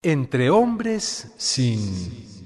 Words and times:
Entre 0.00 0.48
hombres 0.48 1.26
sin... 1.38 2.37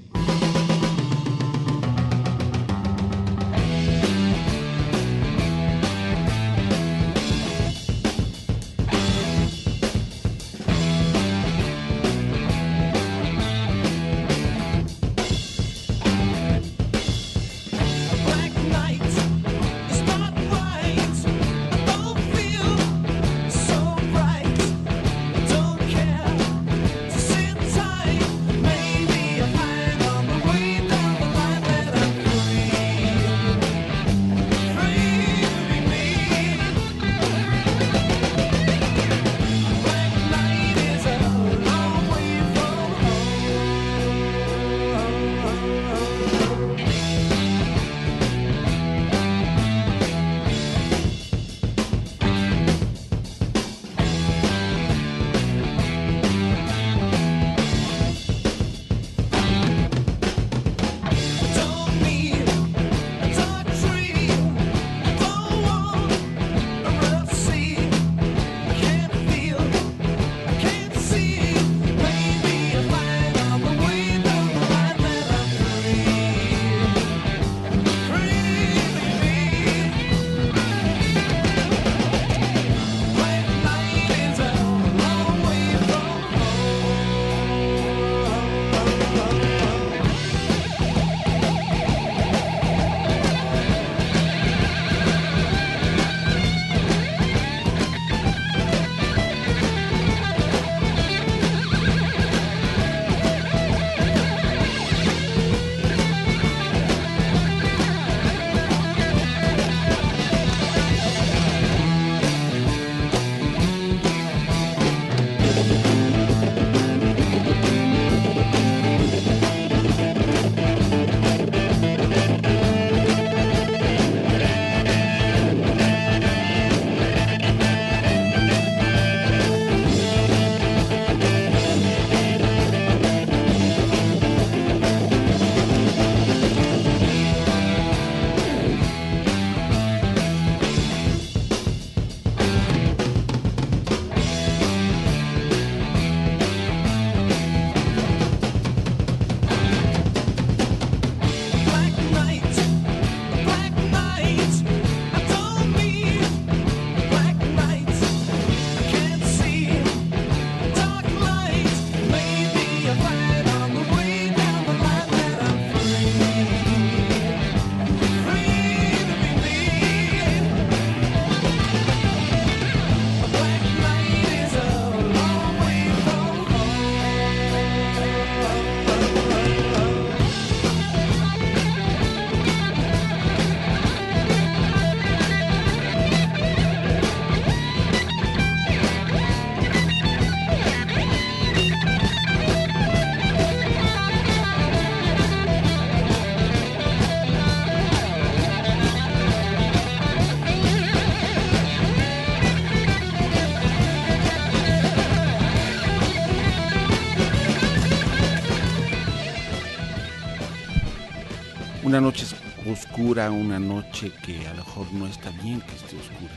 Una 211.93 212.01
noche 212.01 212.25
oscura, 212.67 213.29
una 213.29 213.59
noche 213.59 214.11
que 214.25 214.47
a 214.47 214.53
lo 214.55 214.63
mejor 214.65 214.91
no 214.93 215.05
está 215.05 215.29
bien 215.43 215.61
que 215.61 215.75
esté 215.75 215.95
oscura. 215.95 216.33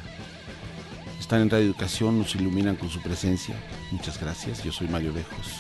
Están 1.19 1.41
en 1.41 1.49
Radio 1.49 1.65
Educación, 1.65 2.19
nos 2.19 2.35
iluminan 2.35 2.77
con 2.77 2.91
su 2.91 3.01
presencia. 3.01 3.55
Muchas 3.91 4.21
gracias, 4.21 4.63
yo 4.63 4.71
soy 4.71 4.87
Mario 4.89 5.15
Lejos. 5.15 5.55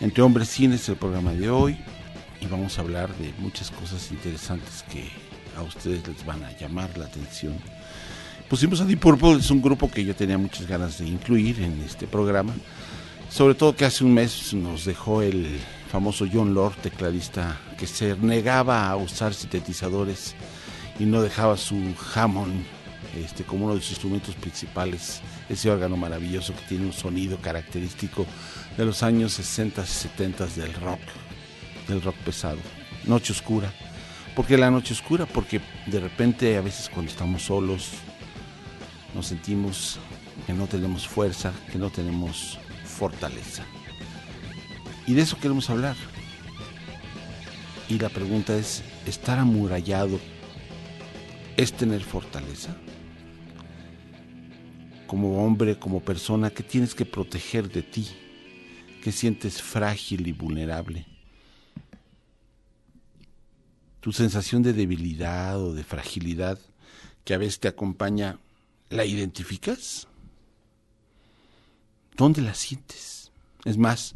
Entre 0.00 0.22
Hombres 0.22 0.48
Cines 0.48 0.80
es 0.80 0.88
el 0.88 0.96
programa 0.96 1.34
de 1.34 1.50
hoy 1.50 1.76
y 2.40 2.46
vamos 2.46 2.78
a 2.78 2.80
hablar 2.80 3.14
de 3.16 3.34
muchas 3.36 3.70
cosas 3.70 4.10
interesantes 4.10 4.82
que 4.90 5.10
a 5.58 5.62
ustedes 5.62 6.08
les 6.08 6.24
van 6.24 6.42
a 6.42 6.56
llamar 6.56 6.96
la 6.96 7.04
atención. 7.04 7.58
Pusimos 8.48 8.80
a 8.80 8.86
Deep 8.86 8.98
Purple, 8.98 9.40
es 9.40 9.50
un 9.50 9.60
grupo 9.60 9.90
que 9.90 10.06
yo 10.06 10.16
tenía 10.16 10.38
muchas 10.38 10.66
ganas 10.66 10.96
de 10.96 11.06
incluir 11.06 11.60
en 11.60 11.82
este 11.82 12.06
programa. 12.06 12.54
Sobre 13.28 13.56
todo 13.56 13.76
que 13.76 13.84
hace 13.84 14.04
un 14.04 14.14
mes 14.14 14.54
nos 14.54 14.86
dejó 14.86 15.20
el 15.20 15.60
famoso 15.94 16.26
John 16.26 16.54
Lord, 16.54 16.74
tecladista 16.82 17.56
que 17.78 17.86
se 17.86 18.16
negaba 18.16 18.88
a 18.88 18.96
usar 18.96 19.32
sintetizadores 19.32 20.34
y 20.98 21.04
no 21.04 21.22
dejaba 21.22 21.56
su 21.56 21.94
Hammond 22.12 22.64
este, 23.16 23.44
como 23.44 23.66
uno 23.66 23.76
de 23.76 23.80
sus 23.80 23.90
instrumentos 23.90 24.34
principales, 24.34 25.20
ese 25.48 25.70
órgano 25.70 25.96
maravilloso 25.96 26.52
que 26.52 26.66
tiene 26.66 26.86
un 26.86 26.92
sonido 26.92 27.38
característico 27.38 28.26
de 28.76 28.84
los 28.84 29.04
años 29.04 29.34
60 29.34 29.82
y 29.82 29.86
70 29.86 30.46
del 30.46 30.74
rock, 30.74 30.98
del 31.86 32.02
rock 32.02 32.16
pesado. 32.24 32.58
Noche 33.04 33.32
oscura. 33.32 33.72
¿Por 34.34 34.46
qué 34.46 34.58
la 34.58 34.72
noche 34.72 34.94
oscura? 34.94 35.26
Porque 35.26 35.60
de 35.86 36.00
repente 36.00 36.56
a 36.56 36.60
veces 36.60 36.90
cuando 36.92 37.12
estamos 37.12 37.44
solos 37.44 37.90
nos 39.14 39.28
sentimos 39.28 40.00
que 40.44 40.54
no 40.54 40.66
tenemos 40.66 41.06
fuerza, 41.06 41.52
que 41.70 41.78
no 41.78 41.88
tenemos 41.88 42.58
fortaleza. 42.84 43.64
Y 45.06 45.14
de 45.14 45.22
eso 45.22 45.38
queremos 45.38 45.68
hablar. 45.70 45.96
Y 47.88 47.98
la 47.98 48.08
pregunta 48.08 48.56
es, 48.56 48.82
¿estar 49.06 49.38
amurallado 49.38 50.18
es 51.56 51.72
tener 51.72 52.02
fortaleza? 52.02 52.74
Como 55.06 55.44
hombre, 55.44 55.78
como 55.78 56.00
persona, 56.00 56.50
¿qué 56.50 56.62
tienes 56.62 56.94
que 56.94 57.04
proteger 57.04 57.70
de 57.70 57.82
ti? 57.82 58.08
¿Qué 59.02 59.12
sientes 59.12 59.60
frágil 59.60 60.26
y 60.26 60.32
vulnerable? 60.32 61.06
Tu 64.00 64.12
sensación 64.12 64.62
de 64.62 64.72
debilidad 64.72 65.60
o 65.60 65.74
de 65.74 65.84
fragilidad 65.84 66.58
que 67.24 67.34
a 67.34 67.38
veces 67.38 67.60
te 67.60 67.68
acompaña, 67.68 68.38
¿la 68.88 69.04
identificas? 69.04 70.08
¿Dónde 72.16 72.42
la 72.42 72.54
sientes? 72.54 73.30
Es 73.64 73.76
más, 73.76 74.14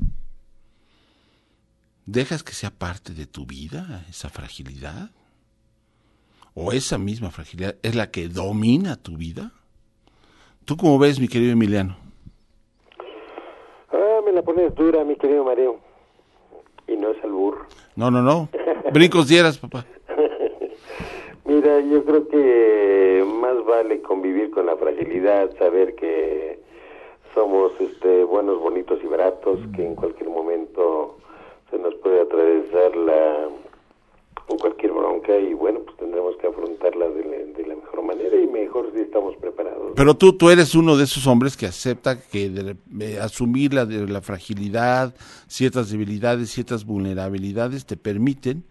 ¿dejas 2.08 2.42
que 2.42 2.52
sea 2.52 2.70
parte 2.70 3.12
de 3.12 3.26
tu 3.26 3.44
vida 3.44 4.04
esa 4.08 4.30
fragilidad? 4.30 5.10
¿O 6.54 6.72
esa 6.72 6.98
misma 6.98 7.30
fragilidad 7.30 7.76
es 7.82 7.94
la 7.94 8.10
que 8.10 8.28
domina 8.28 8.96
tu 8.96 9.16
vida? 9.16 9.52
¿Tú 10.64 10.76
cómo 10.76 10.98
ves, 10.98 11.20
mi 11.20 11.28
querido 11.28 11.52
Emiliano? 11.52 11.96
Ah, 13.92 14.20
me 14.24 14.32
la 14.32 14.42
pones 14.42 14.74
dura, 14.74 15.04
mi 15.04 15.16
querido 15.16 15.44
Mario. 15.44 15.80
Y 16.86 16.96
no 16.96 17.10
es 17.10 17.22
albur. 17.22 17.66
No, 17.94 18.10
no, 18.10 18.22
no. 18.22 18.48
Brincos 18.92 19.28
dieras, 19.28 19.58
papá. 19.58 19.84
Mira, 21.44 21.80
yo 21.80 22.04
creo 22.04 22.26
que 22.28 23.24
más 23.40 23.64
vale 23.66 24.00
convivir 24.00 24.50
con 24.50 24.66
la 24.66 24.76
fragilidad, 24.76 25.56
saber 25.58 25.94
que 25.94 26.58
somos 27.34 27.72
este, 27.78 28.24
buenos, 28.24 28.58
bonitos 28.58 28.98
y 29.04 29.06
baratos, 29.06 29.60
que 29.76 29.86
en 29.86 29.94
cualquier 29.94 30.30
momento 30.30 31.17
se 31.70 31.78
nos 31.78 31.94
puede 31.96 32.22
atravesar 32.22 32.96
la 32.96 33.48
cualquier 34.56 34.92
bronca 34.92 35.36
y 35.36 35.52
bueno, 35.54 35.80
pues 35.84 35.96
tendremos 35.98 36.36
que 36.36 36.46
afrontarla 36.46 37.08
de 37.10 37.66
la, 37.66 37.74
mejor 37.76 38.02
manera 38.02 38.36
y 38.36 38.46
mejor 38.46 38.90
si 38.94 39.00
estamos 39.00 39.36
preparados. 39.36 39.92
Pero 39.94 40.14
tú, 40.14 40.32
tú 40.32 40.50
eres 40.50 40.74
uno 40.74 40.96
de 40.96 41.04
esos 41.04 41.26
hombres 41.26 41.56
que 41.56 41.66
acepta 41.66 42.20
que 42.20 42.48
de, 42.48 43.20
asumir 43.20 43.74
la, 43.74 43.84
de, 43.84 44.06
la 44.08 44.20
fragilidad, 44.22 45.14
ciertas 45.46 45.90
debilidades, 45.90 46.50
ciertas 46.50 46.84
vulnerabilidades 46.84 47.84
te 47.86 47.96
permiten 47.96 48.64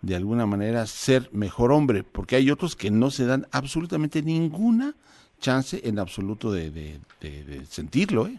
de 0.00 0.14
alguna 0.14 0.46
manera 0.46 0.86
ser 0.86 1.28
mejor 1.32 1.72
hombre, 1.72 2.04
porque 2.04 2.36
hay 2.36 2.50
otros 2.50 2.76
que 2.76 2.90
no 2.90 3.10
se 3.10 3.26
dan 3.26 3.46
absolutamente 3.50 4.22
ninguna 4.22 4.94
chance 5.40 5.80
en 5.82 5.98
absoluto 5.98 6.52
de, 6.52 6.70
de, 6.70 7.64
sentirlo. 7.66 8.26
¿eh? 8.26 8.38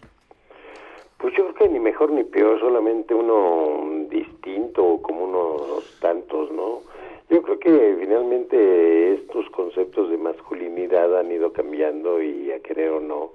Pues 1.18 1.34
yo 1.36 1.44
creo 1.44 1.54
que 1.54 1.64
mejor 1.80 2.12
ni 2.12 2.24
peor, 2.24 2.60
solamente 2.60 3.14
uno 3.14 4.06
distinto 4.08 5.00
como 5.02 5.24
unos 5.24 5.98
tantos, 6.00 6.50
¿no? 6.52 6.82
Yo 7.28 7.42
creo 7.42 7.58
que 7.58 7.96
finalmente 8.00 9.14
estos 9.14 9.48
conceptos 9.50 10.10
de 10.10 10.18
masculinidad 10.18 11.16
han 11.18 11.30
ido 11.30 11.52
cambiando 11.52 12.20
y 12.20 12.50
a 12.50 12.60
querer 12.60 12.90
o 12.90 13.00
no, 13.00 13.30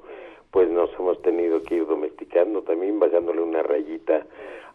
pues 0.52 0.70
nos 0.70 0.94
hemos 1.00 1.22
tenido 1.22 1.62
que 1.64 1.76
ir 1.76 1.88
domesticando, 1.88 2.62
también 2.62 3.00
bajándole 3.00 3.42
una 3.42 3.64
rayita 3.64 4.26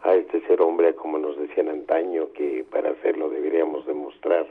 a 0.03 0.15
este 0.15 0.41
ser 0.47 0.61
hombre, 0.61 0.95
como 0.95 1.19
nos 1.19 1.37
decían 1.37 1.69
antaño, 1.69 2.31
que 2.33 2.65
para 2.71 2.91
hacerlo 2.91 3.29
deberíamos 3.29 3.85
demostrar 3.85 4.47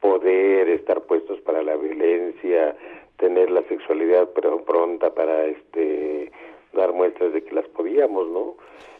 poder, 0.00 0.68
estar 0.68 1.00
puestos 1.02 1.40
para 1.40 1.62
la 1.62 1.76
violencia, 1.76 2.76
tener 3.16 3.50
la 3.50 3.62
sexualidad 3.64 4.28
pero 4.34 4.62
pronta 4.62 5.14
para 5.14 5.46
este 5.46 6.30
dar 6.76 6.92
muestras 6.92 7.32
de 7.32 7.42
que 7.42 7.54
las 7.54 7.66
podíamos, 7.68 8.28
¿no? 8.28 8.54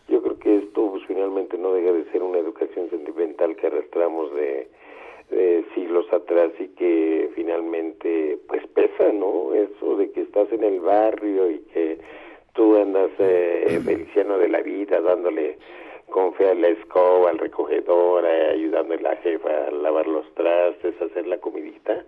Yo 0.08 0.22
creo 0.22 0.38
que 0.38 0.56
esto 0.58 0.90
pues, 0.90 1.04
finalmente 1.06 1.58
no 1.58 1.72
deja 1.72 1.92
de 1.92 2.04
ser 2.12 2.22
una 2.22 2.38
educación 2.38 2.88
sentimental 2.90 3.56
que 3.56 3.66
arrastramos 3.66 4.34
de, 4.34 4.68
siglos 5.74 6.06
atrás 6.12 6.52
y 6.60 6.68
que 6.68 7.30
finalmente 7.34 8.38
pues 8.46 8.64
pesa, 8.68 9.12
¿no? 9.12 9.52
Eso 9.54 9.96
de 9.96 10.10
que 10.12 10.22
estás 10.22 10.50
en 10.52 10.62
el 10.62 10.80
barrio 10.80 11.50
y 11.50 11.58
que 11.72 11.98
tú 12.54 12.76
andas 12.76 13.10
eh, 13.18 13.80
feliciano 13.84 14.38
de 14.38 14.48
la 14.48 14.60
vida, 14.62 15.00
dándole 15.00 15.58
con 16.10 16.32
fe 16.34 16.48
a 16.48 16.54
la 16.54 16.68
escoba, 16.68 17.30
al 17.30 17.38
recogedor, 17.38 18.24
eh, 18.24 18.50
ayudándole 18.52 19.06
a 19.06 19.14
la 19.14 19.16
jefa 19.16 19.66
a 19.66 19.70
lavar 19.70 20.06
los 20.06 20.32
trastes, 20.34 20.94
a 21.00 21.04
hacer 21.06 21.26
la 21.26 21.38
comidita, 21.38 22.04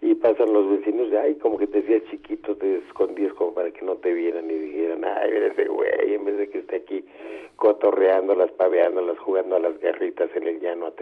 y 0.00 0.14
pasan 0.14 0.52
los 0.52 0.68
vecinos, 0.70 1.10
de, 1.10 1.18
ay, 1.18 1.34
como 1.36 1.58
que 1.58 1.66
te 1.66 1.80
hacías 1.80 2.02
chiquito, 2.10 2.56
te 2.56 2.78
escondías 2.78 3.32
como 3.34 3.52
para 3.54 3.70
que 3.70 3.84
no 3.84 3.96
te 3.96 4.12
vieran 4.12 4.50
y 4.50 4.54
dijeran, 4.54 5.04
ay, 5.04 5.30
ese 5.52 5.66
güey, 5.66 6.14
en 6.14 6.24
vez 6.24 6.38
de 6.38 6.48
que 6.48 6.58
esté 6.58 6.76
aquí 6.76 7.04
cotorreándolas, 7.56 8.50
paveándolas, 8.52 9.18
jugando 9.18 9.56
a 9.56 9.60
las 9.60 9.78
garritas 9.80 10.30
en 10.34 10.46
el 10.48 10.60
llano 10.60 10.86
a 10.86 10.92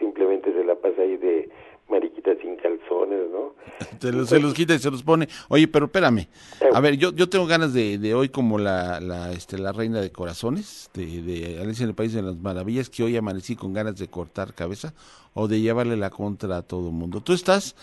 simplemente 0.00 0.52
se 0.52 0.64
la 0.64 0.74
pasa 0.74 1.02
ahí 1.02 1.16
de 1.16 1.48
mariquita 1.90 2.30
sin 2.40 2.56
calzones, 2.56 3.30
¿no? 3.30 3.54
se, 4.26 4.40
los, 4.40 4.54
quita 4.54 4.74
y 4.74 4.78
se 4.78 4.90
los 4.90 5.02
pone. 5.02 5.28
Oye, 5.48 5.68
pero 5.68 5.86
espérame. 5.86 6.28
A 6.72 6.80
ver, 6.80 6.96
yo, 6.96 7.12
yo 7.12 7.28
tengo 7.28 7.46
ganas 7.46 7.72
de, 7.72 7.98
de 7.98 8.14
hoy 8.14 8.28
como 8.28 8.58
la, 8.58 9.00
la, 9.00 9.32
este, 9.32 9.58
la 9.58 9.72
reina 9.72 10.00
de 10.00 10.10
corazones, 10.10 10.90
de, 10.94 11.22
de 11.22 11.60
Alicia 11.60 11.84
en 11.84 11.90
el 11.90 11.94
País 11.94 12.12
de 12.12 12.22
las 12.22 12.36
Maravillas, 12.36 12.90
que 12.90 13.02
hoy 13.02 13.16
amanecí 13.16 13.56
con 13.56 13.72
ganas 13.72 13.96
de 13.96 14.08
cortar 14.08 14.54
cabeza 14.54 14.94
o 15.34 15.48
de 15.48 15.60
llevarle 15.60 15.96
la 15.96 16.10
contra 16.10 16.58
a 16.58 16.62
todo 16.62 16.90
mundo. 16.90 17.20
Tú 17.20 17.32
estás, 17.32 17.74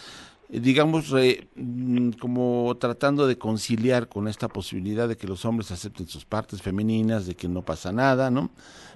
digamos, 0.49 1.13
mm, 1.55 2.11
como 2.19 2.75
tratando 2.79 3.27
de 3.27 3.37
conciliar 3.37 4.07
con 4.07 4.27
esta 4.27 4.47
posibilidad 4.47 5.07
de 5.07 5.17
que 5.17 5.27
los 5.27 5.45
hombres 5.45 5.71
acepten 5.71 6.07
sus 6.07 6.25
partes 6.25 6.61
femeninas, 6.61 7.25
de 7.25 7.35
que 7.35 7.47
no 7.47 7.63
pasa 7.63 7.91
nada, 7.91 8.29
¿no? 8.29 8.51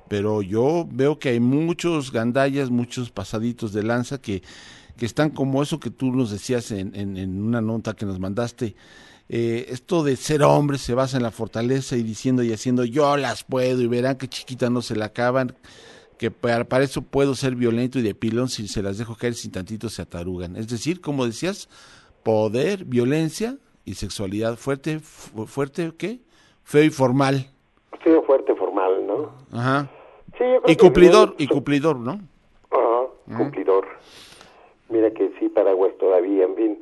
Pero 0.08 0.42
yo 0.42 0.86
veo 0.92 1.20
que 1.20 1.30
hay 1.30 1.40
muchos 1.40 2.12
gandallas, 2.12 2.70
muchos 2.70 3.12
pasaditos 3.12 3.72
de 3.72 3.84
lanza 3.84 4.22
que 4.22 4.44
que 4.98 5.06
están 5.06 5.30
como 5.32 5.62
eso 5.64 5.80
que 5.80 5.90
tú 5.90 6.12
nos 6.12 6.32
decías 6.32 6.72
en, 6.72 6.96
en, 6.96 7.42
una 7.42 7.62
nota 7.62 7.94
que 7.94 8.06
nos 8.06 8.20
mandaste. 8.20 8.76
Eh, 9.30 9.68
esto 9.70 10.04
de 10.04 10.16
ser 10.16 10.44
hombre 10.44 10.78
se 10.78 10.94
basa 10.94 11.18
en 11.18 11.24
la 11.24 11.32
fortaleza 11.32 11.96
y 11.96 12.04
diciendo 12.04 12.44
y 12.44 12.52
haciendo 12.52 12.84
yo 12.84 13.16
las 13.16 13.44
puedo 13.44 13.82
y 13.82 13.88
verán 13.88 14.18
que 14.18 14.28
chiquita 14.28 14.70
no 14.70 14.82
se 14.82 14.96
la 14.96 15.06
acaban, 15.06 15.56
que 16.18 16.32
para, 16.32 16.66
para, 16.66 16.84
eso 16.84 17.02
puedo 17.02 17.34
ser 17.36 17.56
violento 17.56 17.98
y 17.98 18.02
de 18.02 18.14
pilón 18.14 18.50
si 18.50 18.68
se 18.68 18.84
las 18.84 18.98
dejo 18.98 19.16
caer 19.16 19.34
sin 19.34 19.52
tantito 19.52 19.90
se 19.90 20.02
atarugan. 20.02 20.58
Es 20.58 20.68
decir, 20.68 21.00
como 21.00 21.26
decías, 21.26 21.70
poder, 22.24 22.86
violencia 22.86 23.58
y 23.86 23.96
sexualidad 23.96 24.58
fuerte, 24.58 25.00
fuerte, 25.00 25.92
¿qué? 25.98 26.20
Feo 26.64 26.84
y 26.84 26.90
formal. 26.90 27.50
Feo, 28.04 28.24
fuerte, 28.24 28.56
formal, 28.56 29.08
¿no? 29.08 29.32
Ajá. 29.52 29.90
y 30.68 30.76
cumplidor, 30.76 31.36
y 31.38 31.48
cumplidor, 31.48 31.98
¿no? 31.98 32.20
Ajá, 32.70 33.38
cumplidor. 33.38 33.88
Mira 34.92 35.12
que 35.12 35.32
sí, 35.40 35.50
Paraguas 35.50 35.94
todavía, 35.98 36.44
en 36.44 36.56
fin. 36.56 36.78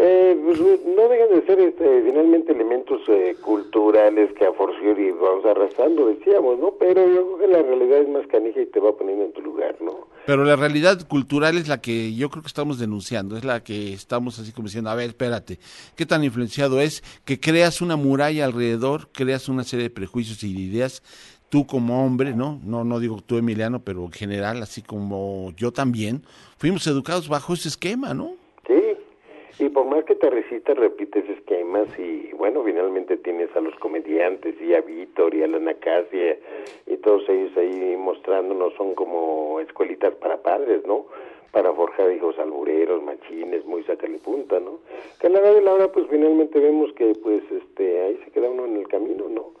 Eh, 0.00 0.40
pues, 0.44 0.60
no 0.60 1.08
dejan 1.08 1.28
de 1.30 1.44
ser 1.44 1.58
este, 1.58 2.02
finalmente 2.02 2.52
elementos 2.52 3.00
eh, 3.08 3.34
culturales 3.40 4.32
que 4.34 4.46
a 4.46 4.52
forciori 4.52 5.10
vamos 5.10 5.44
arrastrando, 5.44 6.06
decíamos, 6.06 6.56
¿no? 6.60 6.74
Pero 6.78 7.04
yo 7.04 7.26
creo 7.26 7.38
que 7.38 7.48
la 7.48 7.62
realidad 7.62 7.98
es 7.98 8.08
más 8.08 8.24
canija 8.28 8.60
y 8.60 8.66
te 8.66 8.78
va 8.78 8.96
poniendo 8.96 9.24
en 9.24 9.32
tu 9.32 9.42
lugar, 9.42 9.74
¿no? 9.80 10.06
Pero 10.24 10.44
la 10.44 10.54
realidad 10.54 11.04
cultural 11.08 11.56
es 11.56 11.66
la 11.66 11.80
que 11.80 12.14
yo 12.14 12.30
creo 12.30 12.44
que 12.44 12.48
estamos 12.48 12.78
denunciando, 12.78 13.36
es 13.36 13.44
la 13.44 13.64
que 13.64 13.92
estamos 13.92 14.38
así 14.38 14.52
como 14.52 14.68
diciendo, 14.68 14.90
a 14.90 14.94
ver, 14.94 15.08
espérate, 15.08 15.58
¿qué 15.96 16.06
tan 16.06 16.22
influenciado 16.22 16.80
es 16.80 17.02
que 17.24 17.40
creas 17.40 17.80
una 17.80 17.96
muralla 17.96 18.44
alrededor, 18.44 19.08
creas 19.10 19.48
una 19.48 19.64
serie 19.64 19.84
de 19.84 19.90
prejuicios 19.90 20.44
y 20.44 20.54
de 20.54 20.60
ideas 20.60 21.02
tú 21.48 21.66
como 21.66 22.04
hombre, 22.04 22.34
¿no? 22.34 22.60
No, 22.64 22.84
no 22.84 23.00
digo 23.00 23.18
tú 23.24 23.38
Emiliano, 23.38 23.80
pero 23.80 24.04
en 24.04 24.12
general, 24.12 24.62
así 24.62 24.82
como 24.82 25.52
yo 25.56 25.72
también, 25.72 26.22
fuimos 26.58 26.86
educados 26.86 27.28
bajo 27.28 27.54
ese 27.54 27.68
esquema, 27.68 28.14
¿no? 28.14 28.32
Sí, 28.66 29.64
y 29.64 29.68
por 29.70 29.86
más 29.86 30.04
que 30.04 30.14
te 30.14 30.30
resistas, 30.30 30.76
repites 30.76 31.28
esquemas 31.28 31.88
y 31.98 32.30
bueno, 32.34 32.62
finalmente 32.64 33.16
tienes 33.16 33.54
a 33.56 33.60
los 33.60 33.74
comediantes 33.76 34.54
y 34.60 34.74
a 34.74 34.80
Víctor 34.82 35.34
y 35.34 35.42
a 35.42 35.48
la 35.48 35.58
Nacasia 35.58 36.38
y 36.86 36.96
todos 36.98 37.28
ellos 37.28 37.56
ahí 37.56 37.96
mostrándonos 37.96 38.74
son 38.74 38.94
como 38.94 39.58
escuelitas 39.60 40.14
para 40.16 40.42
padres, 40.42 40.86
¿no? 40.86 41.06
Para 41.50 41.72
forjar 41.72 42.12
hijos 42.12 42.38
albureros, 42.38 43.02
machines, 43.02 43.64
muy 43.64 43.82
sacale 43.84 44.18
punta, 44.18 44.60
¿no? 44.60 44.80
Que 45.18 45.28
a 45.28 45.30
la 45.30 45.40
hora 45.40 45.54
de 45.54 45.62
la 45.62 45.72
hora 45.72 45.92
pues 45.92 46.06
finalmente 46.10 46.60
vemos 46.60 46.92
que 46.92 47.14
pues 47.22 47.42
este 47.50 48.02
ahí 48.02 48.20
se 48.24 48.30
queda 48.30 48.50
uno 48.50 48.66
en 48.66 48.76
el 48.76 48.86
camino, 48.86 49.28
¿no? 49.28 49.58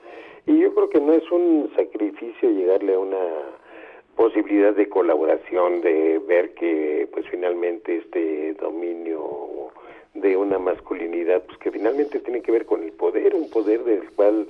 Y 0.48 0.60
yo 0.60 0.74
creo 0.74 0.88
que 0.88 0.98
no 0.98 1.12
es 1.12 1.30
un 1.30 1.70
sacrificio 1.76 2.50
llegarle 2.50 2.94
a 2.94 2.98
una 2.98 3.18
posibilidad 4.16 4.74
de 4.74 4.88
colaboración, 4.88 5.82
de 5.82 6.20
ver 6.26 6.54
que 6.54 7.06
pues 7.12 7.26
finalmente 7.30 7.98
este 7.98 8.54
dominio 8.54 9.70
de 10.14 10.38
una 10.38 10.58
masculinidad, 10.58 11.42
pues 11.44 11.58
que 11.58 11.70
finalmente 11.70 12.18
tiene 12.20 12.40
que 12.40 12.50
ver 12.50 12.64
con 12.64 12.82
el 12.82 12.92
poder, 12.92 13.34
un 13.34 13.50
poder 13.50 13.84
del 13.84 14.10
cual 14.12 14.46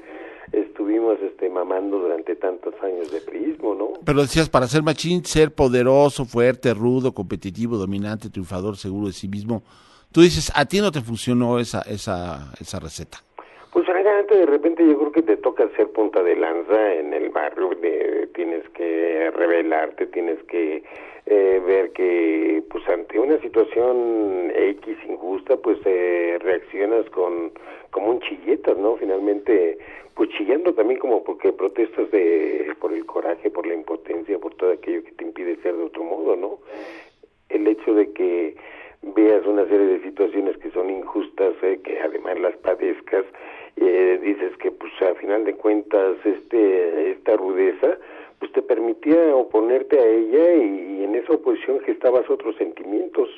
estuvimos 0.52 1.18
este 1.20 1.50
mamando 1.50 1.98
durante 1.98 2.36
tantos 2.36 2.74
años 2.80 3.10
de 3.10 3.20
prismo, 3.20 3.74
¿no? 3.74 3.88
Pero 4.04 4.22
decías, 4.22 4.48
para 4.48 4.68
ser 4.68 4.84
machín, 4.84 5.24
ser 5.24 5.52
poderoso, 5.52 6.24
fuerte, 6.24 6.72
rudo, 6.74 7.12
competitivo, 7.12 7.76
dominante, 7.76 8.30
triunfador, 8.30 8.76
seguro 8.76 9.08
de 9.08 9.12
sí 9.12 9.26
mismo. 9.26 9.64
Tú 10.12 10.20
dices, 10.20 10.52
a 10.54 10.64
ti 10.64 10.80
no 10.80 10.92
te 10.92 11.00
funcionó 11.00 11.58
esa, 11.58 11.82
esa, 11.82 12.52
esa 12.60 12.78
receta. 12.78 13.18
Francamente 14.08 14.38
de 14.38 14.46
repente 14.46 14.86
yo 14.86 14.96
creo 14.96 15.12
que 15.12 15.22
te 15.22 15.36
toca 15.36 15.68
ser 15.76 15.92
punta 15.92 16.22
de 16.22 16.34
lanza 16.34 16.94
en 16.94 17.12
el 17.12 17.28
barrio, 17.28 17.76
tienes 18.32 18.66
que 18.70 19.30
revelarte, 19.32 20.06
tienes 20.06 20.42
que 20.44 20.82
eh, 21.26 21.62
ver 21.66 21.92
que 21.92 22.62
pues 22.70 22.88
ante 22.88 23.18
una 23.18 23.38
situación 23.42 24.50
X 24.54 24.96
injusta 25.06 25.58
pues 25.58 25.78
eh, 25.84 26.38
reaccionas 26.40 27.04
con 27.10 27.52
como 27.90 28.12
un 28.12 28.20
chilletas, 28.20 28.78
¿no? 28.78 28.96
Finalmente 28.96 29.76
pues 30.14 30.30
chillando 30.30 30.72
también 30.72 30.98
como 31.00 31.22
porque 31.22 31.52
protestas 31.52 32.10
de 32.10 32.74
por 32.80 32.94
el 32.94 33.04
coraje, 33.04 33.50
por 33.50 33.66
la 33.66 33.74
impotencia, 33.74 34.38
por 34.38 34.54
todo 34.54 34.72
aquello 34.72 35.04
que 35.04 35.12
te 35.12 35.24
impide 35.24 35.56
ser 35.56 35.76
de 35.76 35.84
otro 35.84 36.02
modo, 36.02 36.34
¿no? 36.34 36.60
El 37.50 37.66
hecho 37.66 37.92
de 37.92 38.10
que 38.14 38.56
veas 39.02 39.44
una 39.44 39.66
serie 39.66 39.86
de 39.86 40.02
situaciones 40.02 40.56
que 40.56 40.70
son 40.70 40.88
injustas, 40.88 41.52
eh, 41.62 41.78
que 41.84 42.00
además 42.00 42.40
las 42.40 42.56
padezcas 42.56 43.26
eh, 43.80 44.18
dices 44.22 44.56
que 44.58 44.70
pues 44.70 44.92
a 45.02 45.14
final 45.14 45.44
de 45.44 45.54
cuentas 45.54 46.16
este 46.24 47.12
esta 47.12 47.36
rudeza 47.36 47.98
pues 48.38 48.52
te 48.52 48.62
permitía 48.62 49.34
oponerte 49.34 49.98
a 49.98 50.06
ella 50.06 50.54
y, 50.54 51.04
en 51.04 51.14
esa 51.14 51.32
oposición 51.32 51.80
gestabas 51.80 52.28
otros 52.28 52.54
sentimientos, 52.56 53.28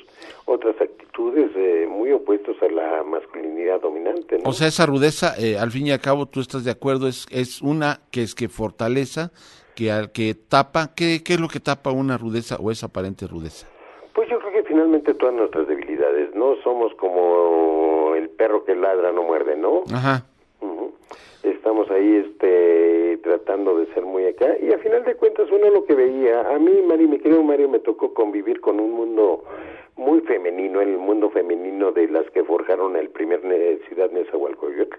otras 0.45 0.75
actitudes 0.79 1.51
eh, 1.55 1.87
muy 1.89 2.11
opuestos 2.11 2.55
a 2.61 2.67
la 2.67 3.03
masculinidad 3.03 3.79
dominante. 3.81 4.39
O 4.43 4.51
sea, 4.51 4.67
esa 4.67 4.85
rudeza, 4.85 5.35
eh, 5.39 5.57
al 5.57 5.71
fin 5.71 5.87
y 5.87 5.91
al 5.91 6.01
cabo, 6.01 6.25
tú 6.25 6.41
estás 6.41 6.65
de 6.65 6.71
acuerdo, 6.71 7.07
es, 7.07 7.25
es 7.31 7.61
una 7.61 8.01
que 8.11 8.23
es 8.23 8.35
que 8.35 8.49
fortaleza, 8.49 9.31
que, 9.75 10.09
que 10.13 10.35
tapa, 10.35 10.93
¿qué, 10.95 11.21
¿qué 11.23 11.33
es 11.33 11.39
lo 11.39 11.47
que 11.47 11.59
tapa 11.59 11.91
una 11.91 12.17
rudeza 12.17 12.57
o 12.57 12.71
esa 12.71 12.87
aparente 12.87 13.25
rudeza? 13.25 13.67
Pues 14.13 14.29
yo 14.29 14.37
creo 14.39 14.51
que 14.51 14.63
finalmente 14.63 15.13
todas 15.13 15.33
nuestras 15.33 15.67
debilidades, 15.67 16.35
¿no? 16.35 16.55
Somos 16.63 16.93
como 16.95 18.13
el 18.15 18.29
perro 18.29 18.65
que 18.65 18.75
ladra 18.75 19.11
no 19.13 19.23
muerde, 19.23 19.55
¿no? 19.55 19.83
Ajá. 19.93 20.25
Estamos 21.43 21.89
ahí 21.89 22.23
este 22.27 23.17
tratando 23.23 23.77
de 23.77 23.87
ser 23.93 24.05
muy 24.05 24.25
acá. 24.25 24.57
Y 24.61 24.71
a 24.73 24.77
final 24.79 25.03
de 25.03 25.15
cuentas 25.15 25.49
uno 25.51 25.69
lo 25.69 25.85
que 25.85 25.95
veía, 25.95 26.41
a 26.41 26.59
mí 26.59 26.71
Mari, 26.87 27.07
mi 27.07 27.19
querido 27.19 27.41
Mario, 27.43 27.69
me 27.69 27.79
tocó 27.79 28.13
convivir 28.13 28.61
con 28.61 28.79
un 28.79 28.91
mundo 28.91 29.43
muy 29.95 30.21
femenino, 30.21 30.81
el 30.81 30.97
mundo 30.97 31.29
femenino 31.29 31.91
de 31.91 32.07
las 32.07 32.29
que 32.31 32.43
forjaron 32.43 32.95
el 32.95 33.09
primer 33.09 33.41
ciudad 33.87 34.11
Nezahualcóyotl, 34.11 34.97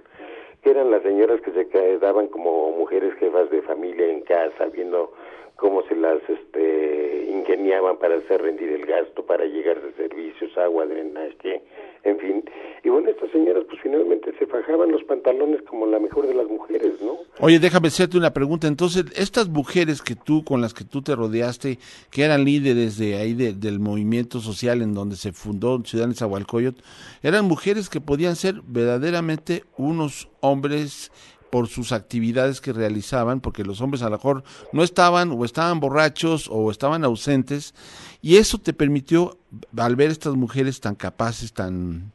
que 0.63 0.71
eran 0.71 0.91
las 0.91 1.03
señoras 1.03 1.41
que 1.41 1.53
se 1.53 1.69
quedaban 1.69 2.29
como 2.29 2.71
mujeres 2.73 3.15
jefas 3.15 3.51
de 3.51 3.63
familia 3.63 4.09
en 4.09 4.23
casa, 4.23 4.67
viendo 4.67 5.13
cómo 5.57 5.83
se 5.89 5.95
las 5.95 6.19
este, 6.29 7.29
ingeniaban 7.31 7.99
para 7.99 8.17
hacer 8.17 8.43
rendir 8.43 8.71
el 8.71 8.87
gasto, 8.87 9.25
para 9.25 9.45
llegar 9.45 9.81
de 9.81 9.93
servicios, 9.95 10.57
agua, 10.59 10.87
drenaje, 10.87 11.63
en 12.05 12.19
fin. 12.19 12.45
Y 12.85 12.89
bueno, 12.89 13.11
estas 13.11 13.31
señoras 13.31 13.65
pues 13.69 13.81
finalmente 13.81 14.33
se 14.39 14.47
fajaban 14.47 14.91
los 14.91 15.05
pantalones 15.05 15.63
como 15.63 15.87
la 15.87 15.99
mejor 15.99 16.27
de 16.27 16.35
las 16.35 16.49
mujeres, 16.49 17.01
¿no? 17.01 17.19
Oye, 17.39 17.59
déjame 17.59 17.89
hacerte 17.89 18.19
una 18.19 18.33
pregunta. 18.33 18.67
Entonces, 18.67 19.05
estas 19.17 19.49
mujeres 19.49 20.03
que 20.03 20.15
tú, 20.15 20.45
con 20.45 20.61
las 20.61 20.75
que 20.75 20.85
tú 20.85 21.03
te 21.03 21.15
rodeaste, 21.15 21.79
que 22.11 22.25
eran 22.25 22.45
líderes 22.45 22.99
de 22.99 23.17
ahí 23.17 23.35
del 23.35 23.81
movimiento 23.81 24.41
social 24.41 24.83
en 24.83 24.95
donde 24.95 25.17
se 25.17 25.33
fundó 25.33 25.83
Ciudad 25.85 26.09
Nezahualcóyotl, 26.09 26.83
eran 27.23 27.47
mujeres 27.47 27.89
que 27.89 28.01
podían 28.01 28.37
ser 28.37 28.57
verdaderamente 28.67 29.65
unos 29.77 30.29
hombres 30.41 31.11
por 31.53 31.69
sus 31.69 31.93
actividades 31.93 32.63
que 32.63 32.73
realizaban, 32.73 33.43
porque 33.43 33.63
los 33.63 33.83
hombres 33.83 34.01
a 34.01 34.07
lo 34.07 34.17
mejor 34.17 34.43
no 34.73 34.83
estaban 34.83 35.33
o 35.33 35.45
estaban 35.45 35.81
borrachos 35.81 36.49
o 36.51 36.71
estaban 36.71 37.05
ausentes, 37.05 37.75
y 38.23 38.37
eso 38.37 38.57
te 38.57 38.73
permitió, 38.73 39.37
al 39.77 39.95
ver 39.95 40.11
estas 40.11 40.35
mujeres 40.35 40.81
tan 40.81 40.95
capaces, 40.95 41.53
tan 41.53 42.11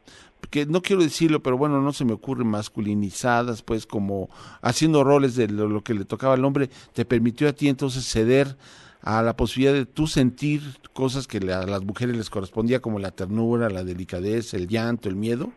que 0.50 0.66
no 0.66 0.82
quiero 0.82 1.04
decirlo, 1.04 1.44
pero 1.44 1.56
bueno, 1.56 1.80
no 1.84 1.94
se 1.94 2.04
me 2.04 2.14
ocurre 2.14 2.46
masculinizadas, 2.46 3.62
pues 3.62 3.86
como 3.86 4.28
haciendo 4.64 5.04
roles 5.04 5.36
de 5.36 5.48
lo, 5.50 5.84
que 5.84 5.94
le 5.94 6.06
tocaba 6.06 6.34
al 6.34 6.44
hombre, 6.44 6.72
te 6.94 7.06
permitió 7.06 7.48
a 7.48 7.54
ti 7.54 7.68
entonces 7.68 8.06
ceder 8.10 8.58
a 9.04 9.22
la 9.22 9.38
posibilidad 9.38 9.74
de 9.74 9.86
tú 9.86 10.08
sentir 10.08 10.64
cosas 10.94 11.28
que 11.28 11.38
a 11.38 11.68
las 11.68 11.84
mujeres 11.84 12.18
les 12.18 12.32
correspondía, 12.32 12.82
como 12.82 12.98
la 12.98 13.12
ternura, 13.12 13.70
la 13.70 13.84
delicadeza, 13.84 14.58
el 14.58 14.68
llanto, 14.68 15.10
el 15.10 15.16
miedo. 15.16 15.52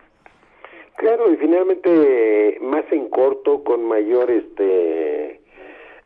Claro, 1.01 1.33
y 1.33 1.37
finalmente 1.39 2.59
más 2.61 2.85
en 2.93 3.09
corto, 3.09 3.65
con 3.65 3.83
mayor 3.85 4.31
este 4.31 5.40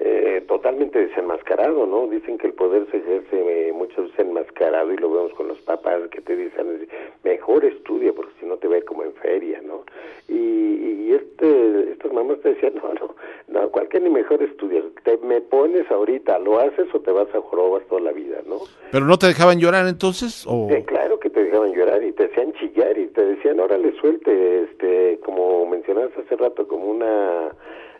eh, 0.06 0.42
totalmente 0.46 0.98
desenmascarado, 0.98 1.86
¿no? 1.86 2.06
Dicen 2.08 2.36
que 2.36 2.48
el 2.48 2.52
poder 2.52 2.86
se 2.90 2.98
ejerce 2.98 3.68
eh, 3.68 3.72
muchas 3.72 4.04
veces 4.04 4.18
enmascarado 4.18 4.92
y 4.92 4.98
lo 4.98 5.10
vemos 5.10 5.32
con 5.32 5.48
los 5.48 5.58
papás 5.62 6.02
que 6.10 6.20
te 6.20 6.36
dicen, 6.36 6.86
mejor 7.24 7.64
estudia 7.64 8.12
porque 8.12 8.32
si 8.38 8.44
no 8.44 8.58
te 8.58 8.68
ve 8.68 8.82
como 8.82 9.02
en 9.02 9.14
feria, 9.14 9.62
¿no? 9.62 9.84
Y, 10.28 10.34
y 10.34 11.12
este, 11.14 11.92
estas 11.92 12.12
mamás 12.12 12.38
te 12.40 12.50
decían, 12.50 12.74
no, 12.82 12.92
no, 12.92 13.14
no, 13.48 13.70
cualquier 13.70 14.02
ni 14.02 14.10
mejor 14.10 14.42
estudia, 14.42 14.82
te 15.04 15.16
me 15.16 15.40
pones 15.40 15.90
ahorita, 15.90 16.38
lo 16.38 16.58
haces 16.58 16.86
o 16.94 17.00
te 17.00 17.10
vas 17.10 17.34
a 17.34 17.40
jorobas 17.40 17.82
toda 17.86 18.02
la 18.02 18.12
vida, 18.12 18.42
¿no? 18.46 18.58
¿Pero 18.92 19.06
no 19.06 19.18
te 19.18 19.28
dejaban 19.28 19.58
llorar 19.58 19.86
entonces? 19.86 20.44
O... 20.46 20.68
claro 20.84 21.18
que 21.18 21.30
te 21.30 21.44
dejaban 21.44 21.72
llorar 21.72 22.04
y 22.04 22.12
te 22.12 22.24
hacían 22.24 22.52
chillar 22.52 22.98
y 22.98 23.06
te 23.06 23.24
decían, 23.24 23.58
órale, 23.58 23.94
suelte, 23.98 24.64
este, 24.64 25.18
como 25.24 25.64
mencionaste 25.64 26.20
hace 26.20 26.36
rato, 26.36 26.68
como 26.68 26.90
una 26.90 27.52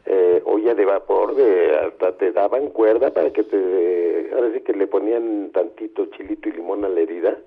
eh, 0.06 0.42
olla 0.44 0.75
de 0.75 0.84
vapor, 0.84 1.34
de 1.34 1.76
hasta 1.76 2.16
te 2.16 2.32
daban 2.32 2.68
cuerda 2.68 3.11
para 3.11 3.32
que 3.32 3.42
te, 3.42 4.30
ahora 4.34 4.50
sí 4.52 4.61
que 4.61 4.73
le 4.75 4.87
ponían 4.87 5.50
tantito 5.52 6.06
chilito 6.06 6.49
y 6.49 6.52
limón 6.52 6.84
a 6.84 6.88
la 6.88 7.00
herida 7.00 7.38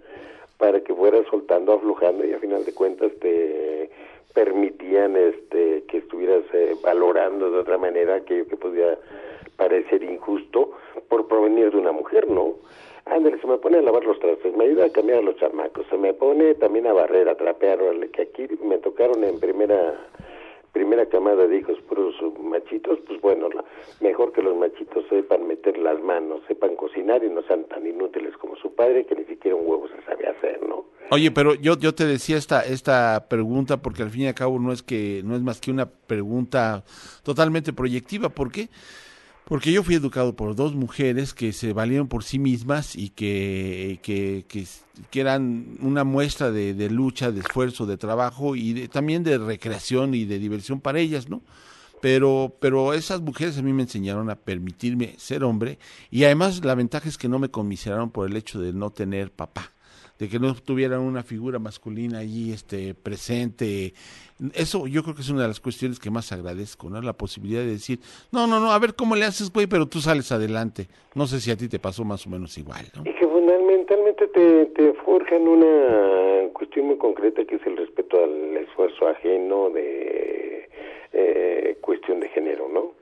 para 0.58 0.82
que 0.82 0.94
fuera 0.94 1.24
soltando, 1.30 1.74
aflojando 1.74 2.26
y 2.26 2.34
a 2.34 2.40
final 2.40 2.66
de 2.66 2.74
cuentas 2.74 3.12
te 3.20 3.90
permitían 4.34 5.16
este 5.16 5.84
que 5.88 5.98
estuvieras 5.98 6.44
eh, 6.54 6.76
valorando 6.82 7.52
de 7.52 7.60
otra 7.60 7.78
manera 7.78 8.16
aquello 8.16 8.48
que 8.48 8.58
podía 8.58 8.98
parecer 9.56 10.04
injusto 10.04 10.72
por 11.10 11.28
provenir 11.28 11.72
de 11.72 11.78
una 11.78 11.92
mujer, 11.92 12.30
¿no? 12.30 12.56
Ándale, 13.06 13.40
se 13.40 13.48
me 13.48 13.58
pone 13.58 13.78
a 13.78 13.82
lavar 13.82 14.04
los 14.04 14.20
trastes, 14.20 14.56
me 14.56 14.66
ayuda 14.66 14.86
a 14.86 14.90
cambiar 14.90 15.20
a 15.20 15.22
los 15.22 15.38
chamacos, 15.38 15.86
se 15.90 15.98
me 15.98 16.14
pone 16.14 16.56
también 16.56 16.88
a 16.88 16.94
barrer, 16.94 17.30
a 17.30 17.36
trapear, 17.36 17.80
que 18.12 18.24
aquí 18.24 18.48
me 18.64 18.78
tocaron 18.80 19.24
en 19.24 19.40
primera 19.40 19.96
primera 20.78 21.08
camada 21.08 21.48
de 21.48 21.58
hijos 21.58 21.80
puros 21.90 22.14
machitos, 22.40 23.00
pues 23.08 23.20
bueno, 23.20 23.50
mejor 24.00 24.32
que 24.32 24.44
los 24.44 24.56
machitos 24.56 25.06
sepan 25.10 25.48
meter 25.48 25.76
las 25.80 26.00
manos, 26.04 26.42
sepan 26.48 26.76
cocinar 26.76 27.24
y 27.24 27.30
no 27.32 27.42
sean 27.44 27.64
tan 27.64 27.88
inútiles 27.88 28.38
como 28.38 28.56
su 28.58 28.76
padre 28.76 29.04
que 29.08 29.16
ni 29.16 29.26
siquiera 29.26 29.56
un 29.56 29.68
huevo 29.68 29.88
se 29.88 30.00
sabe 30.04 30.28
hacer, 30.28 30.62
¿no? 30.68 30.86
Oye, 31.10 31.32
pero 31.32 31.56
yo 31.56 31.80
yo 31.80 31.96
te 31.96 32.06
decía 32.06 32.38
esta 32.38 32.62
esta 32.62 33.26
pregunta 33.28 33.78
porque 33.78 34.04
al 34.04 34.12
fin 34.12 34.24
y 34.24 34.28
al 34.28 34.36
cabo 34.36 34.60
no 34.60 34.72
es 34.72 34.84
que 34.84 35.22
no 35.26 35.36
es 35.36 35.42
más 35.42 35.60
que 35.60 35.72
una 35.72 35.90
pregunta 35.90 36.84
totalmente 37.24 37.74
proyectiva, 37.74 38.30
¿por 38.30 38.52
qué? 38.52 38.70
Yo 39.72 39.84
fui 39.84 39.96
educado 39.96 40.36
por 40.36 40.56
dos 40.56 40.76
mujeres 40.76 41.34
que 41.34 41.54
se 41.54 41.72
valieron 41.72 42.08
por 42.08 42.24
sí 42.24 42.38
mismas 42.38 42.96
y 42.96 43.10
que, 43.10 44.00
que, 44.04 44.46
que, 44.48 45.20
eran 45.20 45.78
una 45.80 46.04
muestra 46.04 46.52
de, 46.52 46.74
de, 46.74 46.90
lucha, 46.90 47.32
de 47.32 47.40
esfuerzo, 47.40 47.86
de 47.86 47.98
trabajo 47.98 48.56
y 48.56 48.88
también 48.90 49.24
de 49.24 49.38
recreación 49.38 50.14
y 50.14 50.26
de 50.26 50.40
diversión 50.40 50.82
para 50.82 51.00
ellas, 51.00 51.30
¿no? 51.30 51.42
Pero, 52.02 52.58
pero 52.60 52.94
esas 52.94 53.22
mujeres 53.22 53.58
a 53.58 53.62
mí 53.62 53.74
me 53.74 53.84
enseñaron 53.84 54.30
a 54.30 54.36
permitirme 54.36 55.16
ser 55.18 55.44
hombre 55.44 55.80
y 56.12 56.26
además 56.26 56.64
la 56.64 56.76
ventaja 56.76 57.10
es 57.10 57.18
que 57.18 57.30
no 57.30 57.40
me 57.40 57.50
conmiseraron 57.50 58.12
por 58.12 58.30
el 58.30 58.36
hecho 58.36 58.60
de 58.60 58.74
no 58.74 58.92
tener 58.92 59.32
papá 59.32 59.72
de 60.20 60.30
que 60.30 60.40
no 60.40 60.54
tuvieran 60.56 61.02
una 61.02 61.24
figura 61.24 61.60
masculina 61.60 62.20
allí 62.20 62.52
este, 62.52 62.94
presente. 62.94 63.94
Eso 64.54 64.88
yo 64.88 65.04
creo 65.04 65.16
que 65.16 65.22
es 65.22 65.30
una 65.30 65.44
de 65.44 65.48
las 65.48 65.60
cuestiones 65.60 66.00
que 66.00 66.10
más 66.10 66.32
agradezco, 66.32 66.90
¿no? 66.90 67.02
La 67.02 67.14
posibilidad 67.14 67.62
de 67.62 67.72
decir, 67.72 68.00
no, 68.32 68.48
no, 68.48 68.60
no, 68.60 68.72
a 68.72 68.80
ver 68.80 68.96
cómo 68.96 69.16
le 69.16 69.26
haces, 69.26 69.52
güey, 69.52 69.68
pero 69.68 69.86
tú 69.86 70.00
sales 70.00 70.32
adelante. 70.32 70.88
No 71.16 71.28
sé 71.28 71.40
si 71.40 71.52
a 71.52 71.58
ti 71.58 71.68
te 71.68 71.80
pasó 71.80 72.04
más 72.04 72.26
o 72.26 72.30
menos 72.30 72.58
igual, 72.58 72.86
¿no? 72.96 73.10
Y 73.10 73.14
que 73.14 73.28
fundamentalmente 73.28 74.28
te, 74.28 74.66
te 74.68 74.94
forjan 75.06 75.48
una 75.48 76.50
cuestión 76.54 76.88
muy 76.88 76.98
concreta 76.98 77.46
que 77.46 77.56
es 77.56 77.66
el 77.66 77.78
respeto 77.78 78.24
al 78.24 78.58
esfuerzo 78.58 79.08
ajeno 79.08 79.70
de 79.70 80.70
eh, 81.14 81.78
cuestión 81.82 82.20
de 82.20 82.30
género, 82.30 82.68
¿no? 82.70 82.97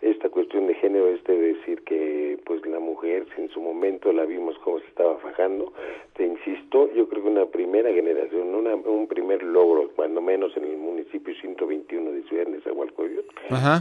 Esta 0.00 0.28
cuestión 0.28 0.66
de 0.68 0.74
género 0.74 1.08
es 1.08 1.22
de 1.24 1.36
decir 1.36 1.82
que 1.82 2.38
pues 2.44 2.64
la 2.66 2.78
mujer 2.78 3.26
si 3.34 3.42
en 3.42 3.48
su 3.50 3.60
momento 3.60 4.12
la 4.12 4.24
vimos 4.24 4.56
como 4.58 4.78
se 4.78 4.86
estaba 4.86 5.16
fajando 5.18 5.72
te 6.14 6.24
insisto 6.24 6.92
yo 6.94 7.08
creo 7.08 7.24
que 7.24 7.28
una 7.28 7.46
primera 7.46 7.92
generación 7.92 8.54
una, 8.54 8.76
un 8.76 9.08
primer 9.08 9.42
logro 9.42 9.90
cuando 9.96 10.20
menos 10.20 10.56
en 10.56 10.64
el 10.64 10.76
municipio 10.76 11.34
121 11.34 12.12
de 12.12 12.22
Ciudad 12.24 12.46
de 12.46 12.60
Zahualcoyot 12.60 13.26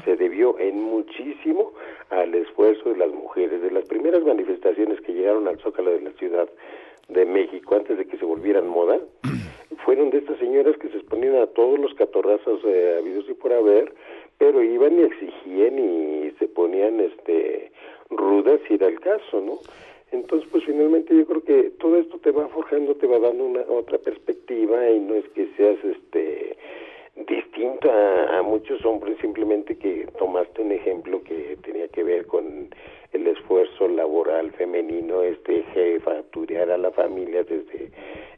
se 0.03 0.15
debió 0.15 0.57
en 0.57 0.81
muchísimo 0.81 1.73
al 2.09 2.33
esfuerzo 2.33 2.89
de 2.89 2.97
las 2.97 3.11
mujeres 3.11 3.61
de 3.61 3.71
las 3.71 3.85
primeras 3.85 4.23
manifestaciones 4.23 4.99
que 5.01 5.13
llegaron 5.13 5.47
al 5.47 5.59
zócalo 5.59 5.91
de 5.91 6.01
la 6.01 6.11
ciudad 6.13 6.49
de 7.09 7.25
México 7.25 7.75
antes 7.75 7.97
de 7.97 8.05
que 8.05 8.17
se 8.17 8.25
volvieran 8.25 8.67
moda 8.67 8.99
fueron 9.85 10.09
de 10.09 10.17
estas 10.17 10.37
señoras 10.39 10.75
que 10.77 10.89
se 10.89 10.97
exponían 10.97 11.35
a 11.35 11.47
todos 11.47 11.79
los 11.79 11.93
catorrazos 11.93 12.59
eh, 12.65 12.97
habidos 12.99 13.25
y 13.29 13.33
por 13.33 13.53
haber 13.53 13.93
pero 14.37 14.61
iban 14.63 14.99
y 14.99 15.03
exigían 15.03 15.79
y 15.79 16.31
se 16.39 16.47
ponían 16.47 16.99
este 16.99 17.71
rudas 18.09 18.59
si 18.67 18.75
era 18.75 18.87
el 18.87 18.99
caso, 18.99 19.41
¿no? 19.41 19.59
Entonces, 20.11 20.47
pues 20.51 20.63
finalmente 20.63 21.15
yo 21.15 21.25
creo 21.25 21.43
que 21.43 21.71
todo 21.79 21.97
esto 21.97 22.17
te 22.19 22.31
va 22.31 22.47
forjando, 22.47 22.95
te 22.95 23.07
va 23.07 23.19
dando 23.19 23.43
una 23.43 23.61
otra 23.67 23.97
perspectiva 23.97 24.89
y 24.89 24.99
no 24.99 25.15
es 25.15 25.27
que 25.29 25.47
seas 25.57 25.77
este 25.83 26.57
distinto 27.27 27.91
a, 27.91 28.41
muchos 28.43 28.85
hombres, 28.85 29.17
simplemente 29.19 29.77
que 29.77 30.07
tomaste 30.17 30.61
un 30.61 30.71
ejemplo 30.71 31.21
que 31.23 31.57
tenía 31.63 31.87
que 31.89 32.03
ver 32.03 32.25
con 32.27 32.69
el 33.11 33.27
esfuerzo 33.27 33.87
laboral 33.87 34.51
femenino, 34.51 35.21
este 35.21 35.63
jefaturear 35.73 36.71
a 36.71 36.77
la 36.77 36.91
familia 36.91 37.43
desde 37.43 37.91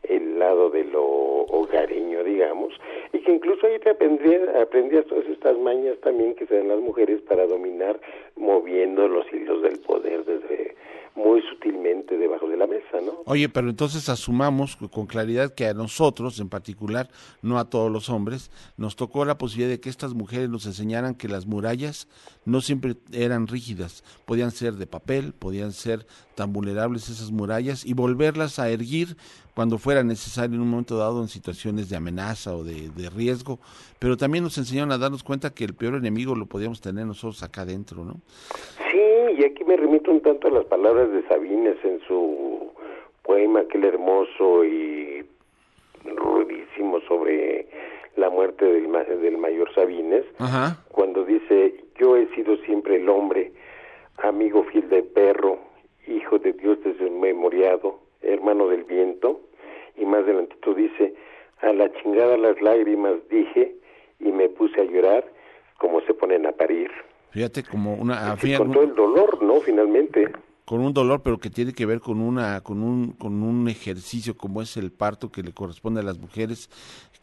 el 0.03 0.39
lado 0.39 0.69
de 0.69 0.83
lo 0.85 1.03
hogareño, 1.03 2.23
digamos, 2.23 2.73
y 3.13 3.19
que 3.19 3.31
incluso 3.33 3.67
ahí 3.67 3.79
te 3.79 3.91
aprendías, 3.91 4.41
aprendías 4.55 5.05
todas 5.05 5.25
estas 5.27 5.57
mañas 5.57 5.97
también 6.01 6.35
que 6.35 6.45
se 6.45 6.57
dan 6.57 6.69
las 6.69 6.79
mujeres 6.79 7.21
para 7.21 7.45
dominar 7.47 7.99
moviendo 8.35 9.07
los 9.07 9.25
hilos 9.33 9.61
del 9.61 9.79
poder 9.79 10.25
desde 10.25 10.75
muy 11.15 11.41
sutilmente 11.41 12.17
debajo 12.17 12.47
de 12.47 12.57
la 12.57 12.67
mesa, 12.67 13.01
¿no? 13.03 13.23
Oye, 13.25 13.49
pero 13.49 13.69
entonces 13.69 14.07
asumamos 14.09 14.77
con 14.91 15.05
claridad 15.05 15.53
que 15.53 15.67
a 15.67 15.73
nosotros, 15.73 16.39
en 16.39 16.49
particular, 16.49 17.09
no 17.41 17.59
a 17.59 17.69
todos 17.69 17.91
los 17.91 18.09
hombres, 18.09 18.51
nos 18.77 18.95
tocó 18.95 19.25
la 19.25 19.37
posibilidad 19.37 19.69
de 19.69 19.79
que 19.79 19.89
estas 19.89 20.13
mujeres 20.13 20.49
nos 20.49 20.65
enseñaran 20.65 21.15
que 21.15 21.27
las 21.27 21.45
murallas 21.45 22.07
no 22.45 22.61
siempre 22.61 22.95
eran 23.11 23.47
rígidas, 23.47 24.03
podían 24.25 24.51
ser 24.51 24.58
de 24.59 24.87
papel, 24.87 25.33
podían 25.37 25.71
ser 25.71 26.05
tan 26.35 26.53
vulnerables 26.53 27.09
esas 27.09 27.31
murallas 27.31 27.85
y 27.85 27.93
volverlas 27.93 28.59
a 28.59 28.69
erguir 28.69 29.15
cuando 29.55 29.77
fuera 29.77 30.03
necesario 30.03 30.55
en 30.55 30.61
un 30.61 30.69
momento 30.69 30.97
dado 30.97 31.21
en 31.21 31.27
situaciones 31.27 31.89
de 31.89 31.97
amenaza 31.97 32.55
o 32.55 32.63
de, 32.63 32.89
de 32.89 33.09
riesgo, 33.09 33.59
pero 33.99 34.17
también 34.17 34.43
nos 34.43 34.57
enseñaron 34.57 34.91
a 34.91 34.97
darnos 34.97 35.23
cuenta 35.23 35.53
que 35.53 35.65
el 35.65 35.73
peor 35.73 35.95
enemigo 35.95 36.35
lo 36.35 36.45
podíamos 36.45 36.81
tener 36.81 37.05
nosotros 37.05 37.43
acá 37.43 37.61
adentro, 37.61 38.03
¿no? 38.03 38.15
Sí, 38.91 39.01
y 39.37 39.43
aquí 39.43 39.63
me 39.65 39.75
remito 39.77 40.11
un 40.11 40.21
tanto 40.21 40.47
a 40.47 40.51
las 40.51 40.65
palabras 40.65 41.11
de 41.11 41.27
Sabines 41.27 41.77
en 41.83 41.99
su 42.07 42.71
poema, 43.23 43.61
aquel 43.61 43.85
hermoso 43.85 44.63
y 44.65 45.25
rudísimo 46.05 46.99
sobre 47.07 47.67
la 48.15 48.29
muerte 48.29 48.65
del, 48.65 48.91
del 49.21 49.37
mayor 49.37 49.73
Sabines, 49.73 50.25
cuando 50.91 51.23
dice, 51.23 51.75
yo 51.99 52.17
he 52.17 52.27
sido 52.35 52.57
siempre 52.57 52.97
el 52.97 53.09
hombre, 53.09 53.51
amigo 54.23 54.63
fiel 54.63 54.89
del 54.89 55.03
perro, 55.05 55.59
hijo 56.07 56.39
de 56.39 56.53
Dios 56.53 56.77
desmemoriado, 56.83 57.99
hermano 58.21 58.67
del 58.67 58.83
viento, 58.83 59.41
y 59.97 60.05
más 60.05 60.23
adelantito 60.23 60.73
dice, 60.73 61.13
a 61.61 61.73
la 61.73 61.91
chingada 61.93 62.37
las 62.37 62.61
lágrimas 62.61 63.15
dije 63.29 63.75
y 64.19 64.31
me 64.31 64.49
puse 64.49 64.81
a 64.81 64.85
llorar 64.85 65.25
como 65.77 66.01
se 66.01 66.13
ponen 66.13 66.45
a 66.45 66.51
parir. 66.51 66.89
Fíjate 67.31 67.63
como 67.63 67.95
una... 67.95 68.35
con 68.57 68.71
todo 68.71 68.83
el 68.83 68.95
dolor, 68.95 69.43
¿no? 69.43 69.59
Finalmente. 69.61 70.27
Con 70.69 70.81
un 70.81 70.93
dolor, 70.93 71.23
pero 71.23 71.39
que 71.39 71.49
tiene 71.49 71.73
que 71.73 71.87
ver 71.87 71.99
con 71.99 72.21
una, 72.21 72.61
con 72.61 72.83
un, 72.83 73.13
con 73.13 73.41
un 73.41 73.67
ejercicio 73.69 74.37
como 74.37 74.61
es 74.61 74.77
el 74.77 74.91
parto 74.91 75.31
que 75.31 75.41
le 75.41 75.51
corresponde 75.51 76.01
a 76.01 76.03
las 76.03 76.19
mujeres, 76.19 76.69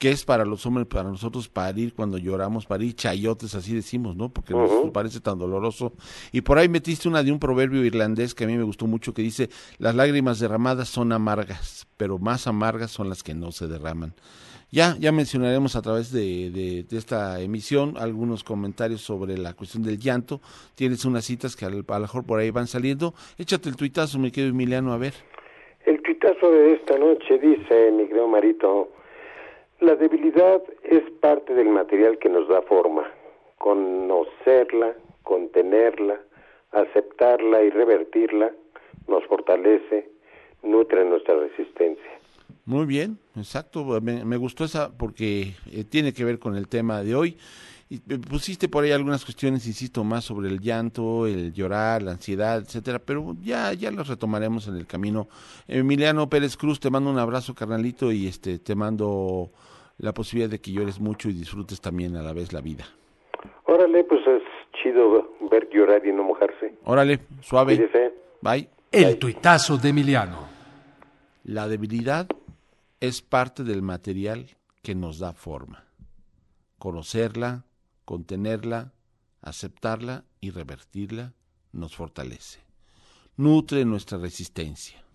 que 0.00 0.10
es 0.10 0.24
para 0.24 0.44
los 0.44 0.66
hombres, 0.66 0.88
para 0.88 1.08
nosotros 1.08 1.48
parir 1.48 1.94
cuando 1.94 2.18
lloramos, 2.18 2.66
parir 2.66 2.96
chayotes, 2.96 3.54
así 3.54 3.72
decimos, 3.72 4.16
¿no? 4.16 4.30
Porque 4.30 4.52
nos 4.52 4.90
parece 4.90 5.20
tan 5.20 5.38
doloroso. 5.38 5.92
Y 6.32 6.40
por 6.40 6.58
ahí 6.58 6.68
metiste 6.68 7.08
una 7.08 7.22
de 7.22 7.30
un 7.30 7.38
proverbio 7.38 7.84
irlandés 7.84 8.34
que 8.34 8.42
a 8.42 8.46
mí 8.48 8.56
me 8.56 8.64
gustó 8.64 8.88
mucho, 8.88 9.14
que 9.14 9.22
dice, 9.22 9.48
las 9.78 9.94
lágrimas 9.94 10.40
derramadas 10.40 10.88
son 10.88 11.12
amargas, 11.12 11.86
pero 11.96 12.18
más 12.18 12.48
amargas 12.48 12.90
son 12.90 13.08
las 13.08 13.22
que 13.22 13.34
no 13.34 13.52
se 13.52 13.68
derraman. 13.68 14.16
Ya, 14.76 14.94
ya 15.00 15.10
mencionaremos 15.10 15.74
a 15.74 15.80
través 15.80 16.12
de, 16.12 16.50
de, 16.50 16.98
esta 16.98 17.40
emisión 17.40 17.94
algunos 17.96 18.44
comentarios 18.44 19.00
sobre 19.00 19.38
la 19.38 19.54
cuestión 19.54 19.82
del 19.82 19.98
llanto. 19.98 20.42
Tienes 20.74 21.06
unas 21.06 21.24
citas 21.24 21.56
que 21.56 21.64
a 21.64 21.70
lo 21.70 21.82
mejor 21.98 22.26
por 22.26 22.40
ahí 22.40 22.50
van 22.50 22.66
saliendo. 22.66 23.14
Échate 23.38 23.70
el 23.70 23.76
tuitazo, 23.76 24.18
me 24.18 24.30
quedo 24.30 24.48
Emiliano, 24.48 24.92
a 24.92 24.98
ver. 24.98 25.14
El 25.86 26.02
tuitazo 26.02 26.52
de 26.52 26.74
esta 26.74 26.98
noche 26.98 27.38
dice, 27.38 27.90
mi 27.90 28.06
querido 28.06 28.28
Marito, 28.28 28.90
la 29.80 29.94
debilidad 29.94 30.62
es 30.82 31.10
parte 31.22 31.54
del 31.54 31.70
material 31.70 32.18
que 32.18 32.28
nos 32.28 32.46
da 32.46 32.60
forma. 32.60 33.10
Conocerla, 33.56 34.92
contenerla, 35.22 36.20
aceptarla 36.72 37.62
y 37.62 37.70
revertirla 37.70 38.52
nos 39.08 39.24
fortalece, 39.24 40.10
nutre 40.62 41.02
nuestra 41.06 41.34
resistencia. 41.34 42.15
Muy 42.66 42.84
bien, 42.84 43.18
exacto. 43.36 43.84
Me, 44.00 44.36
gustó 44.36 44.64
esa 44.64 44.90
porque 44.90 45.54
eh, 45.70 45.84
tiene 45.84 46.12
que 46.12 46.24
ver 46.24 46.40
con 46.40 46.56
el 46.56 46.66
tema 46.66 47.02
de 47.02 47.14
hoy. 47.14 47.38
Y 47.88 47.98
pusiste 47.98 48.68
por 48.68 48.82
ahí 48.82 48.90
algunas 48.90 49.24
cuestiones, 49.24 49.64
insisto, 49.68 50.02
más 50.02 50.24
sobre 50.24 50.48
el 50.48 50.58
llanto, 50.58 51.28
el 51.28 51.52
llorar, 51.52 52.02
la 52.02 52.10
ansiedad, 52.10 52.58
etcétera, 52.58 52.98
pero 52.98 53.36
ya 53.40 53.72
ya 53.72 53.92
las 53.92 54.08
retomaremos 54.08 54.66
en 54.66 54.74
el 54.74 54.88
camino. 54.88 55.28
Emiliano 55.68 56.28
Pérez 56.28 56.56
Cruz, 56.56 56.80
te 56.80 56.90
mando 56.90 57.08
un 57.10 57.18
abrazo, 57.20 57.54
carnalito, 57.54 58.10
y 58.10 58.26
este 58.26 58.58
te 58.58 58.74
mando 58.74 59.52
la 59.98 60.12
posibilidad 60.12 60.50
de 60.50 60.60
que 60.60 60.72
llores 60.72 60.98
mucho 60.98 61.28
y 61.28 61.34
disfrutes 61.34 61.80
también 61.80 62.16
a 62.16 62.22
la 62.22 62.32
vez 62.32 62.52
la 62.52 62.60
vida. 62.60 62.84
Órale, 63.66 64.02
pues 64.02 64.20
es 64.26 64.42
chido 64.82 65.36
ver 65.48 65.68
llorar 65.72 66.04
y 66.04 66.12
no 66.12 66.24
mojarse. 66.24 66.74
Órale, 66.84 67.20
suave. 67.40 67.88
Bye. 68.42 68.68
El 68.90 69.16
tuitazo 69.20 69.76
de 69.78 69.90
Emiliano. 69.90 70.48
La 71.44 71.68
debilidad 71.68 72.26
es 73.06 73.22
parte 73.22 73.64
del 73.64 73.82
material 73.82 74.56
que 74.82 74.94
nos 74.94 75.18
da 75.18 75.32
forma. 75.32 75.84
Conocerla, 76.78 77.66
contenerla, 78.04 78.92
aceptarla 79.42 80.24
y 80.40 80.50
revertirla 80.50 81.34
nos 81.72 81.94
fortalece. 81.96 82.60
Nutre 83.36 83.84
nuestra 83.84 84.18
resistencia. 84.18 85.06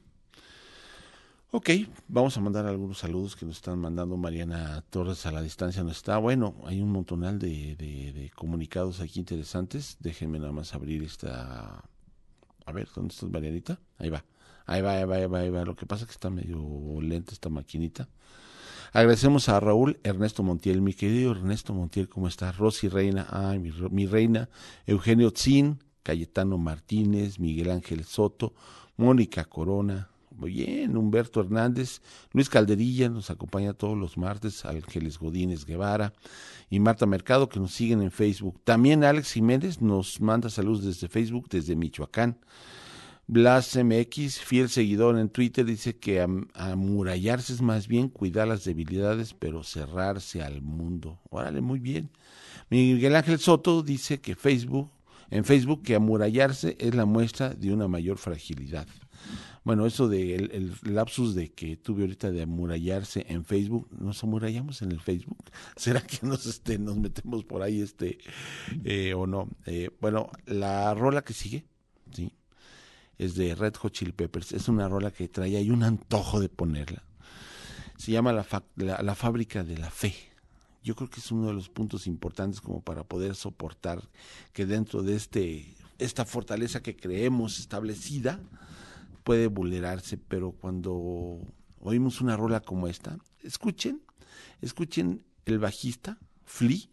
Ok, 1.54 1.69
vamos 2.08 2.38
a 2.38 2.39
mandar 2.39 2.65
algunos 2.65 2.99
saludos 2.99 3.36
que 3.36 3.45
nos 3.45 3.58
están 3.58 3.77
mandando 3.77 4.15
Mariana 4.15 4.82
Torres 4.89 5.25
a 5.25 5.34
la 5.34 5.41
distancia. 5.41 5.84
No 5.84 5.91
está 5.91 6.17
bueno, 6.17 6.56
hay 6.63 6.80
un 6.80 6.89
montonal 6.91 7.39
de, 7.39 7.75
de, 7.75 8.32
comunicados 8.36 9.01
aquí 9.01 9.19
interesantes. 9.19 9.97
Déjenme 9.99 10.39
nada 10.39 10.54
más 10.54 10.73
abrir 10.73 11.04
esta. 11.04 11.84
A 12.65 12.71
ver, 12.71 12.88
¿dónde 12.95 13.13
estás, 13.13 13.30
Marianita? 13.30 13.82
Ahí 13.97 14.10
va. 14.10 14.23
Ahí 14.65 14.82
va, 14.82 14.93
ahí 14.93 15.06
va, 15.06 15.15
ahí 15.15 15.26
va, 15.26 15.39
ahí 15.39 15.50
va. 15.50 15.65
Lo 15.65 15.76
que 15.76 15.86
pasa 15.86 16.04
es 16.04 16.08
que 16.08 16.13
está 16.13 16.30
medio 16.30 16.60
lenta 17.02 17.34
esta 17.34 17.50
maquinita. 17.50 18.08
Agradecemos 18.93 19.47
a 19.47 19.58
Raúl 19.62 20.00
Ernesto 20.04 20.43
Montiel, 20.43 20.82
mi 20.82 20.93
querido 20.93 21.32
Ernesto 21.32 21.74
Montiel, 21.74 22.10
¿cómo 22.10 22.28
está? 22.28 22.52
Rosy 22.52 22.89
Reina, 22.89 23.26
ay, 23.30 23.58
mi, 23.58 24.06
reina, 24.06 24.50
Eugenio 24.86 25.32
Tzin, 25.32 25.80
Cayetano 26.04 26.58
Martínez, 26.58 27.39
Miguel 27.39 27.71
Ángel 27.71 28.04
Soto, 28.04 28.54
Mónica 28.97 29.45
Corona, 29.45 30.10
bien, 30.32 30.97
Humberto 30.97 31.39
Hernández, 31.39 32.02
Luis 32.34 32.50
Calderilla 32.50 33.08
nos 33.08 33.30
acompaña 33.30 33.74
todos 33.74 33.97
los 33.97 34.17
martes, 34.17 34.65
Ángeles 34.65 35.17
Godínez 35.17 35.65
Guevara 35.65 36.13
y 36.69 36.82
Marta 36.82 37.06
Mercado 37.06 37.47
que 37.47 37.62
nos 37.62 37.71
siguen 37.71 38.02
en 38.02 38.12
Facebook. 38.12 38.60
También 38.65 39.06
Alex 39.06 39.32
Jiménez 39.32 39.82
nos 39.82 40.19
manda 40.19 40.50
saludos 40.50 40.84
desde 40.84 41.08
Facebook, 41.08 41.47
desde 41.50 41.78
Michoacán. 41.78 42.38
Blas 43.27 43.77
MX, 43.77 44.39
fiel 44.39 44.69
seguidor 44.69 45.17
en 45.17 45.29
Twitter, 45.29 45.63
dice 45.65 45.97
que 45.97 46.21
amurallarse 46.53 47.53
es 47.53 47.62
más 47.62 47.88
bien 47.88 48.10
cuidar 48.10 48.47
las 48.47 48.65
debilidades, 48.65 49.34
pero 49.34 49.63
cerrarse 49.63 50.41
al 50.41 50.62
mundo. 50.62 51.19
Órale, 51.29 51.62
muy 51.62 51.79
bien. 51.79 52.10
Miguel 52.69 53.15
Ángel 53.15 53.39
Soto 53.39 53.84
dice 53.84 54.19
que 54.19 54.36
Facebook, 54.36 54.91
en 55.29 55.45
Facebook, 55.45 55.84
que 55.84 55.95
amurallarse 55.95 56.75
es 56.79 56.93
la 56.93 57.05
muestra 57.05 57.49
de 57.49 57.73
una 57.73 57.88
mayor 57.88 58.17
fragilidad. 58.17 58.88
Bueno, 59.63 59.86
eso 59.86 60.10
de 60.10 60.36
el, 60.36 60.73
lapsus 60.84 61.36
de 61.36 61.51
que 61.51 61.77
tuve 61.77 62.01
ahorita 62.01 62.31
de 62.31 62.41
amurallarse 62.41 63.25
en 63.29 63.45
Facebook, 63.45 63.88
nos 63.91 64.23
amurallamos 64.23 64.81
en 64.81 64.91
el 64.91 64.99
Facebook. 64.99 65.38
¿Será 65.75 66.01
que 66.01 66.25
nos 66.25 66.45
este 66.47 66.79
nos 66.79 66.97
metemos 66.97 67.43
por 67.43 67.62
ahí 67.62 67.81
este 67.81 68.17
eh, 68.84 69.13
o 69.13 69.27
no? 69.27 69.49
Eh, 69.67 69.89
bueno, 70.01 70.31
la 70.47 70.93
rola 70.95 71.21
que 71.21 71.34
sigue, 71.34 71.65
sí, 72.12 72.34
es 73.21 73.36
de 73.36 73.53
Red 73.53 73.75
Hot 73.75 73.93
Chili 73.93 74.12
Peppers. 74.12 74.51
Es 74.51 74.67
una 74.67 74.89
rola 74.89 75.12
que 75.12 75.27
trae 75.27 75.55
ahí 75.55 75.69
un 75.69 75.84
antojo 75.84 76.39
de 76.39 76.49
ponerla. 76.49 77.03
Se 77.95 78.12
llama 78.12 78.34
la, 78.34 78.45
la, 78.75 79.15
Fábrica 79.15 79.63
de 79.63 79.77
la 79.77 79.91
Fe. 79.91 80.15
Yo 80.84 80.95
creo 80.95 81.07
que 81.07 81.19
es 81.19 81.31
uno 81.31 81.45
de 81.45 81.53
los 81.53 81.69
puntos 81.69 82.07
importantes 82.07 82.62
como 82.62 82.81
para 82.81 83.03
poder 83.03 83.36
soportar 83.36 84.01
que 84.53 84.65
dentro 84.65 85.03
de 85.03 85.15
este 85.15 85.75
esta 85.99 86.25
fortaleza 86.25 86.81
que 86.81 86.95
creemos 86.95 87.60
establecida 87.60 88.39
puede 89.23 89.45
vulnerarse, 89.45 90.17
pero 90.17 90.53
cuando 90.53 91.39
oímos 91.79 92.21
una 92.21 92.36
rola 92.36 92.60
como 92.60 92.88
esta, 92.88 93.19
escuchen, 93.43 94.01
escuchen 94.62 95.23
el 95.45 95.60
bajista, 95.60 96.17
Flea, 96.43 96.88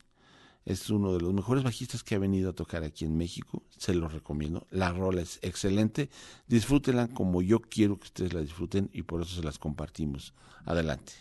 es 0.65 0.91
uno 0.91 1.15
de 1.15 1.21
los 1.21 1.33
mejores 1.33 1.65
bajistas 1.65 2.03
que 2.03 2.15
ha 2.15 2.19
venido 2.19 2.51
a 2.51 2.53
tocar 2.53 2.85
aquí 2.85 3.05
en 3.05 3.17
México. 3.17 3.63
Se 3.77 3.95
lo 3.95 4.09
recomiendo. 4.09 4.67
La 4.71 4.93
rola 4.93 5.23
es 5.23 5.39
excelente. 5.43 6.11
Disfrútenla 6.47 7.09
como 7.09 7.43
yo 7.43 7.61
quiero 7.61 7.99
que 7.99 8.09
ustedes 8.09 8.33
la 8.35 8.41
disfruten 8.41 8.91
y 8.93 9.03
por 9.03 9.23
eso 9.23 9.35
se 9.35 9.43
las 9.43 9.59
compartimos. 9.59 10.35
Adelante. 10.65 11.15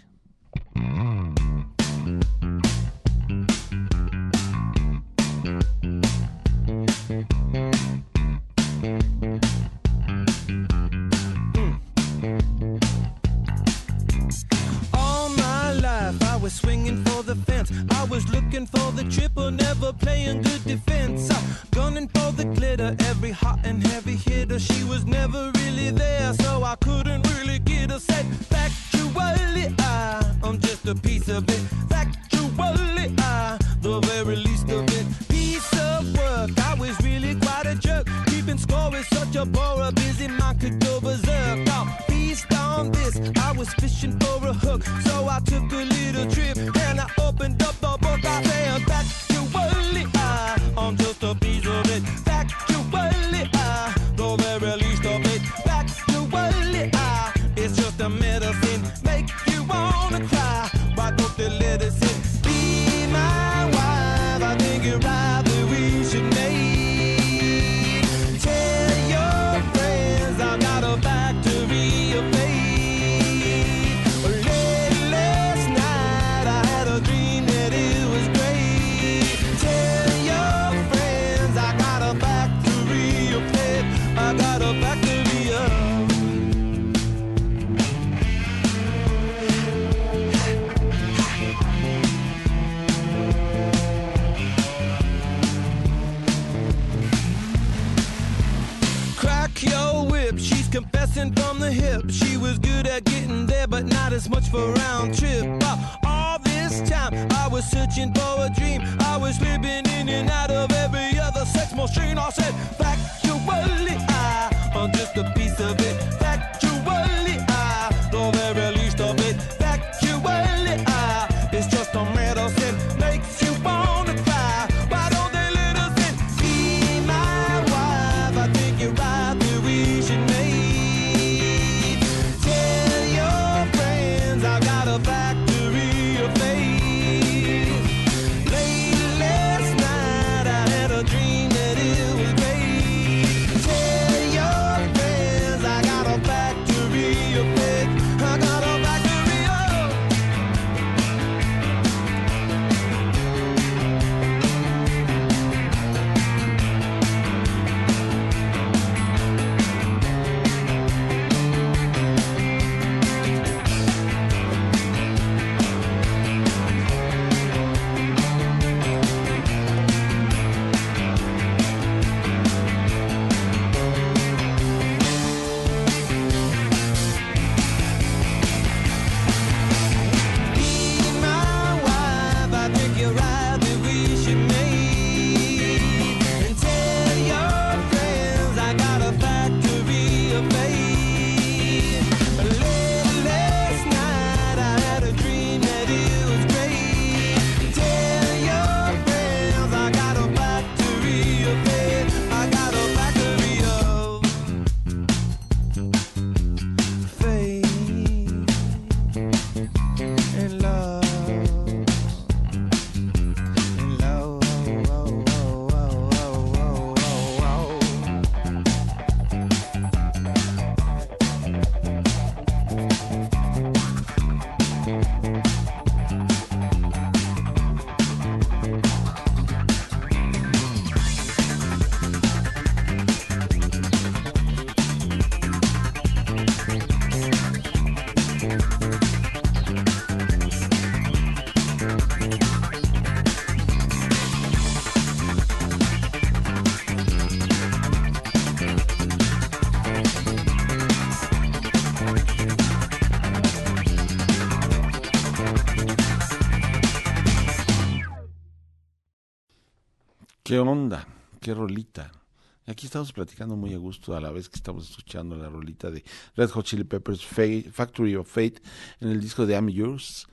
Aquí 262.66 262.86
estamos 262.86 263.14
platicando 263.14 263.56
muy 263.56 263.74
a 263.74 263.78
gusto 263.78 264.16
a 264.16 264.20
la 264.20 264.32
vez 264.32 264.50
que 264.50 264.58
estamos 264.58 264.90
escuchando 264.90 265.38
la 265.38 265.48
rolita 265.48 265.90
de 265.90 266.04
Red 266.36 266.50
Hot 266.50 266.66
Chili 266.66 266.84
Peppers 266.84 267.26
Fa- 267.26 267.72
Factory 267.72 268.16
of 268.16 268.28
Fate 268.28 268.62
en 269.00 269.10
el 269.10 269.22
disco 269.22 269.46
de 269.46 269.54
I'm 269.54 269.70
Yours. 269.70 270.28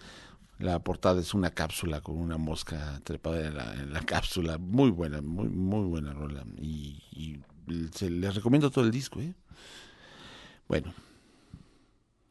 La 0.59 0.83
portada 0.83 1.21
es 1.21 1.35
una 1.35 1.51
cápsula 1.51 2.01
con 2.01 2.17
una 2.17 2.39
mosca 2.39 3.01
trepada 3.05 3.47
en 3.47 3.57
la, 3.57 3.75
en 3.75 3.93
la 3.93 4.01
cápsula. 4.01 4.59
Muy 4.59 4.91
buena, 4.91 5.21
muy, 5.21 5.49
muy 5.49 5.87
buena 5.87 6.13
rola. 6.13 6.45
Y, 6.61 7.03
y 7.13 7.41
se, 7.93 8.11
les 8.11 8.35
recomiendo 8.35 8.71
todo 8.71 8.85
el 8.85 8.91
disco. 8.91 9.21
¿eh? 9.21 9.35
Bueno, 10.67 10.95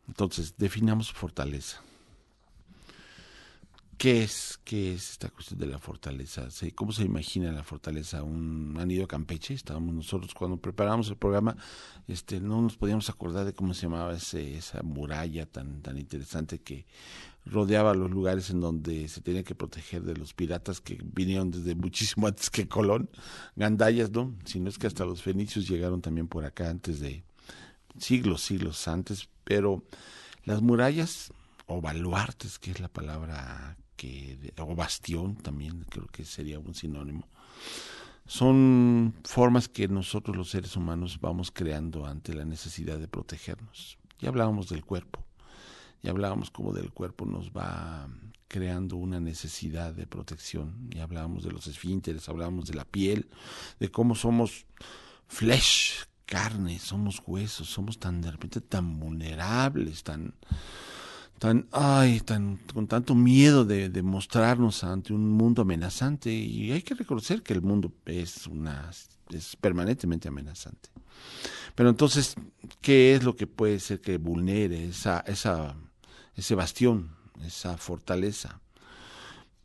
entonces 0.08 0.56
definamos 0.58 1.12
fortaleza. 1.13 1.82
¿Qué 3.97 4.23
es, 4.23 4.60
¿Qué 4.65 4.93
es 4.93 5.12
esta 5.12 5.29
cuestión 5.29 5.60
de 5.60 5.67
la 5.67 5.77
fortaleza? 5.79 6.49
¿Se- 6.51 6.73
¿Cómo 6.73 6.91
se 6.91 7.03
imagina 7.03 7.51
la 7.51 7.63
fortaleza? 7.63 8.23
¿Un, 8.23 8.75
¿Han 8.79 8.91
ido 8.91 9.06
a 9.06 9.08
Campeche? 9.08 9.53
Estábamos 9.53 9.93
nosotros 9.93 10.34
cuando 10.34 10.58
preparamos 10.58 11.08
el 11.10 11.15
programa, 11.15 11.56
este, 12.08 12.39
no 12.41 12.62
nos 12.62 12.75
podíamos 12.75 13.10
acordar 13.10 13.45
de 13.45 13.53
cómo 13.53 13.73
se 13.73 13.84
llamaba 13.84 14.13
ese, 14.15 14.58
esa 14.58 14.82
muralla 14.84 15.45
tan, 15.45 15.82
tan 15.82 15.97
interesante 15.97 16.60
que 16.60 16.86
rodeaba 17.45 17.93
los 17.93 18.10
lugares 18.10 18.49
en 18.49 18.60
donde 18.62 19.08
se 19.08 19.21
tenía 19.21 19.43
que 19.43 19.56
proteger 19.56 20.01
de 20.03 20.15
los 20.15 20.34
piratas 20.34 20.82
que 20.82 20.99
vinieron 21.03 21.51
desde 21.51 21.75
muchísimo 21.75 22.27
antes 22.27 22.49
que 22.49 22.67
Colón, 22.67 23.10
Gandayas, 23.56 24.12
¿no? 24.12 24.36
Si 24.45 24.60
no 24.60 24.69
es 24.69 24.77
que 24.77 24.88
hasta 24.88 25.06
los 25.06 25.21
fenicios 25.21 25.67
llegaron 25.67 26.01
también 26.01 26.27
por 26.27 26.43
acá 26.45 26.69
antes 26.69 26.99
de 26.99 27.23
siglos, 27.97 28.41
siglos 28.41 28.88
antes, 28.88 29.29
pero 29.45 29.84
las 30.45 30.62
murallas 30.62 31.32
o 31.67 31.79
baluartes, 31.79 32.60
que 32.60 32.71
es 32.71 32.79
la 32.82 32.89
palabra 32.89 33.77
o 34.58 34.75
bastión 34.75 35.36
también, 35.36 35.86
creo 35.89 36.08
que 36.08 36.25
sería 36.25 36.60
un 36.60 36.73
sinónimo, 36.73 37.27
son 38.25 39.13
formas 39.23 39.67
que 39.67 39.88
nosotros 39.88 40.36
los 40.36 40.49
seres 40.49 40.75
humanos 40.75 41.19
vamos 41.19 41.51
creando 41.51 42.06
ante 42.06 42.34
la 42.34 42.45
necesidad 42.45 42.97
de 42.97 43.08
protegernos. 43.08 43.97
Ya 44.19 44.29
hablábamos 44.29 44.69
del 44.69 44.86
cuerpo, 44.86 45.23
ya 46.01 46.12
hablábamos 46.12 46.49
cómo 46.49 46.71
del 46.73 46.91
cuerpo 46.91 47.25
nos 47.25 47.51
va 47.51 48.08
creando 48.47 48.97
una 48.97 49.19
necesidad 49.19 49.93
de 49.93 50.08
protección, 50.08 50.89
ya 50.89 51.03
hablábamos 51.03 51.43
de 51.43 51.51
los 51.51 51.67
esfínteres, 51.67 52.29
hablábamos 52.29 52.67
de 52.67 52.75
la 52.75 52.86
piel, 52.86 53.27
de 53.79 53.89
cómo 53.89 54.15
somos 54.15 54.65
flesh 55.27 56.06
carne, 56.25 56.79
somos 56.79 57.21
huesos, 57.25 57.67
somos 57.67 57.99
tan 57.99 58.21
de 58.21 58.32
repente 58.32 58.62
tan 58.62 58.99
vulnerables, 58.99 60.03
tan 60.03 60.34
tan 61.39 61.67
ay, 61.72 62.22
tan 62.22 62.58
con 62.74 62.88
tanto 62.88 63.15
miedo 63.15 63.65
de, 63.65 63.89
mostrarnos 64.02 64.84
ante 64.84 65.13
un 65.13 65.30
mundo 65.30 65.62
amenazante 65.63 66.32
y 66.32 66.72
hay 66.72 66.82
que 66.82 66.96
reconocer 66.96 67.43
que 67.43 67.54
el 67.54 67.62
mundo 67.62 67.91
es 68.06 68.48
una 68.48 68.89
es 69.30 69.56
permanentemente 69.56 70.28
amenazante. 70.28 70.89
Pero 71.76 71.89
entonces, 71.89 72.36
¿qué 72.82 73.15
es 73.15 73.24
lo 73.24 73.36
que 73.36 73.48
puede 73.48 73.80
ser 73.80 74.00
que 74.00 74.17
vulnere 74.17 74.86
esa 74.86 75.19
esa 75.22 75.76
ese 76.36 76.56
bastión, 76.56 77.10
esa 77.46 77.78
fortaleza? 77.78 78.60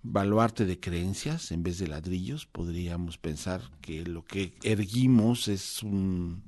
baluarte 0.03 0.65
de 0.65 0.81
creencias 0.81 1.51
en 1.53 1.63
vez 1.63 1.79
de 1.79 1.89
ladrillos. 1.89 2.47
Podríamos 2.47 3.19
pensar 3.19 3.61
que 3.81 4.05
lo 4.05 4.25
que 4.25 4.55
erguimos 4.63 5.49
es 5.49 5.83
un, 5.83 6.43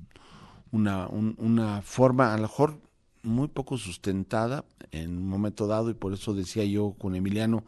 una, 0.71 1.09
una 1.09 1.83
forma 1.83 2.33
a 2.33 2.37
lo 2.37 2.43
mejor 2.43 2.81
muy 3.23 3.49
poco 3.49 3.79
sustentada 3.79 4.65
en 4.93 5.17
un 5.19 5.29
momento 5.29 5.67
dado 5.67 5.91
y 5.91 5.95
por 5.95 6.13
eso 6.13 6.35
decía 6.35 6.65
yo 6.65 6.95
con 6.99 7.15
Emiliano 7.15 7.65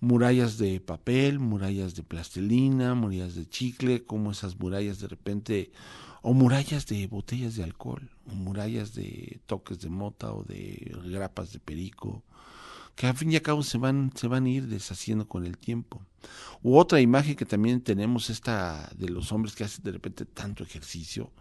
murallas 0.00 0.58
de 0.58 0.80
papel, 0.80 1.40
murallas 1.40 1.94
de 1.94 2.02
plastilina, 2.02 2.94
murallas 2.94 3.34
de 3.34 3.48
chicle, 3.48 4.04
como 4.04 4.30
esas 4.30 4.58
murallas 4.58 5.00
de 5.00 5.08
repente 5.08 5.72
o 6.22 6.34
murallas 6.34 6.86
de 6.86 7.06
botellas 7.06 7.56
de 7.56 7.64
alcohol, 7.64 8.10
o 8.30 8.34
murallas 8.34 8.94
de 8.94 9.40
toques 9.46 9.80
de 9.80 9.88
mota 9.88 10.32
o 10.32 10.44
de 10.44 10.92
grapas 11.04 11.52
de 11.52 11.60
perico, 11.60 12.22
que 12.96 13.06
al 13.06 13.16
fin 13.16 13.32
y 13.32 13.36
al 13.36 13.42
cabo 13.42 13.62
se 13.62 13.78
van, 13.78 14.12
se 14.14 14.26
van 14.26 14.46
a 14.46 14.50
ir 14.50 14.66
deshaciendo 14.66 15.28
con 15.28 15.46
el 15.46 15.56
tiempo. 15.56 16.02
U 16.62 16.76
otra 16.76 17.00
imagen 17.00 17.36
que 17.36 17.44
también 17.44 17.80
tenemos 17.80 18.30
esta 18.30 18.90
de 18.96 19.08
los 19.08 19.30
hombres 19.30 19.54
que 19.54 19.64
hacen 19.64 19.84
de 19.84 19.92
repente 19.92 20.24
tanto 20.24 20.64
ejercicio, 20.64 21.32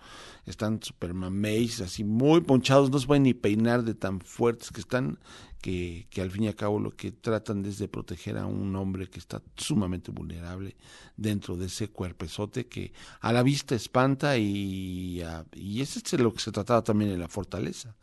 están 0.45 0.81
super 0.81 1.13
mameis, 1.13 1.81
así 1.81 2.03
muy 2.03 2.41
ponchados, 2.41 2.91
no 2.91 2.99
se 2.99 3.07
pueden 3.07 3.23
ni 3.23 3.33
peinar 3.33 3.83
de 3.83 3.95
tan 3.95 4.21
fuertes 4.21 4.71
que 4.71 4.79
están, 4.79 5.19
que, 5.59 6.07
que 6.11 6.21
al 6.21 6.29
fin 6.29 6.43
y 6.43 6.47
al 6.47 6.55
cabo 6.55 6.79
lo 6.79 6.91
que 6.91 7.11
tratan 7.11 7.65
es 7.65 7.79
de 7.79 7.87
proteger 7.87 8.37
a 8.37 8.45
un 8.45 8.75
hombre 8.75 9.09
que 9.09 9.17
está 9.17 9.41
sumamente 9.55 10.11
vulnerable 10.11 10.75
dentro 11.17 11.57
de 11.57 11.65
ese 11.65 11.89
cuerpezote 11.89 12.67
que 12.67 12.93
a 13.19 13.33
la 13.33 13.41
vista 13.41 13.73
espanta 13.73 14.37
y, 14.37 15.23
y 15.55 15.81
ese 15.81 15.99
es 15.99 16.19
lo 16.19 16.31
que 16.31 16.39
se 16.39 16.51
trataba 16.51 16.83
también 16.83 17.09
en 17.11 17.19
la 17.19 17.27
fortaleza, 17.27 17.95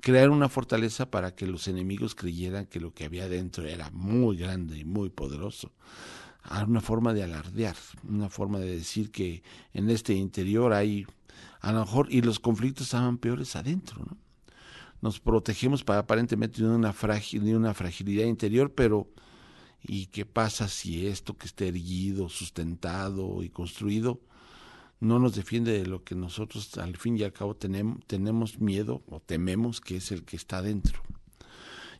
crear 0.00 0.30
una 0.30 0.48
fortaleza 0.48 1.10
para 1.10 1.34
que 1.34 1.46
los 1.46 1.68
enemigos 1.68 2.14
creyeran 2.14 2.64
que 2.64 2.80
lo 2.80 2.94
que 2.94 3.04
había 3.04 3.28
dentro 3.28 3.66
era 3.66 3.90
muy 3.90 4.38
grande 4.38 4.78
y 4.78 4.84
muy 4.84 5.10
poderoso 5.10 5.70
una 6.66 6.80
forma 6.80 7.14
de 7.14 7.22
alardear, 7.22 7.76
una 8.08 8.28
forma 8.28 8.58
de 8.58 8.76
decir 8.76 9.10
que 9.10 9.42
en 9.72 9.90
este 9.90 10.14
interior 10.14 10.72
hay, 10.72 11.06
a 11.60 11.72
lo 11.72 11.80
mejor, 11.80 12.08
y 12.10 12.22
los 12.22 12.40
conflictos 12.40 12.86
estaban 12.86 13.18
peores 13.18 13.56
adentro, 13.56 14.04
¿no? 14.04 14.16
Nos 15.00 15.18
protegemos 15.18 15.82
para 15.82 16.00
aparentemente 16.00 16.62
de 16.62 16.68
una, 16.68 16.94
una 17.56 17.74
fragilidad 17.74 18.24
interior, 18.26 18.72
pero 18.72 19.08
¿y 19.82 20.06
qué 20.06 20.24
pasa 20.24 20.68
si 20.68 21.08
esto 21.08 21.36
que 21.36 21.46
está 21.46 21.64
erguido, 21.64 22.28
sustentado 22.28 23.42
y 23.42 23.48
construido 23.48 24.20
no 25.00 25.18
nos 25.18 25.34
defiende 25.34 25.72
de 25.72 25.86
lo 25.86 26.04
que 26.04 26.14
nosotros 26.14 26.78
al 26.78 26.96
fin 26.96 27.18
y 27.18 27.24
al 27.24 27.32
cabo 27.32 27.56
tenemos, 27.56 27.98
tenemos 28.06 28.60
miedo 28.60 29.02
o 29.08 29.18
tememos 29.18 29.80
que 29.80 29.96
es 29.96 30.12
el 30.12 30.22
que 30.24 30.36
está 30.36 30.58
adentro? 30.58 31.02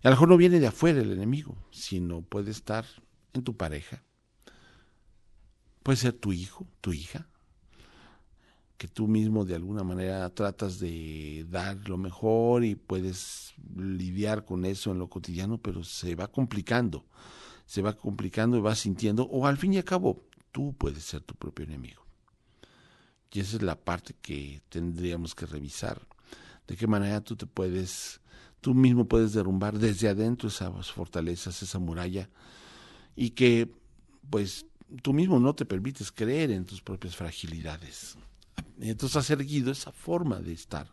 Y 0.04 0.06
a 0.06 0.10
lo 0.10 0.16
mejor 0.16 0.28
no 0.28 0.36
viene 0.36 0.60
de 0.60 0.68
afuera 0.68 1.00
el 1.00 1.10
enemigo, 1.10 1.56
sino 1.72 2.22
puede 2.22 2.52
estar 2.52 2.84
en 3.32 3.42
tu 3.42 3.56
pareja, 3.56 4.02
Puede 5.82 5.96
ser 5.96 6.12
tu 6.12 6.32
hijo, 6.32 6.66
tu 6.80 6.92
hija, 6.92 7.26
que 8.78 8.86
tú 8.86 9.08
mismo 9.08 9.44
de 9.44 9.56
alguna 9.56 9.82
manera 9.82 10.28
tratas 10.30 10.78
de 10.78 11.44
dar 11.48 11.88
lo 11.88 11.96
mejor 11.98 12.64
y 12.64 12.76
puedes 12.76 13.54
lidiar 13.76 14.44
con 14.44 14.64
eso 14.64 14.92
en 14.92 14.98
lo 14.98 15.08
cotidiano, 15.08 15.58
pero 15.58 15.82
se 15.82 16.14
va 16.14 16.28
complicando, 16.28 17.04
se 17.66 17.82
va 17.82 17.94
complicando 17.94 18.56
y 18.56 18.60
vas 18.60 18.78
sintiendo, 18.78 19.24
o 19.24 19.46
al 19.46 19.56
fin 19.56 19.74
y 19.74 19.78
al 19.78 19.84
cabo, 19.84 20.24
tú 20.52 20.72
puedes 20.72 21.04
ser 21.04 21.22
tu 21.22 21.34
propio 21.34 21.64
enemigo. 21.64 22.02
Y 23.32 23.40
esa 23.40 23.56
es 23.56 23.62
la 23.62 23.76
parte 23.76 24.14
que 24.20 24.62
tendríamos 24.68 25.34
que 25.34 25.46
revisar. 25.46 26.06
De 26.68 26.76
qué 26.76 26.86
manera 26.86 27.22
tú 27.22 27.34
te 27.34 27.46
puedes, 27.46 28.20
tú 28.60 28.74
mismo 28.74 29.08
puedes 29.08 29.32
derrumbar 29.32 29.78
desde 29.78 30.08
adentro 30.08 30.48
esas 30.48 30.92
fortalezas, 30.92 31.62
esa 31.62 31.78
muralla, 31.78 32.28
y 33.16 33.30
que 33.30 33.70
pues 34.30 34.66
tú 35.02 35.12
mismo 35.12 35.38
no 35.38 35.54
te 35.54 35.64
permites 35.64 36.12
creer 36.12 36.50
en 36.50 36.64
tus 36.64 36.80
propias 36.82 37.16
fragilidades. 37.16 38.16
Entonces 38.80 39.16
has 39.16 39.30
erguido 39.30 39.72
esa 39.72 39.92
forma 39.92 40.40
de 40.40 40.52
estar. 40.52 40.88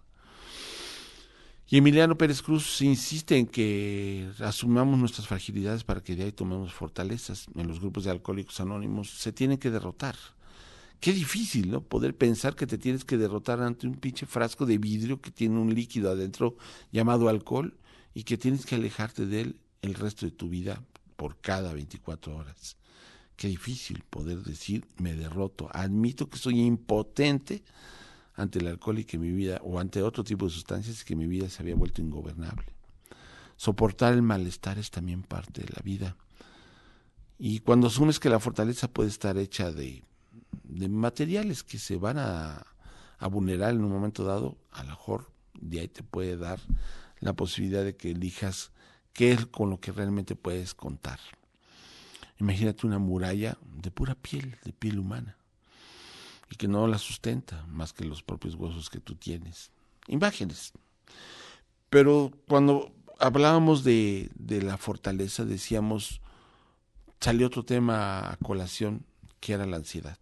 Y 1.71 1.77
Emiliano 1.77 2.17
Pérez 2.17 2.41
Cruz 2.41 2.81
insiste 2.81 3.37
en 3.37 3.45
que 3.45 4.27
asumamos 4.39 4.97
nuestras 4.97 5.27
fragilidades 5.27 5.83
para 5.83 6.01
que 6.01 6.15
de 6.15 6.23
ahí 6.23 6.31
tomemos 6.31 6.73
fortalezas. 6.73 7.45
En 7.55 7.67
los 7.67 7.79
grupos 7.79 8.05
de 8.05 8.11
alcohólicos 8.11 8.59
anónimos 8.59 9.11
se 9.11 9.31
tienen 9.31 9.59
que 9.59 9.69
derrotar. 9.69 10.15
Qué 10.99 11.13
difícil, 11.13 11.69
¿no? 11.69 11.81
Poder 11.81 12.17
pensar 12.17 12.55
que 12.55 12.65
te 12.65 12.79
tienes 12.79 13.05
que 13.05 13.17
derrotar 13.17 13.61
ante 13.61 13.85
un 13.85 13.95
pinche 13.95 14.25
frasco 14.25 14.65
de 14.65 14.79
vidrio 14.79 15.21
que 15.21 15.29
tiene 15.29 15.59
un 15.59 15.73
líquido 15.73 16.09
adentro 16.09 16.57
llamado 16.91 17.29
alcohol 17.29 17.77
y 18.15 18.23
que 18.23 18.37
tienes 18.37 18.65
que 18.65 18.75
alejarte 18.75 19.27
de 19.27 19.41
él 19.41 19.59
el 19.81 19.93
resto 19.93 20.25
de 20.25 20.31
tu 20.31 20.49
vida 20.49 20.83
por 21.19 21.35
cada 21.41 21.73
24 21.73 22.33
horas. 22.33 22.77
Qué 23.35 23.49
difícil 23.49 24.03
poder 24.09 24.41
decir 24.41 24.87
me 24.99 25.13
derroto. 25.13 25.67
Admito 25.73 26.29
que 26.29 26.37
soy 26.37 26.61
impotente 26.61 27.61
ante 28.35 28.59
el 28.59 28.67
alcohol 28.67 28.99
y 28.99 29.03
que 29.03 29.17
mi 29.17 29.29
vida, 29.29 29.59
o 29.65 29.81
ante 29.81 30.01
otro 30.01 30.23
tipo 30.23 30.45
de 30.45 30.51
sustancias, 30.51 31.03
que 31.03 31.17
mi 31.17 31.27
vida 31.27 31.49
se 31.49 31.61
había 31.61 31.75
vuelto 31.75 32.01
ingobernable. 32.01 32.67
Soportar 33.57 34.13
el 34.13 34.21
malestar 34.21 34.79
es 34.79 34.91
también 34.91 35.23
parte 35.23 35.61
de 35.61 35.73
la 35.75 35.81
vida. 35.83 36.15
Y 37.37 37.59
cuando 37.59 37.87
asumes 37.87 38.17
que 38.17 38.29
la 38.29 38.39
fortaleza 38.39 38.87
puede 38.87 39.09
estar 39.09 39.37
hecha 39.37 39.73
de, 39.73 40.05
de 40.63 40.87
materiales 40.87 41.63
que 41.63 41.79
se 41.79 41.97
van 41.97 42.17
a, 42.17 42.65
a 43.17 43.27
vulnerar 43.27 43.71
en 43.71 43.83
un 43.83 43.91
momento 43.91 44.23
dado, 44.23 44.57
a 44.71 44.83
lo 44.83 44.91
mejor 44.91 45.29
de 45.59 45.81
ahí 45.81 45.89
te 45.89 46.01
puede 46.01 46.37
dar 46.37 46.61
la 47.19 47.33
posibilidad 47.33 47.83
de 47.83 47.97
que 47.97 48.11
elijas 48.11 48.71
qué 49.13 49.31
es 49.31 49.45
con 49.45 49.69
lo 49.69 49.79
que 49.79 49.91
realmente 49.91 50.35
puedes 50.35 50.73
contar. 50.73 51.19
Imagínate 52.39 52.87
una 52.87 52.99
muralla 52.99 53.57
de 53.61 53.91
pura 53.91 54.15
piel, 54.15 54.57
de 54.63 54.71
piel 54.71 54.99
humana, 54.99 55.37
y 56.49 56.55
que 56.55 56.67
no 56.67 56.87
la 56.87 56.97
sustenta 56.97 57.65
más 57.67 57.93
que 57.93 58.05
los 58.05 58.23
propios 58.23 58.55
huesos 58.55 58.89
que 58.89 58.99
tú 58.99 59.15
tienes. 59.15 59.71
Imágenes. 60.07 60.71
Pero 61.89 62.31
cuando 62.47 62.91
hablábamos 63.19 63.83
de, 63.83 64.29
de 64.35 64.61
la 64.61 64.77
fortaleza, 64.77 65.43
decíamos, 65.43 66.21
salió 67.19 67.47
otro 67.47 67.63
tema 67.63 68.31
a 68.31 68.37
colación, 68.37 69.05
que 69.39 69.53
era 69.53 69.65
la 69.65 69.77
ansiedad. 69.77 70.17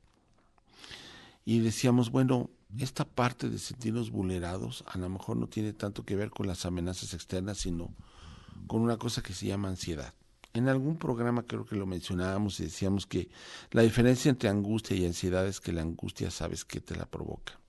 Y 1.45 1.59
decíamos, 1.59 2.09
bueno, 2.09 2.49
esta 2.79 3.05
parte 3.05 3.49
de 3.49 3.59
sentirnos 3.59 4.11
vulnerados 4.11 4.83
a 4.87 4.97
lo 4.97 5.07
mejor 5.09 5.37
no 5.37 5.47
tiene 5.47 5.73
tanto 5.73 6.03
que 6.03 6.15
ver 6.15 6.29
con 6.29 6.47
las 6.47 6.65
amenazas 6.65 7.13
externas, 7.13 7.59
sino 7.59 7.93
con 8.65 8.81
una 8.81 8.97
cosa 8.97 9.21
que 9.21 9.33
se 9.33 9.45
llama 9.45 9.69
ansiedad. 9.69 10.13
En 10.53 10.69
algún 10.69 10.97
programa 10.97 11.43
creo 11.43 11.65
que 11.65 11.75
lo 11.75 11.85
mencionábamos 11.85 12.59
y 12.59 12.63
decíamos 12.63 13.05
que 13.05 13.29
la 13.71 13.83
diferencia 13.83 14.29
entre 14.29 14.49
angustia 14.49 14.97
y 14.97 15.05
ansiedad 15.05 15.45
es 15.45 15.59
que 15.59 15.71
la 15.71 15.81
angustia 15.81 16.31
sabes 16.31 16.65
que 16.65 16.81
te 16.81 16.95
la 16.95 17.05
provoca. 17.05 17.59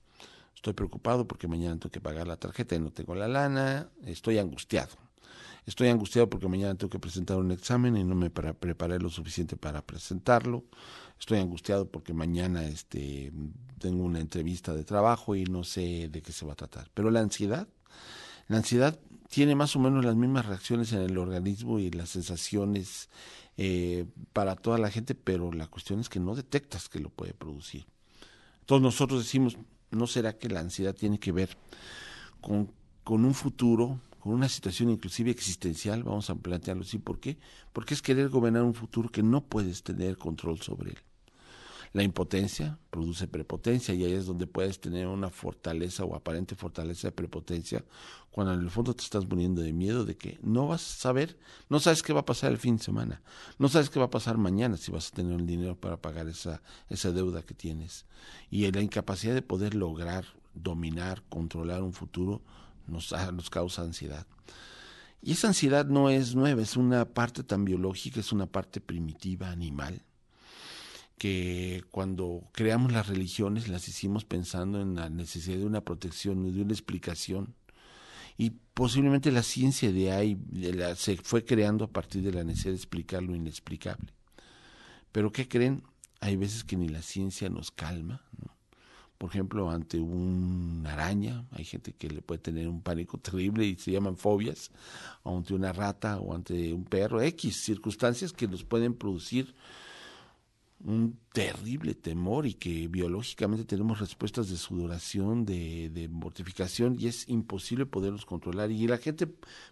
Estoy 0.55 0.73
preocupado 0.73 1.27
porque 1.27 1.47
mañana 1.47 1.77
tengo 1.77 1.91
que 1.91 2.01
pagar 2.01 2.27
la 2.27 2.37
tarjeta 2.37 2.75
y 2.75 2.79
no 2.79 2.91
tengo 2.91 3.15
la 3.15 3.27
lana, 3.27 3.89
estoy 4.05 4.39
angustiado. 4.39 4.95
Estoy 5.65 5.89
angustiado 5.89 6.29
porque 6.29 6.47
mañana 6.47 6.75
tengo 6.75 6.89
que 6.89 6.99
presentar 6.99 7.37
un 7.37 7.51
examen 7.51 7.95
y 7.95 8.03
no 8.03 8.15
me 8.15 8.31
preparé 8.31 8.99
lo 8.99 9.09
suficiente 9.09 9.55
para 9.55 9.85
presentarlo. 9.85 10.63
Estoy 11.19 11.37
angustiado 11.39 11.87
porque 11.89 12.13
mañana 12.13 12.65
este, 12.65 13.31
tengo 13.77 14.03
una 14.03 14.19
entrevista 14.19 14.73
de 14.73 14.83
trabajo 14.83 15.35
y 15.35 15.43
no 15.43 15.63
sé 15.63 16.09
de 16.09 16.21
qué 16.21 16.31
se 16.31 16.45
va 16.45 16.53
a 16.53 16.55
tratar. 16.55 16.89
Pero 16.93 17.11
la 17.11 17.19
ansiedad, 17.19 17.67
la 18.47 18.57
ansiedad 18.57 18.99
tiene 19.29 19.55
más 19.55 19.75
o 19.75 19.79
menos 19.79 20.03
las 20.03 20.15
mismas 20.15 20.45
reacciones 20.45 20.91
en 20.91 21.01
el 21.01 21.17
organismo 21.17 21.79
y 21.79 21.91
las 21.91 22.09
sensaciones 22.09 23.09
eh, 23.57 24.05
para 24.33 24.55
toda 24.55 24.77
la 24.79 24.89
gente, 24.89 25.15
pero 25.15 25.51
la 25.51 25.67
cuestión 25.67 25.99
es 25.99 26.09
que 26.09 26.19
no 26.19 26.35
detectas 26.35 26.89
que 26.89 26.99
lo 26.99 27.09
puede 27.09 27.33
producir. 27.33 27.85
Entonces 28.61 28.83
nosotros 28.83 29.23
decimos, 29.23 29.57
¿no 29.91 30.07
será 30.07 30.37
que 30.37 30.49
la 30.49 30.59
ansiedad 30.59 30.95
tiene 30.95 31.19
que 31.19 31.31
ver 31.31 31.55
con, 32.41 32.71
con 33.03 33.23
un 33.23 33.35
futuro, 33.35 34.01
con 34.19 34.33
una 34.33 34.49
situación 34.49 34.89
inclusive 34.89 35.29
existencial? 35.29 36.03
Vamos 36.03 36.29
a 36.31 36.35
plantearlo 36.35 36.83
así. 36.83 36.97
¿Por 36.97 37.19
qué? 37.19 37.37
Porque 37.71 37.93
es 37.93 38.01
querer 38.01 38.29
gobernar 38.29 38.63
un 38.63 38.73
futuro 38.73 39.09
que 39.09 39.21
no 39.21 39.41
puedes 39.41 39.83
tener 39.83 40.17
control 40.17 40.59
sobre 40.59 40.91
él. 40.91 40.97
La 41.91 42.03
impotencia 42.03 42.77
produce 42.91 43.27
prepotencia 43.27 43.93
y 43.95 44.03
ahí 44.03 44.13
es 44.13 44.25
donde 44.25 44.45
puedes 44.45 44.79
tener 44.79 45.07
una 45.07 45.29
fortaleza 45.29 46.05
o 46.05 46.15
aparente 46.15 46.55
fortaleza 46.55 47.07
de 47.07 47.11
prepotencia 47.11 47.83
cuando 48.29 48.53
en 48.53 48.61
el 48.61 48.69
fondo 48.69 48.93
te 48.93 49.03
estás 49.03 49.27
muriendo 49.27 49.61
de 49.61 49.73
miedo 49.73 50.05
de 50.05 50.15
que 50.15 50.37
no 50.43 50.67
vas 50.67 50.81
a 50.81 50.99
saber, 50.99 51.37
no 51.67 51.79
sabes 51.79 52.03
qué 52.03 52.13
va 52.13 52.21
a 52.21 52.25
pasar 52.25 52.51
el 52.51 52.59
fin 52.59 52.77
de 52.77 52.83
semana, 52.83 53.21
no 53.57 53.69
sabes 53.69 53.89
qué 53.89 53.99
va 53.99 54.05
a 54.05 54.11
pasar 54.11 54.37
mañana 54.37 54.77
si 54.77 54.91
vas 54.91 55.07
a 55.07 55.15
tener 55.15 55.39
el 55.39 55.47
dinero 55.47 55.75
para 55.75 55.97
pagar 55.97 56.27
esa, 56.27 56.61
esa 56.89 57.11
deuda 57.11 57.41
que 57.41 57.55
tienes. 57.55 58.05
Y 58.51 58.69
la 58.71 58.81
incapacidad 58.81 59.33
de 59.33 59.41
poder 59.41 59.73
lograr 59.73 60.25
dominar, 60.53 61.23
controlar 61.29 61.81
un 61.81 61.93
futuro, 61.93 62.41
nos, 62.87 63.13
nos 63.33 63.49
causa 63.49 63.81
ansiedad. 63.81 64.25
Y 65.21 65.33
esa 65.33 65.47
ansiedad 65.47 65.85
no 65.85 66.09
es 66.09 66.35
nueva, 66.35 66.61
es 66.61 66.77
una 66.77 67.05
parte 67.05 67.43
tan 67.43 67.65
biológica, 67.65 68.19
es 68.19 68.31
una 68.31 68.45
parte 68.45 68.79
primitiva, 68.79 69.49
animal, 69.49 70.01
que 71.19 71.83
cuando 71.91 72.49
creamos 72.53 72.91
las 72.91 73.07
religiones 73.07 73.67
las 73.67 73.87
hicimos 73.87 74.25
pensando 74.25 74.81
en 74.81 74.95
la 74.95 75.09
necesidad 75.09 75.57
de 75.57 75.65
una 75.65 75.81
protección, 75.81 76.51
de 76.51 76.61
una 76.61 76.73
explicación. 76.73 77.53
Y 78.37 78.51
posiblemente 78.73 79.31
la 79.31 79.43
ciencia 79.43 79.91
de 79.91 80.13
ahí 80.13 80.37
se 80.95 81.17
fue 81.17 81.43
creando 81.43 81.83
a 81.85 81.89
partir 81.89 82.23
de 82.23 82.31
la 82.31 82.45
necesidad 82.45 82.71
de 82.71 82.77
explicar 82.77 83.21
lo 83.21 83.35
inexplicable. 83.35 84.13
Pero 85.11 85.31
¿qué 85.31 85.47
creen? 85.47 85.83
Hay 86.21 86.37
veces 86.37 86.63
que 86.63 86.77
ni 86.77 86.87
la 86.87 87.01
ciencia 87.01 87.49
nos 87.49 87.69
calma. 87.69 88.23
Por 89.17 89.31
ejemplo, 89.31 89.69
ante 89.69 89.99
una 89.99 90.93
araña, 90.93 91.45
hay 91.51 91.65
gente 91.65 91.91
que 91.91 92.09
le 92.09 92.21
puede 92.21 92.39
tener 92.39 92.69
un 92.69 92.81
pánico 92.81 93.17
terrible 93.21 93.65
y 93.65 93.75
se 93.75 93.91
llaman 93.91 94.15
fobias, 94.15 94.71
ante 95.25 95.53
una 95.53 95.73
rata 95.73 96.17
o 96.19 96.33
ante 96.33 96.73
un 96.73 96.85
perro, 96.85 97.21
X 97.21 97.61
circunstancias 97.61 98.31
que 98.31 98.47
nos 98.47 98.63
pueden 98.63 98.93
producir 98.93 99.53
un 100.83 101.19
terrible 101.33 101.93
temor 101.93 102.47
y 102.47 102.53
que 102.53 102.87
biológicamente 102.87 103.65
tenemos 103.65 103.99
respuestas 103.99 104.49
de 104.49 104.55
sudoración, 104.55 105.45
de, 105.45 106.09
mortificación 106.09 106.95
y 106.97 107.07
es 107.07 107.27
imposible 107.27 107.85
poderlos 107.85 108.25
controlar. 108.25 108.71
Y 108.71 108.87
la 108.87 108.97
gente 108.97 109.27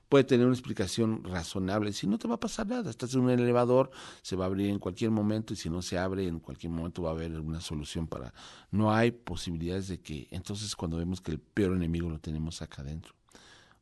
puede 0.10 0.26
tener 0.26 0.46
una 0.46 0.56
explicación 0.56 1.24
razonable, 1.24 1.94
si 1.94 2.08
no 2.08 2.18
te 2.18 2.28
va 2.28 2.36
a 2.36 2.40
pasar 2.40 2.68
nada, 2.68 2.90
estás 2.90 3.14
en 3.14 3.22
un 3.22 3.30
elevador, 3.30 3.90
se 4.22 4.36
va 4.36 4.46
a 4.46 4.48
abrir 4.48 4.70
en 4.70 4.80
cualquier 4.80 5.12
momento 5.12 5.54
y 5.54 5.58
si 5.58 5.70
no 5.70 5.82
se 5.82 5.98
abre 5.98 6.28
en 6.28 6.40
cualquier 6.40 6.72
momento 6.72 7.04
va 7.04 7.12
a 7.12 7.14
haber 7.14 7.40
una 7.40 7.62
solución 7.62 8.08
para, 8.08 8.34
no 8.72 8.94
hay 8.94 9.12
posibilidades 9.12 9.88
de 9.88 10.00
que, 10.00 10.28
entonces 10.32 10.76
cuando 10.76 10.98
vemos 10.98 11.22
que 11.22 11.32
el 11.32 11.40
peor 11.40 11.76
enemigo 11.76 12.10
lo 12.10 12.20
tenemos 12.20 12.62
acá 12.62 12.82
adentro, 12.82 13.14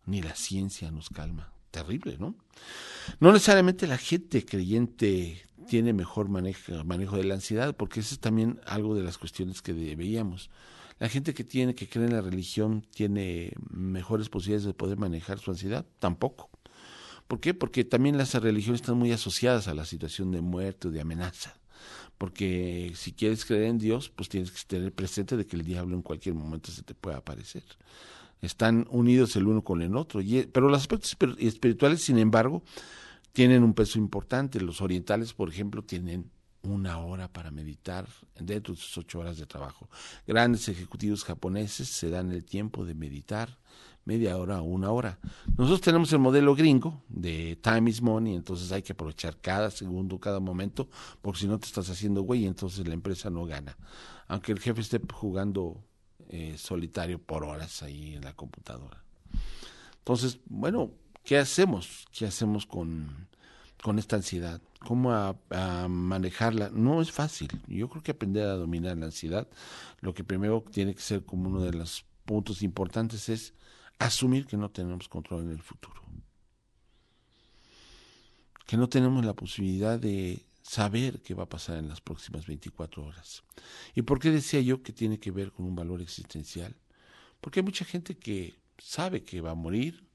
ni 0.05 0.21
la 0.21 0.35
ciencia 0.35 0.91
nos 0.91 1.09
calma, 1.09 1.54
terrible, 1.75 2.17
¿no? 2.17 2.35
No 3.19 3.33
necesariamente 3.33 3.85
la 3.85 3.97
gente 3.97 4.45
creyente 4.45 5.45
tiene 5.67 5.91
mejor 5.91 6.29
manejo, 6.29 7.17
de 7.17 7.23
la 7.23 7.33
ansiedad, 7.33 7.75
porque 7.75 7.99
eso 7.99 8.15
es 8.15 8.21
también 8.21 8.61
algo 8.65 8.95
de 8.95 9.03
las 9.03 9.17
cuestiones 9.17 9.61
que 9.61 9.73
veíamos. 9.73 10.49
La 10.99 11.09
gente 11.09 11.33
que 11.33 11.43
tiene, 11.43 11.75
que 11.75 11.89
cree 11.89 12.05
en 12.05 12.13
la 12.13 12.21
religión, 12.21 12.85
tiene 12.93 13.51
mejores 13.69 14.29
posibilidades 14.29 14.65
de 14.65 14.73
poder 14.73 14.97
manejar 14.97 15.39
su 15.39 15.51
ansiedad, 15.51 15.85
tampoco. 15.99 16.49
¿Por 17.27 17.41
qué? 17.41 17.53
Porque 17.53 17.83
también 17.83 18.17
las 18.17 18.33
religiones 18.35 18.81
están 18.81 18.97
muy 18.97 19.11
asociadas 19.11 19.67
a 19.67 19.73
la 19.73 19.83
situación 19.83 20.31
de 20.31 20.39
muerte 20.41 20.87
o 20.87 20.91
de 20.91 21.01
amenaza. 21.01 21.57
Porque 22.17 22.93
si 22.95 23.11
quieres 23.11 23.43
creer 23.43 23.63
en 23.63 23.79
Dios, 23.79 24.09
pues 24.09 24.29
tienes 24.29 24.51
que 24.51 24.61
tener 24.65 24.93
presente 24.93 25.35
de 25.35 25.45
que 25.45 25.57
el 25.57 25.63
diablo 25.63 25.95
en 25.95 26.01
cualquier 26.01 26.35
momento 26.35 26.71
se 26.71 26.83
te 26.83 26.93
puede 26.93 27.17
aparecer. 27.17 27.63
Están 28.41 28.87
unidos 28.89 29.35
el 29.35 29.47
uno 29.47 29.63
con 29.63 29.81
el 29.81 29.95
otro. 29.95 30.21
Y, 30.21 30.43
pero 30.43 30.69
los 30.69 30.79
aspectos 30.79 31.15
espirituales, 31.39 32.03
sin 32.03 32.17
embargo, 32.17 32.63
tienen 33.31 33.63
un 33.63 33.73
peso 33.73 33.97
importante. 33.97 34.61
Los 34.61 34.81
orientales, 34.81 35.33
por 35.33 35.49
ejemplo, 35.49 35.83
tienen 35.83 36.31
una 36.63 36.97
hora 36.99 37.31
para 37.31 37.51
meditar 37.51 38.07
dentro 38.39 38.73
de 38.73 38.79
sus 38.79 38.97
ocho 38.97 39.19
horas 39.19 39.37
de 39.37 39.45
trabajo. 39.45 39.89
Grandes 40.27 40.67
ejecutivos 40.67 41.23
japoneses 41.23 41.87
se 41.87 42.09
dan 42.09 42.31
el 42.31 42.43
tiempo 42.43 42.85
de 42.85 42.95
meditar 42.95 43.57
media 44.05 44.37
hora 44.37 44.61
o 44.61 44.65
una 44.65 44.91
hora. 44.91 45.19
Nosotros 45.57 45.81
tenemos 45.81 46.13
el 46.13 46.19
modelo 46.19 46.55
gringo 46.55 47.03
de 47.09 47.57
time 47.61 47.89
is 47.89 48.01
money, 48.01 48.35
entonces 48.35 48.71
hay 48.71 48.83
que 48.83 48.93
aprovechar 48.93 49.37
cada 49.41 49.71
segundo, 49.71 50.19
cada 50.19 50.39
momento, 50.39 50.89
porque 51.21 51.41
si 51.41 51.47
no 51.47 51.59
te 51.59 51.65
estás 51.65 51.89
haciendo 51.89 52.21
güey, 52.21 52.45
entonces 52.45 52.87
la 52.87 52.93
empresa 52.93 53.29
no 53.29 53.45
gana. 53.45 53.77
Aunque 54.27 54.51
el 54.51 54.59
jefe 54.59 54.81
esté 54.81 55.01
jugando 55.11 55.83
eh, 56.29 56.55
solitario 56.57 57.19
por 57.19 57.43
horas 57.43 57.83
ahí 57.83 58.15
en 58.15 58.23
la 58.23 58.33
computadora. 58.33 59.03
Entonces, 59.99 60.39
bueno, 60.45 60.91
¿Qué 61.25 61.39
hacemos? 61.39 62.05
¿Qué 62.11 62.27
hacemos 62.27 62.67
con, 62.67 63.27
con 63.81 63.97
esta 63.97 64.15
ansiedad? 64.15 64.61
¿Cómo 64.79 65.35
manejarla? 65.89 66.69
No 66.69 67.01
es 67.01 67.11
fácil. 67.11 67.49
Yo 67.67 67.89
creo 67.89 68.03
que 68.03 68.11
aprender 68.11 68.47
a 68.47 68.53
dominar 68.53 68.95
la 68.95 69.07
ansiedad, 69.07 69.47
lo 70.01 70.13
que 70.13 70.23
primero 70.23 70.63
tiene 70.71 70.93
que 70.93 71.01
ser 71.01 71.25
como 71.25 71.49
uno 71.49 71.61
de 71.63 71.73
los 71.73 72.05
puntos 72.25 72.61
importantes 72.61 73.27
es 73.29 73.55
asumir 73.97 74.45
que 74.45 74.55
no 74.55 74.69
tenemos 74.69 75.09
control 75.09 75.45
en 75.45 75.49
el 75.49 75.63
futuro. 75.63 75.99
Que 78.67 78.77
no 78.77 78.87
tenemos 78.87 79.25
la 79.25 79.33
posibilidad 79.33 79.99
de 79.99 80.45
saber 80.65 81.21
qué 81.21 81.35
va 81.35 81.43
a 81.43 81.49
pasar 81.49 81.77
en 81.77 81.87
las 81.87 82.01
próximas 82.01 82.47
24 82.47 83.05
horas. 83.05 83.43
¿Y 83.93 84.01
por 84.01 84.19
qué 84.19 84.31
decía 84.31 84.59
yo 84.61 84.81
que 84.81 84.93
tiene 84.93 85.19
que 85.19 85.29
ver 85.29 85.51
con 85.51 85.65
un 85.67 85.75
valor 85.75 86.01
existencial? 86.01 86.75
Porque 87.39 87.59
hay 87.59 87.63
mucha 87.63 87.85
gente 87.85 88.17
que 88.17 88.55
sabe 88.79 89.23
que 89.23 89.41
va 89.41 89.51
a 89.51 89.55
morir, 89.55 90.07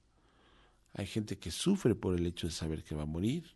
hay 0.95 1.07
gente 1.07 1.39
que 1.39 1.53
sufre 1.53 1.95
por 1.95 2.17
el 2.17 2.27
hecho 2.27 2.49
de 2.49 2.53
saber 2.53 2.83
que 2.83 2.97
va 2.97 3.05
a 3.05 3.07
morir. 3.07 3.55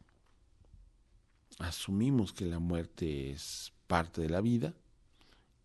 Asumimos 1.59 2.33
que 2.33 2.45
la 2.45 2.61
muerte 2.61 3.33
es 3.33 3.73
parte 3.89 4.21
de 4.21 4.31
la 4.31 4.41
vida. 4.41 4.73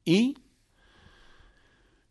Y 0.04 0.36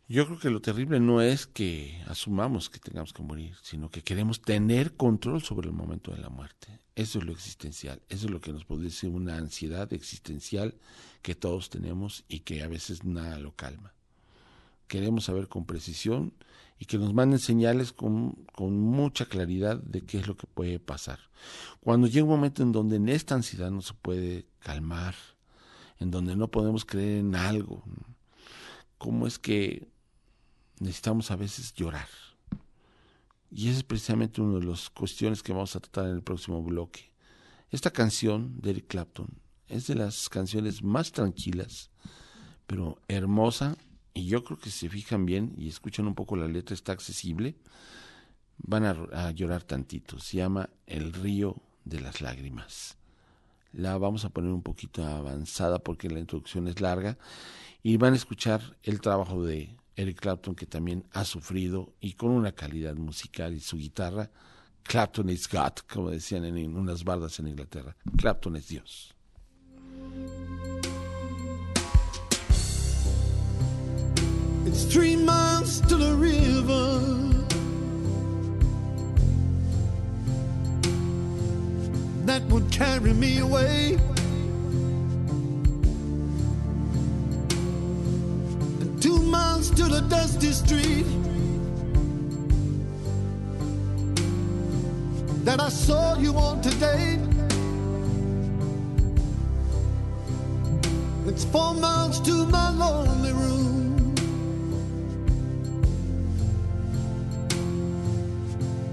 yo 0.07 0.26
creo 0.26 0.38
que 0.38 0.50
lo 0.50 0.62
terrible 0.62 1.00
no 1.00 1.20
es 1.20 1.48
que 1.48 2.00
asumamos 2.07 2.70
que 2.70 2.78
tengamos 2.78 3.12
que 3.12 3.24
morir, 3.24 3.57
sino 3.62 3.90
que 3.90 4.02
queremos 4.02 4.40
tener 4.40 4.94
control 4.94 5.42
sobre 5.42 5.68
el 5.68 5.74
momento 5.74 6.12
de 6.12 6.18
la 6.18 6.28
muerte. 6.28 6.78
Eso 6.98 7.20
es 7.20 7.26
lo 7.26 7.30
existencial, 7.30 8.02
eso 8.08 8.26
es 8.26 8.32
lo 8.32 8.40
que 8.40 8.52
nos 8.52 8.64
produce 8.64 9.06
una 9.06 9.37
ansiedad 9.37 9.92
existencial 9.92 10.74
que 11.22 11.37
todos 11.37 11.70
tenemos 11.70 12.24
y 12.28 12.40
que 12.40 12.64
a 12.64 12.66
veces 12.66 13.04
nada 13.04 13.38
lo 13.38 13.54
calma. 13.54 13.94
Queremos 14.88 15.26
saber 15.26 15.46
con 15.46 15.64
precisión 15.64 16.32
y 16.76 16.87
que 16.87 16.98
nos 16.98 17.14
manden 17.14 17.38
señales 17.38 17.92
con, 17.92 18.32
con, 18.52 18.80
mucha 18.80 19.26
claridad 19.26 19.80
de 19.80 20.00
qué 20.00 20.18
es 20.18 20.26
lo 20.26 20.37
que 20.37 20.48
puede 20.48 20.80
pasar. 20.80 21.20
Cuando 21.78 22.08
llega 22.08 22.24
un 22.24 22.30
momento 22.30 22.64
en 22.64 22.72
donde 22.72 22.96
en 22.96 23.08
esta 23.08 23.37
ansiedad 23.37 23.70
no 23.70 23.80
se 23.80 23.94
puede 23.94 24.46
calmar, 24.58 25.14
en 26.00 26.11
donde 26.11 26.34
no 26.34 26.50
podemos 26.50 26.84
creer 26.84 27.18
en 27.18 27.37
algo, 27.37 27.84
¿cómo 28.98 29.28
es 29.28 29.38
que 29.38 29.87
necesitamos 30.80 31.30
a 31.30 31.37
veces 31.37 31.72
llorar? 31.74 32.08
Y 33.50 33.68
esa 33.68 33.78
es 33.78 33.84
precisamente 33.84 34.40
una 34.40 34.58
de 34.58 34.66
las 34.66 34.90
cuestiones 34.90 35.42
que 35.42 35.52
vamos 35.52 35.74
a 35.74 35.80
tratar 35.80 36.06
en 36.06 36.16
el 36.16 36.22
próximo 36.22 36.62
bloque. 36.62 37.11
Esta 37.70 37.90
canción 37.90 38.61
de 38.61 38.70
Eric 38.70 38.87
Clapton 38.88 39.28
es 39.68 39.87
de 39.87 39.94
las 39.94 40.28
canciones 40.28 40.82
más 40.82 41.12
tranquilas, 41.12 41.90
pero 42.66 43.00
hermosa 43.08 43.76
y 44.18 44.26
yo 44.26 44.42
creo 44.42 44.58
que 44.58 44.70
si 44.70 44.80
se 44.80 44.88
fijan 44.88 45.26
bien 45.26 45.54
y 45.56 45.68
escuchan 45.68 46.06
un 46.08 46.14
poco 46.16 46.34
la 46.34 46.48
letra, 46.48 46.74
está 46.74 46.90
accesible, 46.92 47.54
van 48.58 48.84
a, 48.84 49.30
llorar 49.30 49.62
tantito. 49.62 50.18
Se 50.18 50.38
llama 50.38 50.70
El 50.87 51.12
río 51.12 51.62
de 51.84 52.00
las 52.00 52.20
lágrimas. 52.20 52.96
La 53.72 53.96
vamos 53.96 54.24
a 54.24 54.30
poner 54.30 54.50
un 54.50 54.62
poquito 54.62 55.04
avanzada 55.04 55.78
porque 55.78 56.11
la 56.11 56.18
introducción 56.18 56.66
es 56.66 56.80
larga 56.80 57.16
y 57.82 57.96
van 57.96 58.14
a 58.14 58.16
escuchar 58.16 58.76
el 58.82 59.00
trabajo 59.00 59.44
de 59.44 59.76
Eric 59.98 60.20
Clapton 60.20 60.54
que 60.54 60.64
también 60.64 61.04
ha 61.12 61.24
sufrido 61.24 61.92
y 62.00 62.12
con 62.12 62.30
una 62.30 62.52
calidad 62.52 62.94
musical 62.94 63.52
y 63.52 63.61
su 63.61 63.76
guitarra. 63.76 64.30
Clapton 64.84 65.28
is 65.28 65.48
God, 65.48 65.72
como 65.92 66.11
decían 66.11 66.44
en 66.44 66.76
unas 66.76 67.02
bardas 67.02 67.40
en 67.40 67.48
Inglaterra. 67.48 67.96
Clapton 68.16 68.54
es 68.54 68.68
Dios. 68.68 69.12
It's 74.64 74.84
three 74.84 75.16
to 75.16 75.96
the 75.96 76.14
river. 76.14 77.00
That 82.24 82.42
would 82.44 82.70
carry 82.70 83.14
me 83.14 83.40
away. 83.40 83.98
Two 89.09 89.23
miles 89.23 89.71
to 89.71 89.85
the 89.85 90.03
dusty 90.03 90.53
street 90.53 91.07
that 95.47 95.59
I 95.61 95.71
saw 95.71 96.19
you 96.19 96.33
on 96.37 96.61
today. 96.61 97.19
It's 101.27 101.44
four 101.46 101.73
miles 101.73 102.21
to 102.29 102.35
my 102.56 102.69
lonely 102.71 103.33
room. 103.33 104.15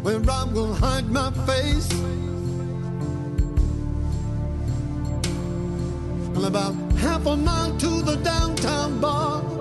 where 0.04 0.22
I 0.40 0.44
will 0.54 0.74
hide 0.74 1.10
my 1.10 1.30
face. 1.50 1.92
And 6.36 6.46
about 6.46 6.76
half 7.04 7.26
a 7.26 7.36
mile 7.36 7.76
to 7.84 7.92
the 8.10 8.16
downtown 8.24 9.02
bar. 9.02 9.55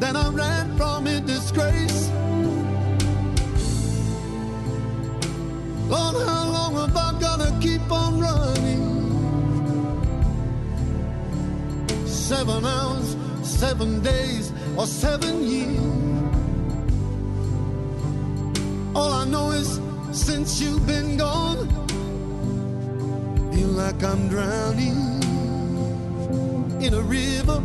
Then 0.00 0.16
I 0.16 0.28
ran 0.30 0.76
from 0.76 1.06
in 1.06 1.26
disgrace. 1.26 2.10
Lord, 5.88 6.14
how 6.26 6.44
long 6.56 6.74
have 6.74 6.96
I 6.96 7.20
gotta 7.20 7.50
keep 7.60 7.90
on 7.92 8.20
running? 8.20 8.90
seven 12.30 12.64
hours, 12.64 13.16
seven 13.42 14.00
days, 14.02 14.52
or 14.76 14.86
seven 14.86 15.42
years. 15.42 15.80
All 18.94 19.12
I 19.12 19.24
know 19.24 19.50
is 19.50 19.80
since 20.12 20.60
you've 20.60 20.86
been 20.86 21.16
gone, 21.16 21.68
feel 23.52 23.72
like 23.82 24.00
I'm 24.04 24.28
drowning 24.28 25.00
in 26.80 26.94
a 26.94 27.02
river, 27.02 27.60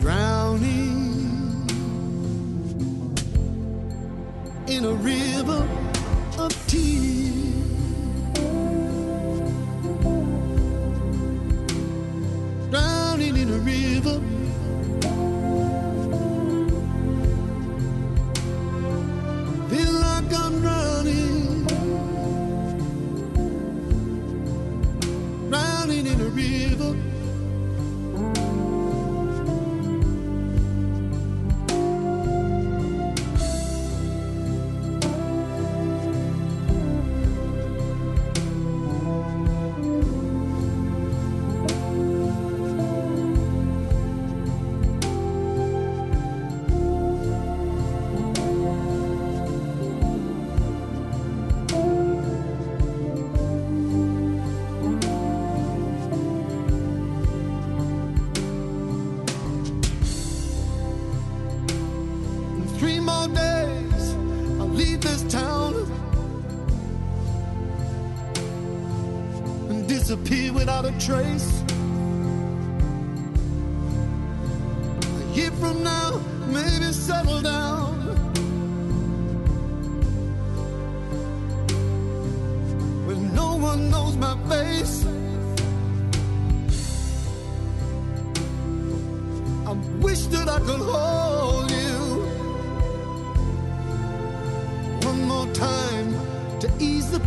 drowning 0.00 1.68
in 4.66 4.84
a 4.84 4.92
river 4.94 5.89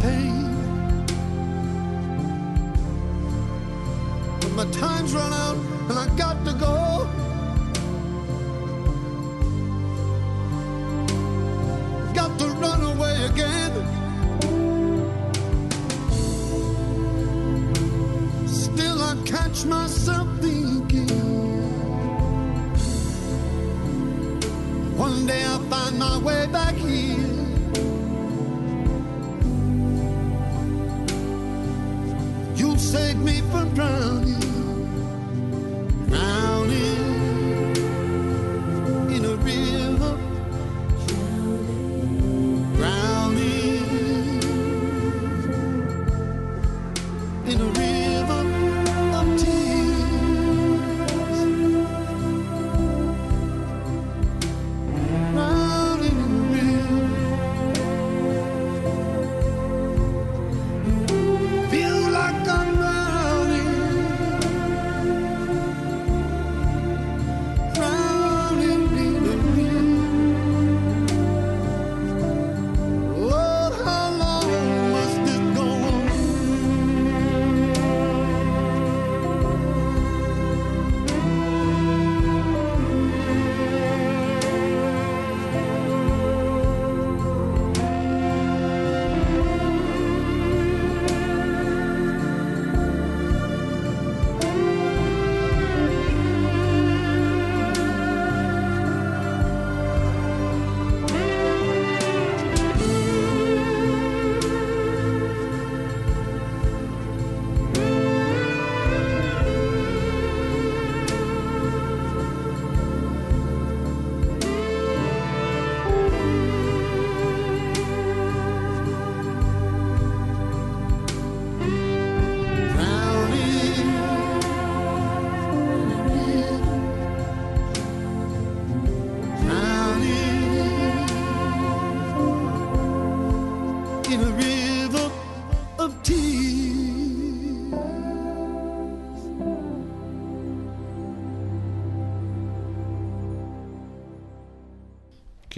pain. 0.03 1.05
But 4.41 4.51
my 4.59 4.65
time's 4.71 5.13
run 5.13 5.33
out 5.33 5.57
and 5.89 5.97
I 5.97 6.07
got 6.15 6.45
to 6.45 6.52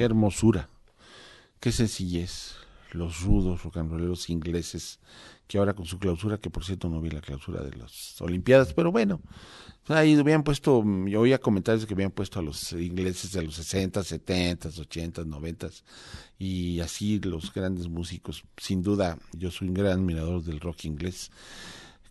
Hermosura, 0.06 0.70
qué 1.60 1.72
sencillez. 1.72 2.56
Los 2.92 3.24
rudos 3.24 3.64
rocanroleros 3.64 4.30
ingleses, 4.30 5.00
que 5.48 5.58
ahora 5.58 5.74
con 5.74 5.86
su 5.86 6.00
clausura, 6.00 6.38
que 6.38 6.50
por 6.50 6.64
cierto 6.64 6.88
no 6.88 7.02
vi 7.02 7.10
la 7.10 7.20
clausura 7.20 7.62
de 7.62 7.76
las 7.76 8.22
Olimpiadas, 8.22 8.74
pero 8.74 8.90
bueno, 8.90 9.20
ahí 9.88 10.16
habían 10.16 10.44
puesto, 10.44 10.82
yo 11.06 11.20
oía 11.20 11.40
comentarios 11.40 11.86
que 11.86 11.94
habían 11.94 12.12
puesto 12.12 12.40
a 12.40 12.42
los 12.42 12.72
ingleses 12.72 13.34
de 13.34 13.44
los 13.44 13.56
60, 13.56 14.02
70, 14.02 14.70
80, 14.70 15.26
90 15.26 15.70
y 16.40 16.80
así 16.80 17.20
los 17.20 17.54
grandes 17.54 17.90
músicos. 17.90 18.46
Sin 18.56 18.82
duda, 18.82 19.18
yo 19.34 19.52
soy 19.52 19.68
un 19.68 19.74
gran 19.74 20.00
admirador 20.00 20.42
del 20.42 20.62
rock 20.62 20.86
inglés 20.86 21.32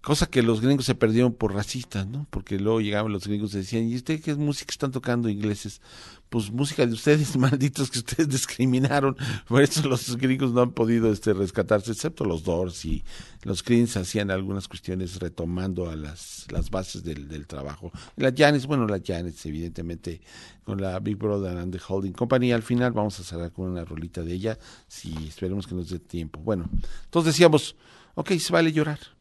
cosa 0.05 0.27
que 0.27 0.43
los 0.43 0.61
gringos 0.61 0.85
se 0.85 0.95
perdieron 0.95 1.33
por 1.33 1.55
racistas, 1.55 2.07
¿no? 2.07 2.27
Porque 2.31 2.59
luego 2.59 2.81
llegaban 2.81 3.11
los 3.11 3.27
gringos 3.27 3.55
y 3.55 3.59
decían, 3.59 3.89
¿y 3.89 3.97
usted 3.97 4.21
qué 4.21 4.35
música 4.35 4.71
están 4.71 4.93
tocando 4.93 5.31
ingleses? 5.31 5.81
Pues 6.29 6.53
música 6.53 6.87
de 6.87 6.93
ustedes, 6.93 7.37
malditos 7.39 7.91
que 7.91 8.01
ustedes 8.01 8.29
discriminaron. 8.29 9.17
Por 9.49 9.63
eso 9.63 9.89
los 9.89 10.17
gringos 10.17 10.53
no 10.53 10.61
han 10.61 10.73
podido 10.73 11.11
este, 11.11 11.33
rescatarse, 11.33 11.93
excepto 11.93 12.25
los 12.25 12.45
Doors 12.45 12.85
y 12.85 13.03
los 13.45 13.63
Creedence 13.63 13.99
hacían 13.99 14.31
algunas 14.31 14.69
cuestiones 14.69 15.19
retomando 15.21 15.89
a 15.89 15.97
las, 15.97 16.47
las 16.51 16.71
bases 16.71 17.03
del, 17.03 17.27
del 17.27 17.47
trabajo. 17.47 17.91
La 18.17 18.31
Janis, 18.37 18.67
bueno, 18.67 18.87
la 18.87 19.01
Janis, 19.03 19.45
evidentemente, 19.47 20.21
con 20.65 20.83
la 20.83 21.01
Big 21.01 21.17
Brother 21.17 21.57
and 21.57 21.75
the 21.75 21.81
Holding 21.89 22.13
Company. 22.13 22.53
Al 22.53 22.63
final 22.63 22.93
vamos 22.93 23.19
a 23.21 23.25
cerrar 23.25 23.53
con 23.53 23.71
una 23.71 23.87
rolita 23.87 24.23
de 24.23 24.35
ella, 24.35 24.59
si 24.87 25.15
esperemos 25.27 25.67
que 25.67 25.75
nos 25.75 25.89
dé 25.89 25.99
tiempo. 25.99 26.41
Bueno, 26.41 26.69
entonces 27.05 27.33
decíamos, 27.33 27.75
ok, 28.17 28.33
se 28.33 28.53
vale 28.53 28.71
llorar 28.71 29.14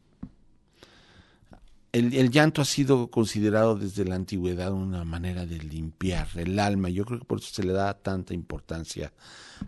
el, 1.94 2.30
llanto 2.30 2.60
ha 2.60 2.64
sido 2.64 3.08
considerado 3.08 3.76
desde 3.76 4.04
la 4.04 4.16
antigüedad 4.16 4.72
una 4.72 5.04
manera 5.04 5.46
de 5.46 5.58
limpiar 5.58 6.28
el 6.34 6.58
alma. 6.58 6.88
Yo 6.88 7.04
creo 7.04 7.20
que 7.20 7.24
por 7.24 7.38
eso 7.38 7.54
se 7.54 7.62
le 7.62 7.72
da 7.72 7.94
tanta 7.94 8.34
importancia 8.34 9.12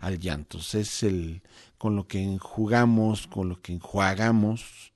al 0.01 0.19
llanto. 0.19 0.59
Es 0.59 1.03
el 1.03 1.41
con 1.77 1.95
lo 1.95 2.07
que 2.07 2.21
enjugamos, 2.21 3.27
con 3.27 3.49
lo 3.49 3.61
que 3.61 3.73
enjuagamos, 3.73 4.91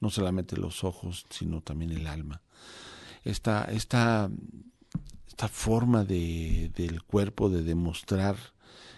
no 0.00 0.10
solamente 0.10 0.56
los 0.56 0.82
ojos, 0.82 1.26
sino 1.30 1.60
también 1.60 1.92
el 1.92 2.06
alma. 2.06 2.42
Esta, 3.22 3.64
esta, 3.64 4.28
esta 5.28 5.48
forma 5.48 6.04
de, 6.04 6.72
del 6.74 7.02
cuerpo 7.04 7.48
de 7.48 7.62
demostrar 7.62 8.36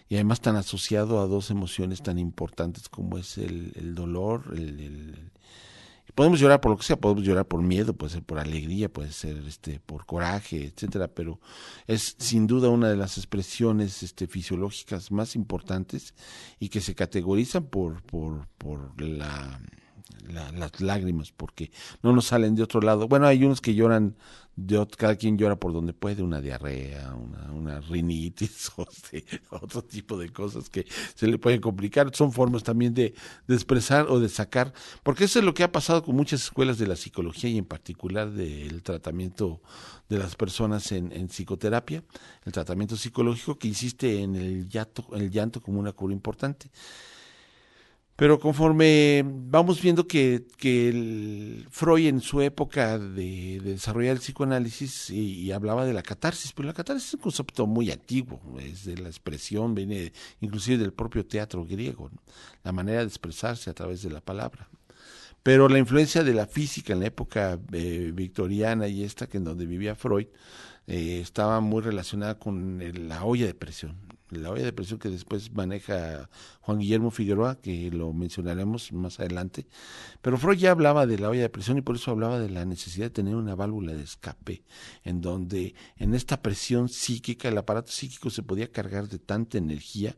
y 0.09 0.15
además 0.15 0.41
tan 0.41 0.57
asociado 0.57 1.21
a 1.21 1.27
dos 1.27 1.51
emociones 1.51 2.03
tan 2.03 2.19
importantes 2.19 2.89
como 2.89 3.19
es 3.19 3.37
el, 3.37 3.95
dolor, 3.95 4.45
el, 4.55 5.33
podemos 6.15 6.41
llorar 6.41 6.61
por 6.61 6.71
lo 6.71 6.77
que 6.77 6.85
sea, 6.85 6.97
podemos 6.97 7.25
llorar 7.25 7.47
por 7.47 7.63
miedo, 7.63 7.95
puede 7.95 8.13
ser 8.13 8.23
por 8.23 8.39
alegría, 8.39 8.89
puede 8.89 9.13
ser 9.13 9.37
este 9.47 9.81
por 9.81 10.07
coraje, 10.07 10.67
etcétera, 10.67 11.09
pero 11.09 11.41
es 11.87 12.17
sin 12.19 12.47
duda 12.47 12.69
una 12.69 12.89
de 12.89 12.97
las 12.97 13.19
expresiones 13.19 14.03
este 14.03 14.27
fisiológicas 14.27 15.11
más 15.11 15.37
importantes 15.37 16.15
y 16.59 16.69
que 16.69 16.81
se 16.81 16.95
categorizan 16.95 17.65
por 17.65 18.03
por 18.03 18.47
por 18.59 19.01
la 19.01 19.61
las 20.33 20.81
lágrimas 20.81 21.33
porque 21.33 21.71
no 22.03 22.13
nos 22.13 22.27
salen 22.27 22.55
de 22.55 22.63
otro 22.63 22.81
lado. 22.81 23.09
Bueno, 23.09 23.27
hay 23.27 23.45
unos 23.45 23.61
que 23.61 23.75
lloran 23.75 24.17
de 24.57 24.87
cada 24.97 25.17
quien 25.17 25.37
llora 25.37 25.57
por 25.57 25.73
donde 25.73 25.93
puede, 25.93 26.23
una 26.23 26.41
diarrea, 26.41 27.15
una, 27.15 27.53
una 27.53 27.81
rinitis 27.81 28.71
o 28.77 28.87
otro 29.51 29.83
tipo 29.83 30.17
de 30.17 30.29
cosas 30.31 30.69
que 30.69 30.87
se 31.15 31.27
le 31.27 31.39
pueden 31.39 31.61
complicar. 31.61 32.15
Son 32.15 32.33
formas 32.33 32.63
también 32.63 32.95
de, 32.95 33.15
de, 33.47 33.55
expresar 33.55 34.07
o 34.09 34.21
de 34.21 34.29
sacar, 34.29 34.73
porque 35.03 35.25
eso 35.25 35.39
es 35.39 35.45
lo 35.45 35.55
que 35.55 35.65
ha 35.65 35.73
pasado 35.73 36.05
con 36.05 36.15
muchas 36.15 36.43
escuelas 36.45 36.79
de 36.79 36.87
la 36.87 36.97
psicología 36.97 37.51
y 37.51 37.59
en 37.59 37.65
particular 37.65 38.31
del 38.31 38.83
tratamiento 38.83 39.61
de 40.09 40.19
las 40.19 40.37
personas 40.37 40.93
en, 40.93 41.11
en 41.13 41.29
psicoterapia, 41.29 42.05
el 42.45 42.53
tratamiento 42.53 42.97
psicológico 42.97 43.59
que 43.59 43.69
insiste 43.69 44.23
en 44.23 44.37
el 44.37 44.69
llanto, 44.69 45.07
el 45.15 45.31
llanto 45.31 45.61
como 45.61 45.81
una 45.81 45.93
cura 45.93 46.13
importante. 46.13 46.71
Pero 48.17 48.39
conforme 48.39 49.25
vamos 49.27 49.83
viendo 49.83 50.07
que, 50.07 50.45
que 50.57 50.89
el 50.89 51.67
Freud 51.71 52.07
en 52.07 52.21
su 52.21 52.41
época 52.43 52.97
de, 52.97 53.61
desarrollar 53.61 54.13
el 54.13 54.21
psicoanálisis 54.21 55.11
y, 55.11 55.51
hablaba 55.51 55.85
de 55.85 55.93
la 55.93 56.03
catarsis, 56.03 56.53
pero 56.53 56.69
la 56.69 56.75
catarsis 56.75 57.09
es 57.09 57.15
un 57.15 57.21
concepto 57.21 57.67
muy 57.67 57.91
antiguo, 57.91 58.41
es 58.61 58.85
de 58.85 58.99
la 58.99 59.09
expresión, 59.09 59.75
viene 59.75 60.13
inclusive 60.41 60.79
del 60.79 60.93
propio 60.93 61.27
teatro 61.27 61.65
griego, 61.65 62.09
la 62.63 62.71
manera 62.71 63.01
de 63.01 63.07
expresarse 63.07 63.69
a 63.71 63.75
través 63.75 64.03
de 64.03 64.11
la 64.11 64.21
palabra. 64.21 64.69
Pero 65.43 65.69
la 65.69 65.79
influencia 65.79 66.23
de 66.23 66.35
la 66.35 66.47
física 66.47 66.93
en 66.93 67.01
la 67.01 67.07
época 67.07 67.59
eh, 67.73 68.13
victoriana 68.15 68.87
y 68.87 69.03
esta, 69.03 69.27
que 69.27 69.39
en 69.39 69.45
donde 69.45 69.67
vivía 69.67 69.97
Freud, 69.97 70.29
eh, 70.87 71.19
estaba 71.21 71.61
muy 71.61 71.83
relacionada 71.83 72.39
con 72.39 72.81
la 73.09 73.25
olla 73.25 73.47
de 73.47 73.55
presión 73.55 74.14
la 74.31 74.51
olla 74.51 74.65
de 74.65 74.73
presión 74.73 74.99
que 74.99 75.09
después 75.09 75.53
maneja 75.53 76.29
Juan 76.61 76.79
Guillermo 76.79 77.11
Figueroa, 77.11 77.57
que 77.61 77.91
lo 77.91 78.13
mencionaremos 78.13 78.93
más 78.93 79.21
adelante. 79.21 79.67
Pero 80.23 80.39
Freud 80.39 80.59
ya 80.59 80.71
hablaba 80.71 81.07
de 81.07 81.19
la 81.19 81.29
olla 81.29 81.43
de 81.43 81.51
presión 81.51 81.79
y 81.79 81.83
por 81.83 81.97
eso 81.97 82.11
hablaba 82.11 82.39
de 82.39 82.51
la 82.51 82.65
necesidad 82.65 83.07
de 83.07 83.11
tener 83.11 83.37
una 83.37 83.55
válvula 83.55 83.93
de 83.93 84.03
escape, 84.03 84.65
en 85.03 85.21
donde 85.21 85.75
en 85.97 86.15
esta 86.15 86.43
presión 86.43 86.89
psíquica 86.89 87.49
el 87.49 87.59
aparato 87.59 87.93
psíquico 87.93 88.31
se 88.31 88.43
podía 88.43 88.71
cargar 88.71 89.09
de 89.09 89.19
tanta 89.19 89.59
energía 89.59 90.17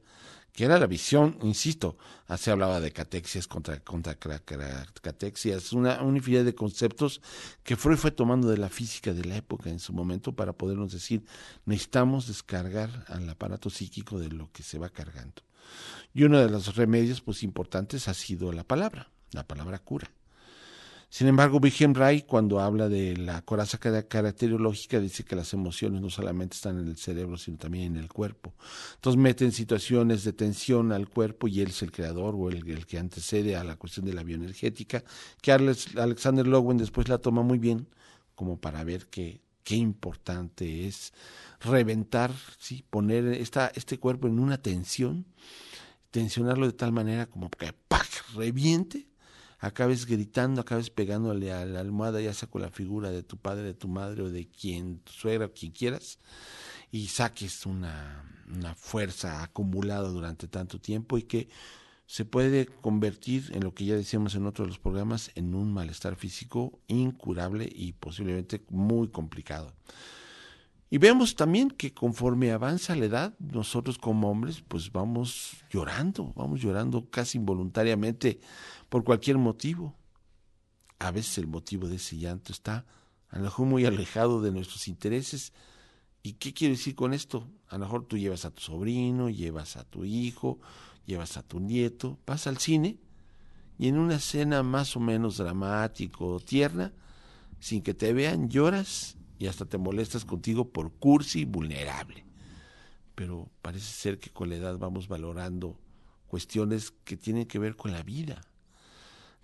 que 0.56 0.64
era 0.64 0.78
la 0.78 0.86
visión, 0.86 1.36
insisto, 1.42 1.98
se 2.38 2.50
hablaba 2.50 2.80
de 2.80 2.90
catexias 2.90 3.46
contra, 3.46 3.78
contra 3.80 4.16
catexias, 4.16 5.74
una, 5.74 6.02
una 6.02 6.16
infinidad 6.16 6.46
de 6.46 6.54
conceptos 6.54 7.20
que 7.62 7.76
Freud 7.76 7.98
fue 7.98 8.10
tomando 8.10 8.48
de 8.48 8.56
la 8.56 8.70
física 8.70 9.12
de 9.12 9.26
la 9.26 9.36
época 9.36 9.68
en 9.68 9.78
su 9.78 9.92
momento 9.92 10.32
para 10.32 10.54
podernos 10.54 10.92
decir, 10.92 11.26
necesitamos 11.66 12.26
descargar 12.26 13.04
al 13.08 13.28
aparato 13.28 13.68
psíquico 13.68 14.18
de 14.18 14.30
lo 14.30 14.50
que 14.50 14.62
se 14.62 14.78
va 14.78 14.88
cargando. 14.88 15.42
Y 16.14 16.24
uno 16.24 16.38
de 16.40 16.48
los 16.48 16.74
remedios 16.74 17.20
pues 17.20 17.42
importantes 17.42 18.08
ha 18.08 18.14
sido 18.14 18.50
la 18.50 18.64
palabra, 18.64 19.10
la 19.32 19.46
palabra 19.46 19.78
cura. 19.78 20.10
Sin 21.08 21.28
embargo, 21.28 21.58
Wilhelm 21.62 21.94
Reich, 21.94 22.26
cuando 22.26 22.60
habla 22.60 22.88
de 22.88 23.16
la 23.16 23.40
coraza 23.42 23.78
caracterológica, 23.78 24.98
dice 24.98 25.24
que 25.24 25.36
las 25.36 25.52
emociones 25.52 26.02
no 26.02 26.10
solamente 26.10 26.56
están 26.56 26.78
en 26.78 26.88
el 26.88 26.96
cerebro, 26.96 27.36
sino 27.36 27.58
también 27.58 27.96
en 27.96 28.02
el 28.02 28.08
cuerpo. 28.08 28.54
Entonces 28.96 29.20
mete 29.20 29.44
en 29.44 29.52
situaciones 29.52 30.24
de 30.24 30.32
tensión 30.32 30.92
al 30.92 31.08
cuerpo 31.08 31.46
y 31.46 31.60
él 31.60 31.68
es 31.68 31.82
el 31.82 31.92
creador 31.92 32.34
o 32.36 32.50
el, 32.50 32.86
que 32.86 32.98
antecede 32.98 33.56
a 33.56 33.64
la 33.64 33.76
cuestión 33.76 34.04
de 34.04 34.14
la 34.14 34.24
bioenergética, 34.24 35.04
que 35.40 35.52
Alexander 35.52 36.46
Lowen 36.46 36.76
después 36.76 37.08
la 37.08 37.18
toma 37.18 37.42
muy 37.42 37.58
bien 37.58 37.88
como 38.34 38.60
para 38.60 38.82
ver 38.84 39.06
que 39.06 39.40
qué 39.62 39.76
importante 39.76 40.86
es 40.86 41.12
reventar, 41.60 42.32
¿sí? 42.58 42.84
poner 42.88 43.26
esta, 43.26 43.72
este 43.74 43.98
cuerpo 43.98 44.26
en 44.28 44.38
una 44.38 44.58
tensión, 44.58 45.26
tensionarlo 46.10 46.66
de 46.66 46.72
tal 46.72 46.92
manera 46.92 47.26
como 47.26 47.48
que 47.50 47.72
reviente 48.34 49.06
acabes 49.58 50.06
gritando, 50.06 50.60
acabes 50.60 50.90
pegándole 50.90 51.52
a 51.52 51.64
la 51.64 51.80
almohada, 51.80 52.20
ya 52.20 52.34
sea 52.34 52.48
con 52.48 52.62
la 52.62 52.70
figura 52.70 53.10
de 53.10 53.22
tu 53.22 53.36
padre, 53.36 53.62
de 53.62 53.74
tu 53.74 53.88
madre 53.88 54.22
o 54.22 54.30
de 54.30 54.48
quien, 54.48 55.00
tu 55.00 55.12
suegra 55.12 55.46
o 55.46 55.52
quien 55.52 55.72
quieras, 55.72 56.18
y 56.90 57.08
saques 57.08 57.66
una, 57.66 58.24
una 58.54 58.74
fuerza 58.74 59.42
acumulada 59.42 60.08
durante 60.08 60.48
tanto 60.48 60.80
tiempo 60.80 61.18
y 61.18 61.22
que 61.22 61.48
se 62.06 62.24
puede 62.24 62.66
convertir 62.66 63.50
en 63.52 63.64
lo 63.64 63.74
que 63.74 63.84
ya 63.84 63.96
decíamos 63.96 64.34
en 64.36 64.46
otro 64.46 64.64
de 64.64 64.68
los 64.68 64.78
programas, 64.78 65.32
en 65.34 65.54
un 65.54 65.72
malestar 65.72 66.14
físico 66.14 66.78
incurable 66.86 67.68
y 67.70 67.92
posiblemente 67.94 68.64
muy 68.70 69.08
complicado. 69.08 69.74
Y 70.88 70.98
vemos 70.98 71.34
también 71.34 71.70
que 71.70 71.92
conforme 71.92 72.52
avanza 72.52 72.94
la 72.94 73.06
edad, 73.06 73.34
nosotros 73.40 73.98
como 73.98 74.30
hombres, 74.30 74.62
pues 74.68 74.92
vamos 74.92 75.56
llorando, 75.68 76.32
vamos 76.36 76.60
llorando 76.60 77.10
casi 77.10 77.38
involuntariamente 77.38 78.38
por 78.88 79.04
cualquier 79.04 79.38
motivo. 79.38 79.94
A 80.98 81.10
veces 81.10 81.38
el 81.38 81.46
motivo 81.46 81.88
de 81.88 81.96
ese 81.96 82.16
llanto 82.16 82.52
está 82.52 82.86
a 83.28 83.38
lo 83.38 83.44
mejor 83.44 83.66
muy 83.66 83.84
alejado 83.84 84.40
de 84.40 84.52
nuestros 84.52 84.88
intereses. 84.88 85.52
¿Y 86.22 86.34
qué 86.34 86.52
quiero 86.52 86.74
decir 86.74 86.94
con 86.94 87.12
esto? 87.12 87.46
A 87.68 87.78
lo 87.78 87.84
mejor 87.84 88.06
tú 88.06 88.16
llevas 88.16 88.44
a 88.44 88.50
tu 88.50 88.62
sobrino, 88.62 89.28
llevas 89.28 89.76
a 89.76 89.84
tu 89.84 90.04
hijo, 90.04 90.58
llevas 91.04 91.36
a 91.36 91.42
tu 91.42 91.60
nieto, 91.60 92.18
vas 92.26 92.46
al 92.46 92.58
cine 92.58 92.98
y 93.78 93.88
en 93.88 93.98
una 93.98 94.16
escena 94.16 94.62
más 94.62 94.96
o 94.96 95.00
menos 95.00 95.36
dramática 95.36 96.24
o 96.24 96.40
tierna, 96.40 96.92
sin 97.60 97.82
que 97.82 97.94
te 97.94 98.12
vean, 98.12 98.48
lloras 98.48 99.16
y 99.38 99.46
hasta 99.46 99.66
te 99.66 99.78
molestas 99.78 100.24
contigo 100.24 100.70
por 100.70 100.92
cursi 100.92 101.44
vulnerable. 101.44 102.24
Pero 103.14 103.50
parece 103.62 103.86
ser 103.86 104.18
que 104.18 104.30
con 104.30 104.48
la 104.48 104.56
edad 104.56 104.78
vamos 104.78 105.08
valorando 105.08 105.78
cuestiones 106.26 106.90
que 107.04 107.16
tienen 107.16 107.46
que 107.46 107.58
ver 107.58 107.76
con 107.76 107.92
la 107.92 108.02
vida. 108.02 108.40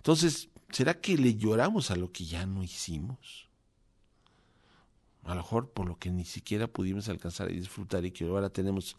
Entonces, 0.03 0.49
¿será 0.69 0.99
que 0.99 1.17
le 1.17 1.35
lloramos 1.35 1.89
a 1.89 1.95
lo 1.95 2.11
que 2.11 2.25
ya 2.25 2.45
no 2.45 2.61
hicimos? 2.61 3.47
A 5.23 5.29
lo 5.29 5.35
mejor 5.35 5.69
por 5.69 5.87
lo 5.87 5.97
que 5.97 6.11
ni 6.11 6.25
siquiera 6.25 6.67
pudimos 6.67 7.07
alcanzar 7.07 7.49
y 7.49 7.57
disfrutar 7.57 8.03
y 8.03 8.11
que 8.11 8.25
ahora 8.25 8.49
tenemos 8.49 8.97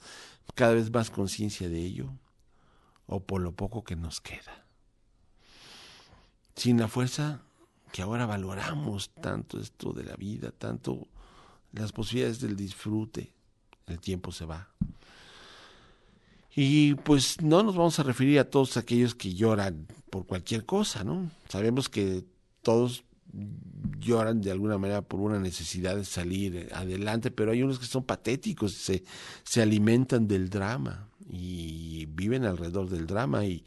cada 0.54 0.72
vez 0.72 0.90
más 0.90 1.10
conciencia 1.10 1.68
de 1.68 1.78
ello, 1.78 2.10
o 3.06 3.20
por 3.20 3.42
lo 3.42 3.52
poco 3.52 3.84
que 3.84 3.96
nos 3.96 4.22
queda. 4.22 4.64
Sin 6.56 6.80
la 6.80 6.88
fuerza 6.88 7.42
que 7.92 8.00
ahora 8.00 8.24
valoramos 8.24 9.10
tanto 9.10 9.60
esto 9.60 9.92
de 9.92 10.04
la 10.04 10.16
vida, 10.16 10.52
tanto 10.52 11.06
las 11.72 11.92
posibilidades 11.92 12.40
del 12.40 12.56
disfrute, 12.56 13.30
el 13.88 14.00
tiempo 14.00 14.32
se 14.32 14.46
va. 14.46 14.70
Y 16.56 16.94
pues 16.94 17.40
no 17.40 17.62
nos 17.62 17.76
vamos 17.76 17.98
a 17.98 18.04
referir 18.04 18.38
a 18.38 18.48
todos 18.48 18.76
aquellos 18.76 19.14
que 19.14 19.34
lloran 19.34 19.88
por 20.10 20.26
cualquier 20.26 20.64
cosa, 20.64 21.02
¿no? 21.02 21.30
Sabemos 21.48 21.88
que 21.88 22.24
todos 22.62 23.04
lloran 23.98 24.40
de 24.40 24.52
alguna 24.52 24.78
manera 24.78 25.02
por 25.02 25.20
una 25.20 25.40
necesidad 25.40 25.96
de 25.96 26.04
salir 26.04 26.68
adelante, 26.72 27.30
pero 27.30 27.50
hay 27.50 27.62
unos 27.62 27.78
que 27.78 27.86
son 27.86 28.04
patéticos, 28.04 28.74
se, 28.74 29.04
se 29.42 29.62
alimentan 29.62 30.28
del 30.28 30.50
drama 30.50 31.08
y 31.28 32.06
viven 32.06 32.44
alrededor 32.44 32.88
del 32.88 33.06
drama 33.06 33.44
y 33.44 33.64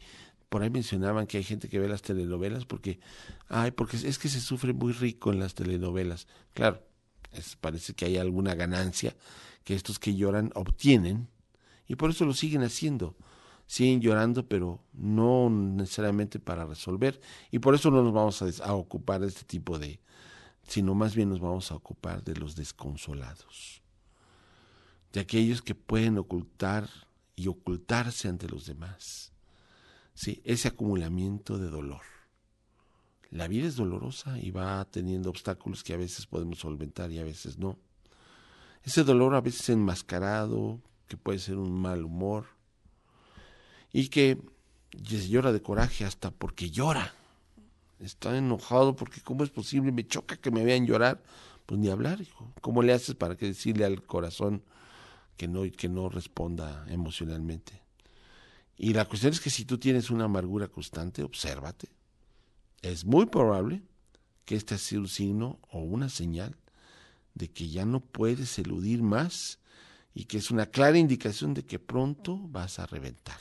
por 0.48 0.62
ahí 0.62 0.70
mencionaban 0.70 1.26
que 1.26 1.38
hay 1.38 1.44
gente 1.44 1.68
que 1.68 1.78
ve 1.78 1.88
las 1.88 2.02
telenovelas 2.02 2.64
porque, 2.64 3.00
ay, 3.48 3.72
porque 3.72 3.98
es 3.98 4.18
que 4.18 4.28
se 4.28 4.40
sufre 4.40 4.72
muy 4.72 4.92
rico 4.92 5.32
en 5.32 5.40
las 5.40 5.54
telenovelas. 5.54 6.26
Claro, 6.54 6.82
es, 7.32 7.56
parece 7.56 7.92
que 7.92 8.06
hay 8.06 8.16
alguna 8.16 8.54
ganancia 8.54 9.14
que 9.64 9.74
estos 9.74 9.98
que 9.98 10.14
lloran 10.14 10.50
obtienen 10.54 11.28
y 11.88 11.96
por 11.96 12.10
eso 12.10 12.24
lo 12.24 12.34
siguen 12.34 12.62
haciendo. 12.62 13.16
Siguen 13.66 14.00
llorando, 14.00 14.46
pero 14.46 14.80
no 14.92 15.50
necesariamente 15.50 16.38
para 16.38 16.64
resolver. 16.64 17.20
Y 17.50 17.58
por 17.58 17.74
eso 17.74 17.90
no 17.90 18.02
nos 18.02 18.12
vamos 18.12 18.60
a, 18.60 18.74
ocupar 18.74 19.20
de 19.20 19.26
este 19.26 19.44
tipo 19.44 19.78
de, 19.78 20.00
sino 20.66 20.94
más 20.94 21.14
bien 21.14 21.28
nos 21.28 21.40
vamos 21.40 21.72
a 21.72 21.74
ocupar 21.74 22.22
de 22.22 22.34
los 22.36 22.56
desconsolados, 22.56 23.82
de 25.12 25.20
aquellos 25.20 25.60
que 25.60 25.74
pueden 25.74 26.16
ocultar 26.16 26.88
y 27.36 27.48
ocultarse 27.48 28.28
ante 28.28 28.48
los 28.48 28.64
demás 28.66 29.32
Sí, 30.18 30.42
ese 30.44 30.66
acumulamiento 30.66 31.58
de 31.58 31.70
dolor. 31.70 32.02
La 33.30 33.46
vida 33.46 33.68
es 33.68 33.76
dolorosa 33.76 34.36
y 34.40 34.50
va 34.50 34.84
teniendo 34.90 35.30
obstáculos 35.30 35.84
que 35.84 35.94
a 35.94 35.96
veces 35.96 36.26
podemos 36.26 36.58
solventar 36.58 37.12
y 37.12 37.20
a 37.20 37.22
veces 37.22 37.56
no. 37.56 37.78
Ese 38.82 39.04
dolor 39.04 39.36
a 39.36 39.40
veces 39.40 39.68
enmascarado, 39.68 40.80
que 41.08 41.16
puede 41.16 41.38
ser 41.38 41.56
un 41.56 41.72
mal 41.72 42.04
humor, 42.04 42.46
y 43.92 44.08
que 44.08 44.38
llora 44.92 45.52
de 45.52 45.62
coraje 45.62 46.04
hasta 46.04 46.30
porque 46.30 46.70
llora. 46.70 47.14
Está 47.98 48.36
enojado 48.36 48.94
porque 48.94 49.20
cómo 49.20 49.42
es 49.42 49.50
posible, 49.50 49.90
me 49.90 50.06
choca 50.06 50.36
que 50.36 50.50
me 50.50 50.64
vean 50.64 50.86
llorar. 50.86 51.22
Pues 51.66 51.80
ni 51.80 51.90
hablar, 51.90 52.20
hijo. 52.20 52.52
¿Cómo 52.60 52.82
le 52.82 52.92
haces 52.92 53.14
para 53.14 53.36
que 53.36 53.46
decirle 53.46 53.84
al 53.84 54.02
corazón 54.02 54.62
que 55.36 55.48
no, 55.48 55.62
que 55.70 55.88
no 55.88 56.08
responda 56.08 56.86
emocionalmente? 56.88 57.82
Y 58.76 58.94
la 58.94 59.04
cuestión 59.04 59.32
es 59.32 59.40
que 59.40 59.50
si 59.50 59.64
tú 59.64 59.78
tienes 59.78 60.10
una 60.10 60.24
amargura 60.24 60.68
constante, 60.68 61.24
obsérvate. 61.24 61.88
Es 62.80 63.04
muy 63.04 63.26
probable 63.26 63.82
que 64.44 64.54
este 64.54 64.76
ha 64.76 64.78
sido 64.78 65.02
un 65.02 65.08
signo 65.08 65.58
o 65.70 65.80
una 65.80 66.08
señal 66.08 66.56
de 67.34 67.48
que 67.48 67.68
ya 67.68 67.84
no 67.84 68.00
puedes 68.00 68.58
eludir 68.58 69.02
más 69.02 69.58
y 70.18 70.24
que 70.24 70.38
es 70.38 70.50
una 70.50 70.66
clara 70.66 70.98
indicación 70.98 71.54
de 71.54 71.64
que 71.64 71.78
pronto 71.78 72.40
vas 72.48 72.80
a 72.80 72.86
reventar. 72.86 73.38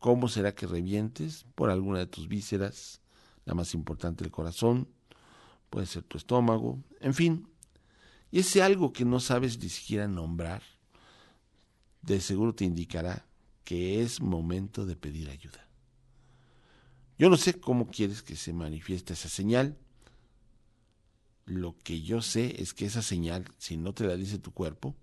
¿Cómo 0.00 0.26
será 0.26 0.52
que 0.52 0.66
revientes? 0.66 1.46
Por 1.54 1.70
alguna 1.70 2.00
de 2.00 2.06
tus 2.06 2.26
vísceras, 2.26 3.00
la 3.44 3.54
más 3.54 3.72
importante 3.72 4.24
el 4.24 4.32
corazón, 4.32 4.88
puede 5.70 5.86
ser 5.86 6.02
tu 6.02 6.18
estómago, 6.18 6.82
en 6.98 7.14
fin. 7.14 7.46
Y 8.32 8.40
ese 8.40 8.64
algo 8.64 8.92
que 8.92 9.04
no 9.04 9.20
sabes 9.20 9.56
ni 9.60 9.68
siquiera 9.68 10.08
nombrar, 10.08 10.60
de 12.02 12.20
seguro 12.20 12.52
te 12.52 12.64
indicará 12.64 13.24
que 13.62 14.02
es 14.02 14.20
momento 14.20 14.84
de 14.84 14.96
pedir 14.96 15.30
ayuda. 15.30 15.68
Yo 17.16 17.30
no 17.30 17.36
sé 17.36 17.60
cómo 17.60 17.86
quieres 17.86 18.22
que 18.22 18.34
se 18.34 18.52
manifieste 18.52 19.12
esa 19.12 19.28
señal. 19.28 19.78
Lo 21.44 21.78
que 21.78 22.02
yo 22.02 22.22
sé 22.22 22.60
es 22.60 22.74
que 22.74 22.86
esa 22.86 23.02
señal, 23.02 23.48
si 23.58 23.76
no 23.76 23.94
te 23.94 24.04
la 24.04 24.16
dice 24.16 24.40
tu 24.40 24.50
cuerpo, 24.50 24.96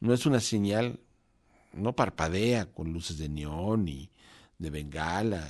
no 0.00 0.14
es 0.14 0.26
una 0.26 0.40
señal, 0.40 1.00
no 1.72 1.94
parpadea 1.94 2.66
con 2.72 2.92
luces 2.92 3.18
de 3.18 3.28
neón 3.28 3.84
ni 3.84 4.10
de 4.58 4.70
bengala, 4.70 5.48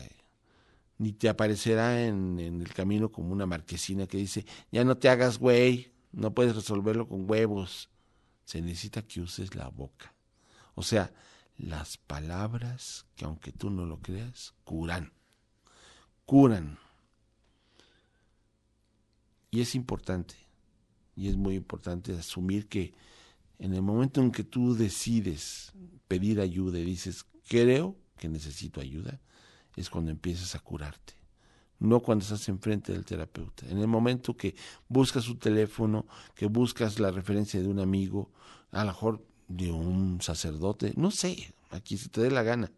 ni 0.99 1.13
te 1.13 1.29
aparecerá 1.29 2.05
en, 2.05 2.39
en 2.39 2.61
el 2.61 2.73
camino 2.75 3.11
como 3.11 3.33
una 3.33 3.47
marquesina 3.47 4.07
que 4.07 4.19
dice, 4.19 4.45
ya 4.71 4.85
no 4.85 4.99
te 4.99 5.09
hagas 5.09 5.39
güey, 5.39 5.93
no 6.13 6.35
puedes 6.35 6.55
resolverlo 6.55 7.09
con 7.09 7.29
huevos. 7.29 7.89
Se 8.45 8.61
necesita 8.61 9.03
que 9.03 9.21
uses 9.21 9.55
la 9.55 9.69
boca. 9.69 10.13
O 10.75 10.83
sea, 10.83 11.13
las 11.57 11.99
palabras 11.99 13.07
que 13.17 13.25
aunque 13.25 13.53
tú 13.53 13.71
no 13.71 13.87
lo 13.87 14.01
creas, 14.01 14.55
curan. 14.65 15.13
Curan. 16.27 16.79
Y 19.51 19.61
es 19.61 19.75
importante, 19.75 20.37
y 21.17 21.29
es 21.29 21.37
muy 21.37 21.57
importante 21.57 22.17
asumir 22.17 22.69
que 22.69 22.95
en 23.61 23.75
el 23.75 23.83
momento 23.83 24.23
en 24.23 24.33
que 24.33 24.43
tú 24.43 24.75
decides 24.75 25.73
pedir 26.09 26.41
ayuda 26.41 26.79
y 26.79 26.85
dices, 26.85 27.27
creo 27.47 27.95
que 28.17 28.29
necesito 28.29 28.81
ayuda, 28.81 29.21
es 29.77 29.91
cuando 29.91 30.11
empiezas 30.11 30.55
a 30.55 30.61
curarte. 30.61 31.13
No 31.79 32.01
cuando 32.01 32.23
estás 32.23 32.49
enfrente 32.49 32.93
del 32.93 33.05
terapeuta. 33.05 33.67
En 33.69 33.79
el 33.79 33.87
momento 33.87 34.35
que 34.37 34.55
buscas 34.89 35.25
su 35.25 35.37
teléfono, 35.37 36.07
que 36.35 36.47
buscas 36.47 36.99
la 36.99 37.11
referencia 37.11 37.61
de 37.61 37.69
un 37.69 37.81
amigo, 37.81 38.31
a 38.73 38.81
lo 38.81 38.93
mejor 38.93 39.27
de 39.49 39.71
un 39.71 40.21
sacerdote, 40.23 40.95
no 40.97 41.11
sé, 41.11 41.55
aquí 41.71 41.99
se 41.99 42.09
te 42.09 42.23
dé 42.23 42.31
la 42.31 42.43
gana. 42.43 42.73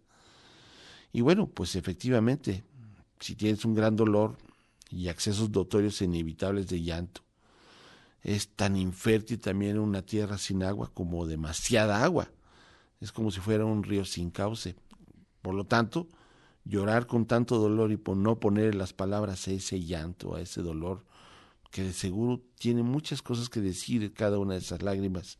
Y 1.12 1.20
bueno, 1.20 1.46
pues 1.48 1.76
efectivamente, 1.76 2.64
si 3.20 3.36
tienes 3.36 3.64
un 3.64 3.74
gran 3.74 3.94
dolor 3.94 4.36
y 4.90 5.08
accesos 5.08 5.50
notorios 5.50 6.00
e 6.00 6.06
inevitables 6.06 6.66
de 6.68 6.82
llanto, 6.82 7.22
es 8.22 8.48
tan 8.48 8.76
infértil 8.76 9.40
también 9.40 9.78
una 9.78 10.02
tierra 10.02 10.38
sin 10.38 10.62
agua 10.62 10.90
como 10.94 11.26
demasiada 11.26 12.04
agua. 12.04 12.30
Es 13.00 13.10
como 13.10 13.30
si 13.30 13.40
fuera 13.40 13.64
un 13.64 13.82
río 13.82 14.04
sin 14.04 14.30
cauce. 14.30 14.76
Por 15.42 15.54
lo 15.54 15.64
tanto, 15.64 16.08
llorar 16.64 17.06
con 17.06 17.26
tanto 17.26 17.58
dolor 17.58 17.90
y 17.90 17.96
por 17.96 18.16
no 18.16 18.38
poner 18.38 18.74
las 18.74 18.92
palabras 18.92 19.48
a 19.48 19.50
ese 19.50 19.80
llanto, 19.80 20.36
a 20.36 20.40
ese 20.40 20.62
dolor, 20.62 21.04
que 21.70 21.82
de 21.82 21.92
seguro 21.92 22.40
tiene 22.58 22.82
muchas 22.82 23.22
cosas 23.22 23.48
que 23.48 23.60
decir 23.60 24.12
cada 24.12 24.38
una 24.38 24.54
de 24.54 24.60
esas 24.60 24.82
lágrimas, 24.82 25.38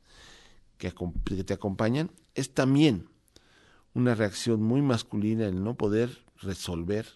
que, 0.79 0.91
te 0.91 1.55
acompañan, 1.55 2.11
es 2.35 2.53
también 2.53 3.09
una 3.95 4.15
reacción 4.17 4.63
muy 4.63 4.83
masculina 4.83 5.47
el 5.47 5.63
no 5.63 5.77
poder 5.77 6.25
resolver, 6.39 7.07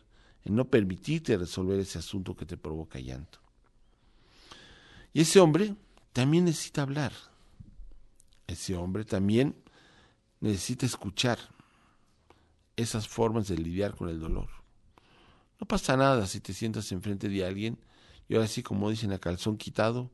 el 0.45 0.55
no 0.55 0.67
permitirte 0.67 1.37
resolver 1.37 1.81
ese 1.81 1.99
asunto 1.99 2.37
que 2.37 2.47
te 2.47 2.57
provoca 2.57 3.01
llanto. 3.01 3.41
Y 5.17 5.23
ese 5.23 5.41
hombre 5.41 5.75
también 6.12 6.45
necesita 6.45 6.83
hablar. 6.83 7.11
Ese 8.47 8.77
hombre 8.77 9.07
también 9.07 9.57
necesita 10.41 10.85
escuchar 10.85 11.39
esas 12.77 13.09
formas 13.09 13.49
de 13.49 13.57
lidiar 13.57 13.95
con 13.95 14.11
el 14.11 14.21
dolor. 14.21 14.51
No 15.59 15.67
pasa 15.67 15.97
nada 15.97 16.27
si 16.27 16.41
te 16.41 16.53
sientas 16.53 16.93
enfrente 16.93 17.31
de 17.31 17.47
alguien 17.47 17.79
y 18.29 18.35
ahora 18.35 18.47
sí, 18.47 18.62
como 18.62 18.91
dicen 18.91 19.11
a 19.11 19.19
calzón 19.19 19.57
quitado, 19.57 20.11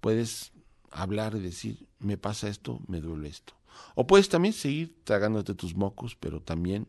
puedes 0.00 0.52
hablar 0.92 1.34
y 1.34 1.40
decir, 1.40 1.88
me 1.98 2.16
pasa 2.16 2.46
esto, 2.46 2.78
me 2.86 3.00
duele 3.00 3.30
esto. 3.30 3.54
O 3.96 4.06
puedes 4.06 4.28
también 4.28 4.54
seguir 4.54 5.02
tragándote 5.02 5.56
tus 5.56 5.74
mocos, 5.74 6.14
pero 6.14 6.40
también, 6.40 6.86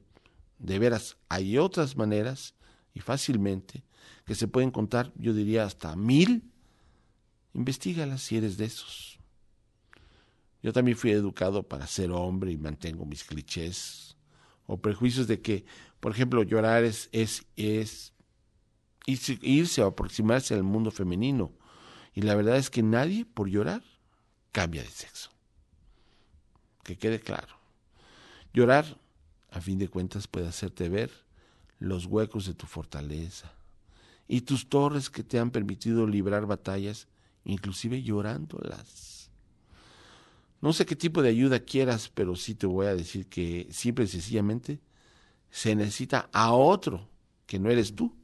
de 0.60 0.78
veras, 0.78 1.18
hay 1.28 1.58
otras 1.58 1.98
maneras 1.98 2.54
y 2.94 3.00
fácilmente 3.00 3.84
que 4.26 4.36
se 4.36 4.48
pueden 4.48 4.70
contar, 4.70 5.12
yo 5.16 5.34
diría 5.34 5.64
hasta 5.64 5.96
mil. 5.96 6.51
Investígalas 7.54 8.22
si 8.22 8.38
eres 8.38 8.58
de 8.58 8.66
esos. 8.66 9.20
Yo 10.64 10.74
también 10.74 10.98
fui 10.98 11.12
educado 11.12 11.64
para 11.64 11.88
ser 11.88 12.12
hombre 12.12 12.52
y 12.52 12.58
mantengo 12.58 13.06
mis 13.06 13.24
clichés 13.24 14.16
o 14.68 14.78
prejuicios 14.78 15.28
de 15.28 15.42
que, 15.42 15.66
por 16.00 16.12
ejemplo, 16.12 16.44
llorar 16.44 16.84
es, 16.84 17.10
es, 17.12 17.46
es 17.56 18.14
irse 19.06 19.82
o 19.82 19.88
aproximarse 19.88 20.54
al 20.54 20.64
mundo 20.64 20.92
femenino. 20.92 21.52
Y 22.14 22.22
la 22.22 22.36
verdad 22.36 22.58
es 22.58 22.70
que 22.70 22.84
nadie, 22.84 23.26
por 23.26 23.50
llorar, 23.50 23.84
cambia 24.52 24.84
de 24.84 24.90
sexo. 24.90 25.32
Que 26.84 26.98
quede 26.98 27.20
claro. 27.20 27.56
Llorar, 28.54 28.98
a 29.50 29.62
fin 29.62 29.80
de 29.80 29.88
cuentas, 29.88 30.28
puede 30.28 30.48
hacerte 30.48 30.90
ver 30.90 31.12
los 31.80 32.06
huecos 32.06 32.46
de 32.46 32.54
tu 32.54 32.68
fortaleza 32.68 33.52
y 34.28 34.42
tus 34.42 34.70
torres 34.70 35.10
que 35.10 35.24
te 35.24 35.40
han 35.40 35.52
permitido 35.52 36.06
librar 36.06 36.46
batallas, 36.46 37.08
inclusive 37.44 38.02
llorándolas. 38.04 39.30
No 40.62 40.74
sé 40.74 40.86
qué 40.86 40.96
tipo 40.96 41.22
de 41.22 41.30
ayuda 41.30 41.60
quieras, 41.60 42.12
pero 42.14 42.36
sí 42.36 42.54
te 42.54 42.68
voy 42.68 42.86
a 42.86 42.96
decir 42.96 43.28
que 43.28 43.68
simple 43.72 44.06
y 44.06 44.08
sencillamente 44.08 44.80
se 45.50 45.76
necesita 45.76 46.30
a 46.32 46.54
otro 46.54 47.10
que 47.48 47.60
no 47.60 47.70
eres 47.70 47.96
tú 47.96 48.16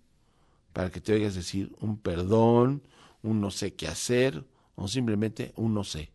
para 0.72 0.92
que 0.92 1.02
te 1.02 1.14
oigas 1.14 1.34
decir 1.34 1.76
un 1.80 1.98
perdón, 1.98 2.84
un 3.24 3.42
no 3.42 3.50
sé 3.50 3.74
qué 3.74 3.88
hacer 3.88 4.46
o 4.76 4.88
simplemente 4.88 5.52
un 5.56 5.74
no 5.74 5.84
sé. 5.84 6.12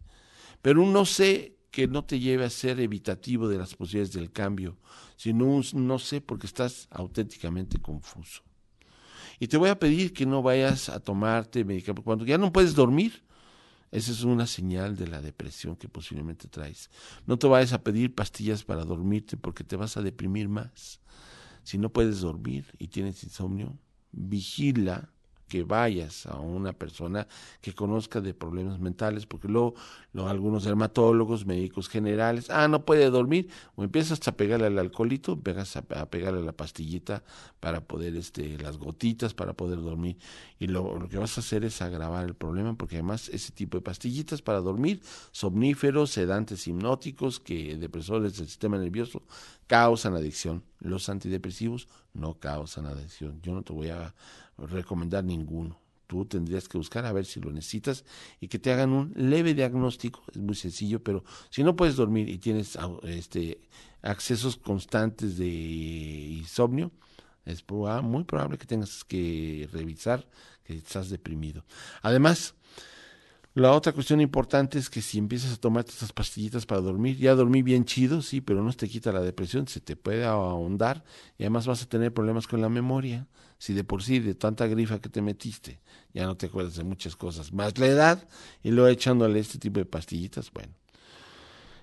Pero 0.62 0.82
un 0.82 0.92
no 0.92 1.04
sé 1.04 1.56
que 1.72 1.88
no 1.88 2.04
te 2.04 2.20
lleve 2.20 2.44
a 2.44 2.50
ser 2.50 2.78
evitativo 2.78 3.48
de 3.48 3.58
las 3.58 3.74
posibilidades 3.74 4.14
del 4.14 4.30
cambio, 4.30 4.76
sino 5.16 5.46
un 5.46 5.64
no 5.74 5.98
sé 5.98 6.20
porque 6.20 6.46
estás 6.46 6.86
auténticamente 6.90 7.80
confuso. 7.80 8.42
Y 9.38 9.48
te 9.48 9.56
voy 9.56 9.70
a 9.70 9.78
pedir 9.78 10.12
que 10.12 10.26
no 10.26 10.42
vayas 10.42 10.88
a 10.88 11.00
tomarte 11.00 11.64
medicamentos 11.64 12.04
cuando 12.04 12.24
ya 12.24 12.38
no 12.38 12.52
puedes 12.52 12.74
dormir. 12.74 13.22
Esa 13.90 14.12
es 14.12 14.22
una 14.24 14.46
señal 14.46 14.96
de 14.96 15.06
la 15.06 15.20
depresión 15.20 15.76
que 15.76 15.88
posiblemente 15.88 16.48
traes. 16.48 16.90
No 17.26 17.38
te 17.38 17.46
vayas 17.46 17.74
a 17.74 17.82
pedir 17.82 18.14
pastillas 18.14 18.64
para 18.64 18.84
dormirte 18.84 19.36
porque 19.36 19.64
te 19.64 19.76
vas 19.76 19.96
a 19.98 20.02
deprimir 20.02 20.48
más. 20.48 21.00
Si 21.62 21.76
no 21.78 21.90
puedes 21.90 22.20
dormir 22.20 22.64
y 22.78 22.88
tienes 22.88 23.22
insomnio, 23.22 23.78
vigila 24.10 25.11
que 25.52 25.64
vayas 25.64 26.24
a 26.24 26.40
una 26.40 26.72
persona 26.72 27.28
que 27.60 27.74
conozca 27.74 28.22
de 28.22 28.32
problemas 28.32 28.80
mentales, 28.80 29.26
porque 29.26 29.48
luego, 29.48 29.74
algunos 30.14 30.64
dermatólogos, 30.64 31.44
médicos 31.44 31.90
generales, 31.90 32.48
ah, 32.48 32.68
no 32.68 32.86
puede 32.86 33.10
dormir, 33.10 33.50
o 33.74 33.84
empiezas 33.84 34.26
a 34.26 34.32
pegarle 34.32 34.68
al 34.68 34.78
alcoholito, 34.78 35.32
empiezas 35.32 35.76
a, 35.76 36.06
pegarle 36.06 36.40
la 36.40 36.52
pastillita 36.52 37.22
para 37.60 37.82
poder, 37.82 38.16
este, 38.16 38.56
las 38.56 38.78
gotitas 38.78 39.34
para 39.34 39.52
poder 39.52 39.82
dormir, 39.82 40.16
y 40.58 40.68
lo, 40.68 40.98
lo 40.98 41.06
que 41.10 41.18
vas 41.18 41.36
a 41.36 41.42
hacer 41.42 41.66
es 41.66 41.82
agravar 41.82 42.24
el 42.24 42.34
problema, 42.34 42.74
porque 42.74 42.96
además 42.96 43.28
ese 43.28 43.52
tipo 43.52 43.76
de 43.76 43.82
pastillitas 43.82 44.40
para 44.40 44.60
dormir, 44.60 45.02
somníferos, 45.32 46.12
sedantes 46.12 46.66
hipnóticos, 46.66 47.40
que 47.40 47.76
depresores 47.76 48.38
del 48.38 48.48
sistema 48.48 48.78
nervioso, 48.78 49.20
causan 49.66 50.14
adicción. 50.14 50.62
Los 50.80 51.08
antidepresivos 51.08 51.88
no 52.14 52.38
causan 52.38 52.86
adicción. 52.86 53.40
Yo 53.42 53.52
no 53.52 53.62
te 53.62 53.72
voy 53.72 53.90
a 53.90 54.14
recomendar 54.66 55.24
ninguno. 55.24 55.80
Tú 56.06 56.26
tendrías 56.26 56.68
que 56.68 56.76
buscar 56.76 57.06
a 57.06 57.12
ver 57.12 57.24
si 57.24 57.40
lo 57.40 57.50
necesitas 57.50 58.04
y 58.38 58.48
que 58.48 58.58
te 58.58 58.70
hagan 58.72 58.92
un 58.92 59.12
leve 59.16 59.54
diagnóstico. 59.54 60.22
Es 60.30 60.38
muy 60.38 60.54
sencillo, 60.54 61.02
pero 61.02 61.24
si 61.48 61.64
no 61.64 61.74
puedes 61.74 61.96
dormir 61.96 62.28
y 62.28 62.38
tienes 62.38 62.78
este, 63.04 63.62
accesos 64.02 64.56
constantes 64.56 65.38
de 65.38 65.48
insomnio, 65.48 66.90
es 67.44 67.64
muy 68.02 68.24
probable 68.24 68.58
que 68.58 68.66
tengas 68.66 69.04
que 69.04 69.68
revisar 69.72 70.28
que 70.64 70.74
estás 70.74 71.10
deprimido. 71.10 71.64
Además, 72.02 72.54
la 73.54 73.72
otra 73.72 73.92
cuestión 73.92 74.20
importante 74.20 74.78
es 74.78 74.88
que 74.88 75.02
si 75.02 75.18
empiezas 75.18 75.52
a 75.52 75.56
tomar 75.56 75.84
estas 75.86 76.12
pastillitas 76.12 76.64
para 76.64 76.80
dormir, 76.80 77.18
ya 77.18 77.34
dormí 77.34 77.62
bien 77.62 77.84
chido, 77.84 78.22
sí, 78.22 78.40
pero 78.40 78.62
no 78.62 78.72
te 78.72 78.88
quita 78.88 79.12
la 79.12 79.20
depresión, 79.20 79.68
se 79.68 79.80
te 79.80 79.94
puede 79.94 80.24
ahondar 80.24 81.04
y 81.36 81.42
además 81.42 81.66
vas 81.66 81.82
a 81.82 81.88
tener 81.88 82.14
problemas 82.14 82.46
con 82.46 82.62
la 82.62 82.70
memoria. 82.70 83.26
Si 83.58 83.74
de 83.74 83.84
por 83.84 84.02
sí, 84.02 84.20
de 84.20 84.34
tanta 84.34 84.66
grifa 84.66 85.00
que 85.00 85.08
te 85.08 85.20
metiste, 85.20 85.80
ya 86.14 86.24
no 86.24 86.36
te 86.36 86.46
acuerdas 86.46 86.76
de 86.76 86.84
muchas 86.84 87.14
cosas, 87.14 87.52
más 87.52 87.78
la 87.78 87.86
edad 87.86 88.28
y 88.62 88.70
luego 88.70 88.88
echándole 88.88 89.38
este 89.38 89.58
tipo 89.58 89.78
de 89.78 89.84
pastillitas, 89.84 90.50
bueno. 90.50 90.72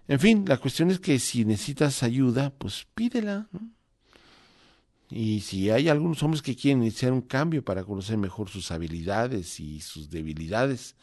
En 0.08 0.20
fin, 0.20 0.44
la 0.48 0.58
cuestión 0.58 0.90
es 0.90 1.00
que 1.00 1.20
si 1.20 1.46
necesitas 1.46 2.02
ayuda, 2.02 2.50
pues 2.50 2.88
pídela. 2.96 3.48
Y 5.12 5.42
si 5.42 5.70
hay 5.70 5.88
algunos 5.88 6.24
hombres 6.24 6.42
que 6.42 6.56
quieren 6.56 6.82
iniciar 6.82 7.14
un 7.14 7.22
cambio 7.22 7.64
para 7.64 7.84
conocer 7.84 8.18
mejor 8.18 8.50
sus 8.50 8.72
habilidades 8.72 9.60
y 9.60 9.82
sus 9.82 10.10
debilidades, 10.10 10.96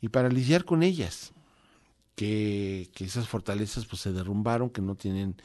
y 0.00 0.08
para 0.08 0.28
lidiar 0.28 0.64
con 0.64 0.82
ellas, 0.82 1.32
que, 2.14 2.90
que 2.94 3.04
esas 3.04 3.28
fortalezas 3.28 3.86
pues 3.86 4.02
se 4.02 4.12
derrumbaron, 4.12 4.70
que 4.70 4.82
no 4.82 4.94
tienen, 4.94 5.36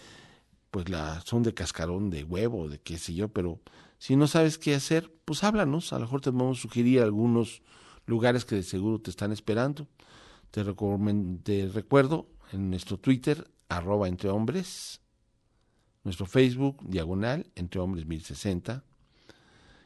pues 0.72 0.90
la, 0.90 1.22
son 1.22 1.44
de 1.44 1.54
cascarón, 1.54 2.10
de 2.10 2.24
huevo, 2.24 2.68
de 2.68 2.80
qué 2.80 2.98
sé 2.98 3.14
yo, 3.14 3.30
pero 3.30 3.60
si 4.00 4.16
no 4.16 4.28
sabes 4.28 4.58
qué 4.58 4.76
hacer, 4.76 5.12
pues 5.26 5.44
háblanos, 5.44 5.94
a 5.94 6.00
lo 6.00 6.06
mejor 6.06 6.22
te 6.22 6.30
vamos 6.30 6.60
a 6.60 6.62
sugerir 6.62 7.02
algunos 7.02 7.62
lugares 8.06 8.46
que 8.46 8.56
de 8.56 8.64
seguro 8.64 9.00
te 9.00 9.10
están 9.10 9.32
esperando. 9.32 9.88
Te, 10.52 10.64
recuerdo 10.64 12.28
en 12.52 12.70
nuestro 12.70 12.98
Twitter, 12.98 13.50
arroba 13.70 14.08
entre 14.08 14.30
hombres, 14.30 15.00
nuestro 16.04 16.26
Facebook, 16.26 16.78
diagonal, 16.84 17.48
entre 17.56 17.80
hombres 17.80 18.06
1060, 18.06 18.84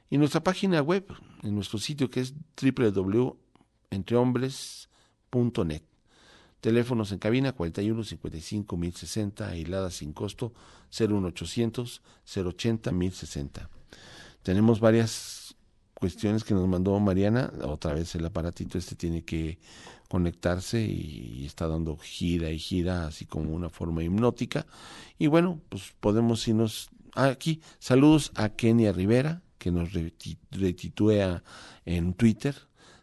y 0.09 0.17
nuestra 0.17 0.41
página 0.41 0.81
web, 0.81 1.05
en 1.43 1.55
nuestro 1.55 1.79
sitio 1.79 2.09
que 2.09 2.21
es 2.21 2.33
www 2.61 3.37
entrehombres.net. 3.89 5.83
Teléfonos 6.61 7.11
en 7.11 7.19
cabina 7.19 7.53
41 7.53 8.03
55 8.03 8.77
1060, 8.77 9.47
aislada 9.47 9.91
sin 9.91 10.11
costo 10.11 10.53
01800 10.91 12.01
080 12.25 12.91
1060. 12.91 13.69
Tenemos 14.41 14.79
varias 14.79 15.55
cuestiones 15.93 16.43
que 16.43 16.53
nos 16.53 16.67
mandó 16.67 16.99
Mariana. 16.99 17.51
Otra 17.63 17.93
vez 17.93 18.15
el 18.15 18.25
aparatito 18.25 18.77
este 18.77 18.95
tiene 18.95 19.23
que 19.23 19.59
conectarse 20.07 20.81
y, 20.81 21.45
está 21.45 21.67
dando 21.67 21.97
gira 21.97 22.49
y 22.49 22.59
gira, 22.59 23.07
así 23.07 23.25
como 23.25 23.53
una 23.53 23.69
forma 23.69 24.03
hipnótica. 24.03 24.65
Y 25.17 25.27
bueno, 25.27 25.59
pues 25.69 25.93
podemos 25.99 26.47
irnos 26.47 26.89
aquí. 27.13 27.61
Saludos 27.79 28.31
a 28.35 28.49
Kenia 28.49 28.93
Rivera, 28.93 29.41
que 29.57 29.71
nos 29.71 29.91
retitúa 30.51 31.43
en 31.85 32.13
Twitter 32.13 32.55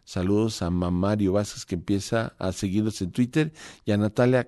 Saludos 0.05 0.61
a 0.61 0.69
Mamario 0.69 1.33
Vázquez 1.33 1.65
que 1.65 1.73
empieza 1.73 2.35
a 2.37 2.51
seguirnos 2.51 3.01
en 3.01 3.11
Twitter 3.11 3.51
y 3.85 3.91
a 3.91 3.97
Natalia 3.97 4.47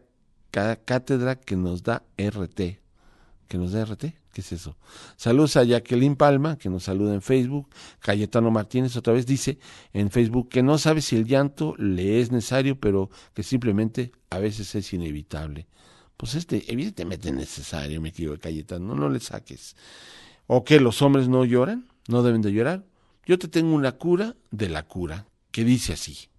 Cátedra 0.51 1.35
que 1.35 1.55
nos 1.55 1.81
da 1.81 2.03
RT. 2.15 2.79
¿Que 3.47 3.57
nos 3.57 3.71
da 3.71 3.83
RT? 3.83 4.01
¿Qué 4.33 4.41
es 4.41 4.51
eso? 4.51 4.77
Saludos 5.15 5.57
a 5.57 5.63
Jacqueline 5.63 6.15
Palma 6.15 6.59
que 6.59 6.69
nos 6.69 6.83
saluda 6.83 7.15
en 7.15 7.23
Facebook. 7.23 7.67
Cayetano 8.01 8.51
Martínez 8.51 8.95
otra 8.97 9.13
vez 9.13 9.25
dice 9.25 9.57
en 9.93 10.11
Facebook 10.11 10.47
que 10.49 10.61
no 10.61 10.77
sabe 10.77 11.01
si 11.01 11.15
el 11.15 11.25
llanto 11.25 11.73
le 11.77 12.21
es 12.21 12.31
necesario, 12.31 12.79
pero 12.79 13.09
que 13.33 13.41
simplemente 13.41 14.11
a 14.29 14.37
veces 14.37 14.75
es 14.75 14.93
inevitable. 14.93 15.65
Pues 16.17 16.35
este, 16.35 16.71
evidentemente 16.71 17.29
es 17.29 17.35
necesario, 17.35 17.99
me 17.99 18.09
equivoco, 18.09 18.39
Cayetano, 18.39 18.93
no 18.93 19.09
le 19.09 19.19
saques. 19.19 19.75
¿O 20.45 20.63
que 20.63 20.79
los 20.79 21.01
hombres 21.01 21.27
no 21.27 21.45
lloran? 21.45 21.87
¿No 22.07 22.21
deben 22.21 22.43
de 22.43 22.53
llorar? 22.53 22.85
Yo 23.25 23.39
te 23.39 23.47
tengo 23.47 23.73
una 23.73 23.93
cura 23.93 24.35
de 24.51 24.69
la 24.69 24.83
cura 24.83 25.25
que 25.57 25.65
dice 25.65 25.93
así. 25.93 26.29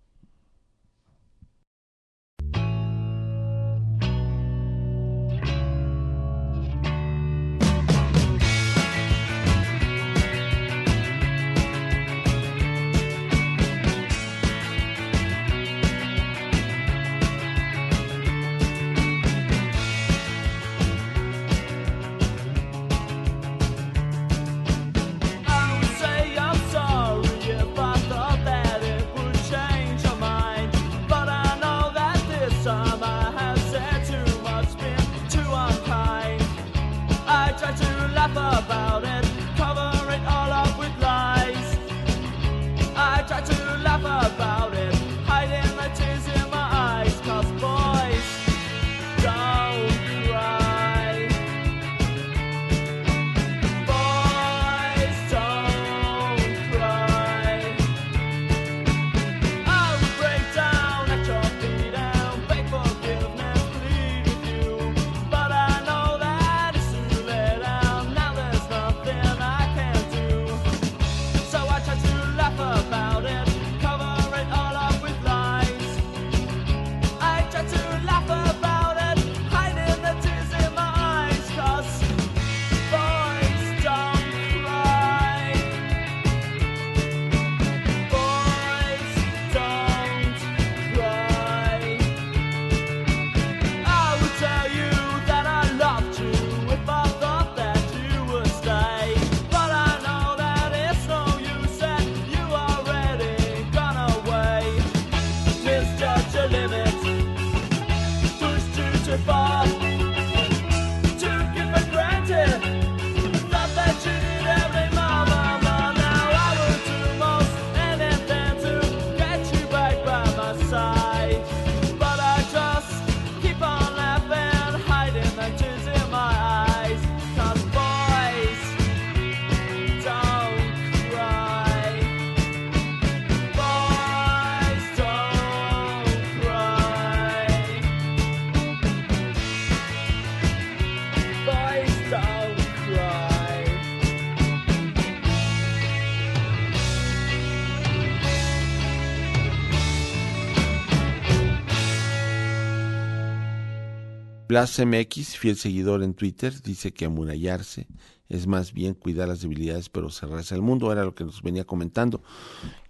Blas 154.59 154.80
MX, 154.80 155.36
fiel 155.36 155.56
seguidor 155.56 156.02
en 156.02 156.14
Twitter, 156.14 156.61
dice 156.62 156.92
que 156.92 157.04
amurallarse 157.04 157.86
es 158.28 158.48
más 158.48 158.72
bien 158.72 158.94
cuidar 158.94 159.28
las 159.28 159.40
debilidades, 159.40 159.88
pero 159.88 160.11
cerrarse 160.11 160.52
al 160.52 160.62
mundo, 160.62 160.90
era 160.90 161.04
lo 161.04 161.14
que 161.14 161.22
nos 161.22 161.42
venía 161.42 161.64
comentando. 161.64 162.24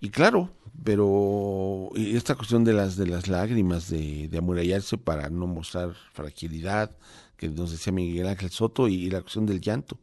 Y 0.01 0.09
claro, 0.09 0.49
pero 0.83 1.91
esta 1.95 2.37
cuestión 2.37 2.65
de 2.65 2.73
las 2.73 2.97
de 2.97 3.07
las 3.07 3.29
lágrimas, 3.29 3.91
de, 3.91 4.31
amurallarse 4.39 4.97
para 4.97 5.29
no 5.29 5.47
mostrar 5.47 5.93
fragilidad, 6.15 6.97
que 7.37 7.51
nos 7.51 7.71
decía 7.71 7.93
Miguel 7.93 8.29
Ángel 8.29 8.49
Soto, 8.49 8.89
y, 8.89 9.11
la 9.11 9.21
cuestión 9.21 9.45
del 9.45 9.61
llanto. 9.61 9.99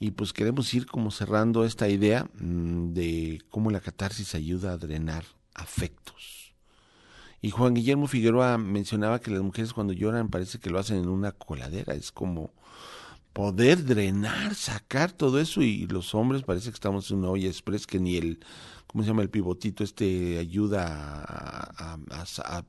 Y 0.00 0.10
pues 0.10 0.32
queremos 0.32 0.74
ir 0.74 0.86
como 0.86 1.12
cerrando 1.12 1.64
esta 1.64 1.88
idea 1.88 2.28
mm, 2.40 2.94
de 2.94 3.42
cómo 3.48 3.70
la 3.70 3.80
catarsis 3.80 4.34
ayuda 4.34 4.72
a 4.72 4.76
drenar 4.76 5.22
afectos. 5.54 6.37
Y 7.40 7.50
Juan 7.50 7.74
Guillermo 7.74 8.08
Figueroa 8.08 8.58
mencionaba 8.58 9.20
que 9.20 9.30
las 9.30 9.42
mujeres 9.42 9.72
cuando 9.72 9.92
lloran 9.92 10.28
parece 10.28 10.58
que 10.58 10.70
lo 10.70 10.78
hacen 10.78 10.98
en 10.98 11.08
una 11.08 11.32
coladera, 11.32 11.94
es 11.94 12.10
como 12.10 12.52
poder 13.32 13.84
drenar, 13.84 14.56
sacar 14.56 15.12
todo 15.12 15.38
eso 15.38 15.62
y 15.62 15.86
los 15.86 16.12
hombres 16.14 16.42
parece 16.42 16.70
que 16.70 16.74
estamos 16.74 17.10
en 17.10 17.18
una 17.18 17.30
olla 17.30 17.46
express 17.46 17.86
que 17.86 18.00
ni 18.00 18.16
el, 18.16 18.40
¿cómo 18.88 19.04
se 19.04 19.10
llama? 19.10 19.22
El 19.22 19.30
pivotito 19.30 19.84
este 19.84 20.38
ayuda 20.38 20.86
a, 20.88 22.64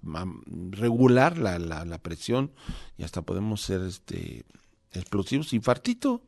regular 0.70 1.40
la, 1.40 1.58
la, 1.58 1.98
presión 1.98 2.52
y 3.00 3.04
hasta 3.04 3.24
podemos 3.24 3.62
ser 3.62 3.82
este 3.82 4.46
explosivos. 4.92 5.54
Infartito, 5.54 6.22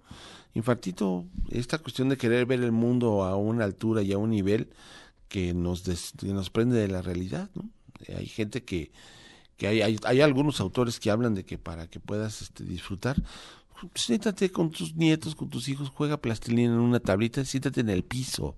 infartito, 0.55 1.25
esta 1.51 1.77
cuestión 1.77 2.09
de 2.09 2.17
querer 2.17 2.47
ver 2.47 2.63
el 2.63 2.71
mundo 2.71 3.23
a 3.23 3.35
una 3.35 3.65
altura 3.65 4.01
y 4.01 4.11
a 4.11 4.17
un 4.17 4.31
nivel 4.31 4.69
que 5.27 5.53
nos, 5.53 5.83
que 5.83 6.33
nos 6.33 6.49
prende 6.49 6.77
de 6.77 6.87
la 6.87 7.03
realidad, 7.03 7.51
¿no? 7.53 7.69
Hay 8.17 8.27
gente 8.27 8.63
que, 8.63 8.91
que 9.57 9.67
hay, 9.67 9.81
hay, 9.81 9.97
hay, 10.05 10.21
algunos 10.21 10.59
autores 10.59 10.99
que 10.99 11.11
hablan 11.11 11.35
de 11.35 11.43
que 11.45 11.57
para 11.57 11.87
que 11.87 11.99
puedas 11.99 12.41
este, 12.41 12.63
disfrutar, 12.63 13.21
siéntate 13.95 14.51
con 14.51 14.71
tus 14.71 14.95
nietos, 14.95 15.35
con 15.35 15.49
tus 15.49 15.69
hijos, 15.69 15.89
juega 15.89 16.17
plastilina 16.17 16.73
en 16.73 16.79
una 16.79 16.99
tablita, 16.99 17.43
siéntate 17.45 17.81
en 17.81 17.89
el 17.89 18.03
piso. 18.03 18.55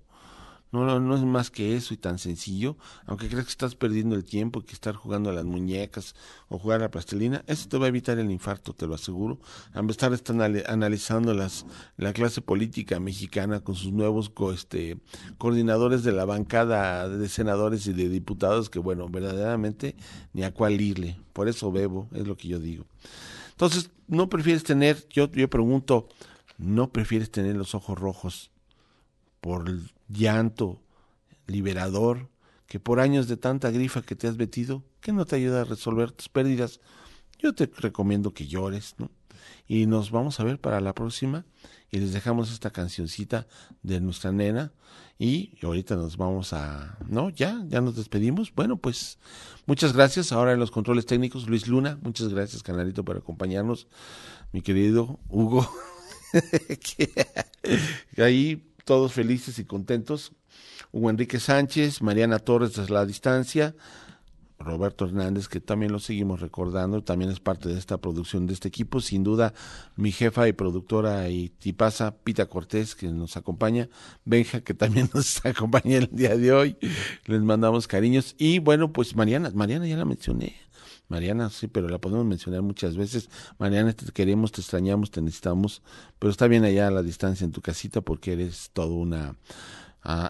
No, 0.73 0.85
no, 0.87 0.99
no 0.99 1.15
es 1.15 1.21
más 1.21 1.51
que 1.51 1.75
eso 1.75 1.93
y 1.93 1.97
tan 1.97 2.17
sencillo, 2.17 2.77
aunque 3.05 3.29
creas 3.29 3.45
que 3.45 3.51
estás 3.51 3.75
perdiendo 3.75 4.15
el 4.15 4.23
tiempo 4.23 4.59
y 4.59 4.63
que 4.63 4.73
estar 4.73 4.95
jugando 4.95 5.29
a 5.29 5.33
las 5.33 5.45
muñecas 5.45 6.15
o 6.49 6.57
jugar 6.57 6.79
a 6.79 6.85
la 6.85 6.89
plastilina, 6.89 7.43
eso 7.45 7.69
te 7.69 7.77
va 7.77 7.85
a 7.85 7.89
evitar 7.89 8.17
el 8.17 8.31
infarto, 8.31 8.73
te 8.73 8.87
lo 8.87 8.95
aseguro. 8.95 9.39
A 9.75 9.81
estar 9.91 10.11
analizando 10.67 11.35
las, 11.35 11.67
la 11.95 12.11
clase 12.11 12.41
política 12.41 12.99
mexicana 12.99 13.59
con 13.59 13.75
sus 13.75 13.91
nuevos 13.91 14.31
este, 14.51 14.97
coordinadores 15.37 16.01
de 16.01 16.11
la 16.11 16.25
bancada 16.25 17.07
de 17.07 17.29
senadores 17.29 17.85
y 17.85 17.93
de 17.93 18.09
diputados, 18.09 18.71
que 18.71 18.79
bueno, 18.79 19.07
verdaderamente 19.09 19.95
ni 20.33 20.43
a 20.43 20.55
cuál 20.55 20.81
irle. 20.81 21.19
Por 21.33 21.49
eso 21.49 21.71
bebo, 21.71 22.09
es 22.13 22.25
lo 22.25 22.35
que 22.35 22.47
yo 22.47 22.59
digo. 22.59 22.85
Entonces, 23.51 23.91
no 24.07 24.27
prefieres 24.27 24.63
tener, 24.63 25.07
yo, 25.09 25.31
yo 25.31 25.47
pregunto, 25.51 26.07
¿no 26.57 26.89
prefieres 26.89 27.29
tener 27.29 27.55
los 27.55 27.75
ojos 27.75 27.95
rojos 27.99 28.49
por 29.39 29.69
llanto 30.07 30.81
liberador 31.47 32.29
que 32.67 32.79
por 32.79 32.99
años 32.99 33.27
de 33.27 33.37
tanta 33.37 33.71
grifa 33.71 34.01
que 34.01 34.15
te 34.15 34.27
has 34.27 34.37
metido, 34.37 34.83
que 35.01 35.11
no 35.11 35.25
te 35.25 35.35
ayuda 35.35 35.61
a 35.61 35.65
resolver 35.65 36.11
tus 36.11 36.29
pérdidas? 36.29 36.79
Yo 37.39 37.53
te 37.53 37.69
recomiendo 37.77 38.33
que 38.33 38.47
llores, 38.47 38.95
¿no? 38.97 39.11
Y 39.67 39.85
nos 39.85 40.11
vamos 40.11 40.39
a 40.39 40.43
ver 40.43 40.59
para 40.59 40.81
la 40.81 40.93
próxima 40.93 41.45
y 41.91 41.99
les 41.99 42.13
dejamos 42.13 42.51
esta 42.51 42.71
cancioncita 42.71 43.47
de 43.81 44.01
nuestra 44.01 44.31
nena 44.31 44.73
y 45.19 45.57
ahorita 45.61 45.95
nos 45.95 46.17
vamos 46.17 46.51
a 46.53 46.97
no 47.07 47.29
ya 47.29 47.63
ya 47.67 47.81
nos 47.81 47.95
despedimos. 47.95 48.53
Bueno 48.53 48.77
pues 48.77 49.19
muchas 49.65 49.93
gracias. 49.93 50.31
Ahora 50.31 50.53
en 50.53 50.59
los 50.59 50.71
controles 50.71 51.05
técnicos 51.05 51.47
Luis 51.47 51.67
Luna. 51.67 51.99
Muchas 52.01 52.29
gracias 52.29 52.63
canalito 52.63 53.05
por 53.05 53.17
acompañarnos. 53.17 53.87
Mi 54.51 54.61
querido 54.61 55.19
Hugo. 55.29 55.69
Ahí 58.17 58.72
todos 58.83 59.13
felices 59.13 59.59
y 59.59 59.65
contentos 59.65 60.33
Hugo 60.91 61.09
Enrique 61.09 61.39
Sánchez 61.39 62.01
Mariana 62.01 62.39
Torres 62.39 62.75
desde 62.75 62.93
la 62.93 63.05
distancia 63.05 63.75
Roberto 64.63 65.05
Hernández, 65.05 65.47
que 65.47 65.59
también 65.59 65.91
lo 65.91 65.99
seguimos 65.99 66.39
recordando, 66.39 67.03
también 67.03 67.31
es 67.31 67.39
parte 67.39 67.69
de 67.69 67.77
esta 67.77 67.97
producción 67.97 68.47
de 68.47 68.53
este 68.53 68.67
equipo. 68.67 69.01
Sin 69.01 69.23
duda, 69.23 69.53
mi 69.95 70.11
jefa 70.11 70.47
y 70.47 70.53
productora 70.53 71.29
y 71.29 71.49
tipaza, 71.49 72.15
Pita 72.15 72.47
Cortés, 72.47 72.95
que 72.95 73.07
nos 73.07 73.37
acompaña, 73.37 73.89
Benja, 74.25 74.61
que 74.61 74.73
también 74.73 75.09
nos 75.13 75.45
acompaña 75.45 75.97
el 75.97 76.09
día 76.11 76.35
de 76.35 76.51
hoy. 76.51 76.77
Les 77.25 77.41
mandamos 77.41 77.87
cariños. 77.87 78.35
Y 78.37 78.59
bueno, 78.59 78.91
pues 78.91 79.15
Mariana, 79.15 79.51
Mariana 79.53 79.87
ya 79.87 79.97
la 79.97 80.05
mencioné. 80.05 80.55
Mariana, 81.13 81.51
sí, 81.51 81.67
pero 81.67 81.87
la 81.89 81.99
podemos 81.99 82.25
mencionar 82.25 82.63
muchas 82.63 82.97
veces. 82.97 83.29
Mariana, 83.59 83.93
te 83.93 84.11
queremos, 84.11 84.51
te 84.51 84.61
extrañamos, 84.61 85.11
te 85.11 85.21
necesitamos, 85.21 85.83
pero 86.17 86.31
está 86.31 86.47
bien 86.47 86.63
allá 86.63 86.87
a 86.87 86.91
la 86.91 87.03
distancia 87.03 87.45
en 87.45 87.51
tu 87.51 87.61
casita 87.61 88.01
porque 88.01 88.33
eres 88.33 88.71
todo 88.73 88.95
una 88.95 89.35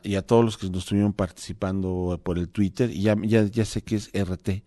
y 0.04 0.16
a 0.16 0.28
todos 0.28 0.44
los 0.44 0.58
que 0.58 0.70
nos 0.70 0.80
estuvieron 0.80 1.14
participando 1.14 2.20
por 2.22 2.38
el 2.38 2.50
Twitter, 2.50 2.92
y 2.92 3.04
ya, 3.04 3.16
ya, 3.24 3.46
ya 3.46 3.64
sé 3.64 3.82
que 3.82 3.96
es 3.96 4.12
RT. 4.14 4.66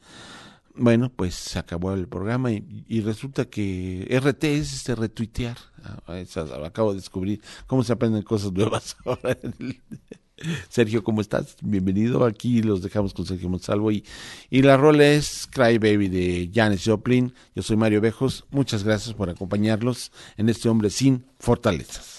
Bueno, 0.75 1.13
pues 1.15 1.35
se 1.35 1.59
acabó 1.59 1.93
el 1.93 2.09
programa 2.09 2.51
y, 2.51 3.01
resulta 3.03 3.45
que 3.45 4.09
RT 4.11 4.45
es 4.45 4.73
este 4.73 4.95
retuitear. 4.95 5.59
Ah, 5.85 6.01
acabo 6.65 6.93
de 6.93 7.01
descubrir 7.01 7.43
cómo 7.67 7.85
se 7.85 7.93
aprenden 7.93 8.23
cosas 8.23 8.53
nuevas 8.53 8.97
ahora. 9.05 9.37
Sergio, 10.69 11.03
¿cómo 11.03 11.21
estás? 11.21 11.57
Bienvenido. 11.63 12.25
Aquí 12.25 12.63
los 12.63 12.83
dejamos 12.83 13.15
con 13.15 13.27
Sergio 13.27 13.49
Monsalvo 13.49 13.91
y, 13.91 14.05
y 14.51 14.63
la 14.63 14.77
rola 14.77 15.07
es 15.07 15.49
Cry 15.51 15.79
Baby 15.79 16.09
de 16.09 16.51
Janis 16.53 16.85
Joplin. 16.85 17.33
Yo 17.55 17.63
soy 17.63 17.77
Mario 17.77 18.01
Bejos. 18.01 18.45
Muchas 18.51 18.85
gracias 18.85 19.15
por 19.15 19.31
acompañarlos 19.31 20.13
en 20.37 20.49
este 20.49 20.69
hombre 20.69 20.91
sin 20.91 21.25
fortalezas. 21.39 22.16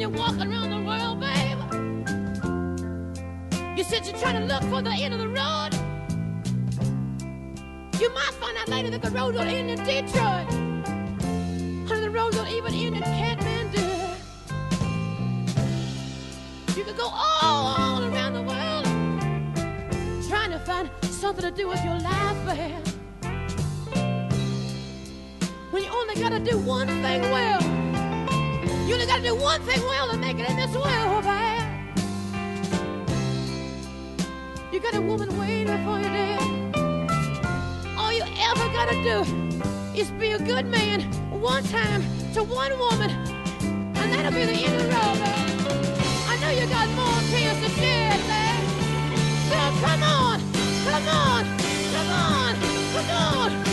When 0.00 0.14
you're 0.14 0.18
walking 0.18 0.50
around 0.50 0.70
the 0.70 0.80
world, 0.80 1.20
babe. 1.20 1.58
You 3.76 3.84
said 3.84 4.06
you're 4.06 4.16
trying 4.16 4.40
to 4.40 4.46
look 4.46 4.62
for 4.70 4.80
the 4.80 4.90
end 4.90 5.12
of 5.12 5.20
the 5.20 5.28
road. 5.28 5.74
You 8.00 8.08
might 8.14 8.32
find 8.40 8.56
out 8.56 8.68
later 8.68 8.88
that 8.88 9.02
the 9.02 9.10
road 9.10 9.34
don't 9.34 9.46
end 9.46 9.68
in 9.68 9.78
Detroit. 9.84 10.48
Honey, 11.86 12.00
the 12.00 12.10
road 12.10 12.32
don't 12.32 12.48
even 12.48 12.72
end 12.72 12.96
in 12.96 13.02
Kathmandu. 13.02 14.16
You 16.76 16.84
could 16.84 16.96
go 16.96 17.10
all, 17.12 17.76
all 17.76 18.02
around 18.04 18.32
the 18.32 18.42
world 18.42 18.86
trying 20.30 20.50
to 20.50 20.58
find 20.60 20.88
something 21.02 21.44
to 21.44 21.50
do 21.50 21.68
with 21.68 21.84
your 21.84 21.98
life, 21.98 22.46
babe. 22.46 22.86
When 25.70 25.84
you 25.84 25.90
only 25.90 26.14
gotta 26.14 26.40
do 26.40 26.56
one 26.58 26.86
thing 26.86 27.20
well. 27.30 27.79
You 28.90 28.96
only 28.96 29.06
gotta 29.06 29.22
do 29.22 29.36
one 29.36 29.62
thing 29.62 29.80
well 29.82 30.10
to 30.10 30.16
make 30.16 30.36
it 30.40 30.50
in 30.50 30.56
this 30.56 30.74
world, 30.74 31.22
babe. 31.22 31.62
You 34.72 34.80
got 34.80 34.94
a 34.96 35.00
woman 35.00 35.38
waiting 35.38 35.68
for 35.84 35.98
you 35.98 36.10
there. 36.10 36.40
All 37.96 38.12
you 38.12 38.24
ever 38.24 38.66
gotta 38.72 39.00
do 39.04 39.22
is 39.96 40.10
be 40.10 40.32
a 40.32 40.40
good 40.40 40.66
man 40.66 41.02
one 41.30 41.62
time 41.62 42.02
to 42.34 42.42
one 42.42 42.76
woman, 42.80 43.10
and 43.60 44.12
that'll 44.12 44.32
be 44.32 44.44
the 44.44 44.58
end 44.66 44.74
of 44.74 44.82
the 44.82 44.88
road, 44.88 45.18
babe. 45.22 45.46
I 46.26 46.36
know 46.40 46.50
you 46.50 46.66
got 46.66 46.88
more 46.98 47.20
tears 47.30 47.62
to 47.62 47.70
shed, 47.78 48.18
babe. 48.26 48.64
So 49.50 49.56
come 49.86 50.02
on, 50.02 50.40
come 50.82 51.06
on, 51.06 51.44
come 51.92 52.10
on, 52.10 52.54
come 52.92 53.10
on. 53.64 53.69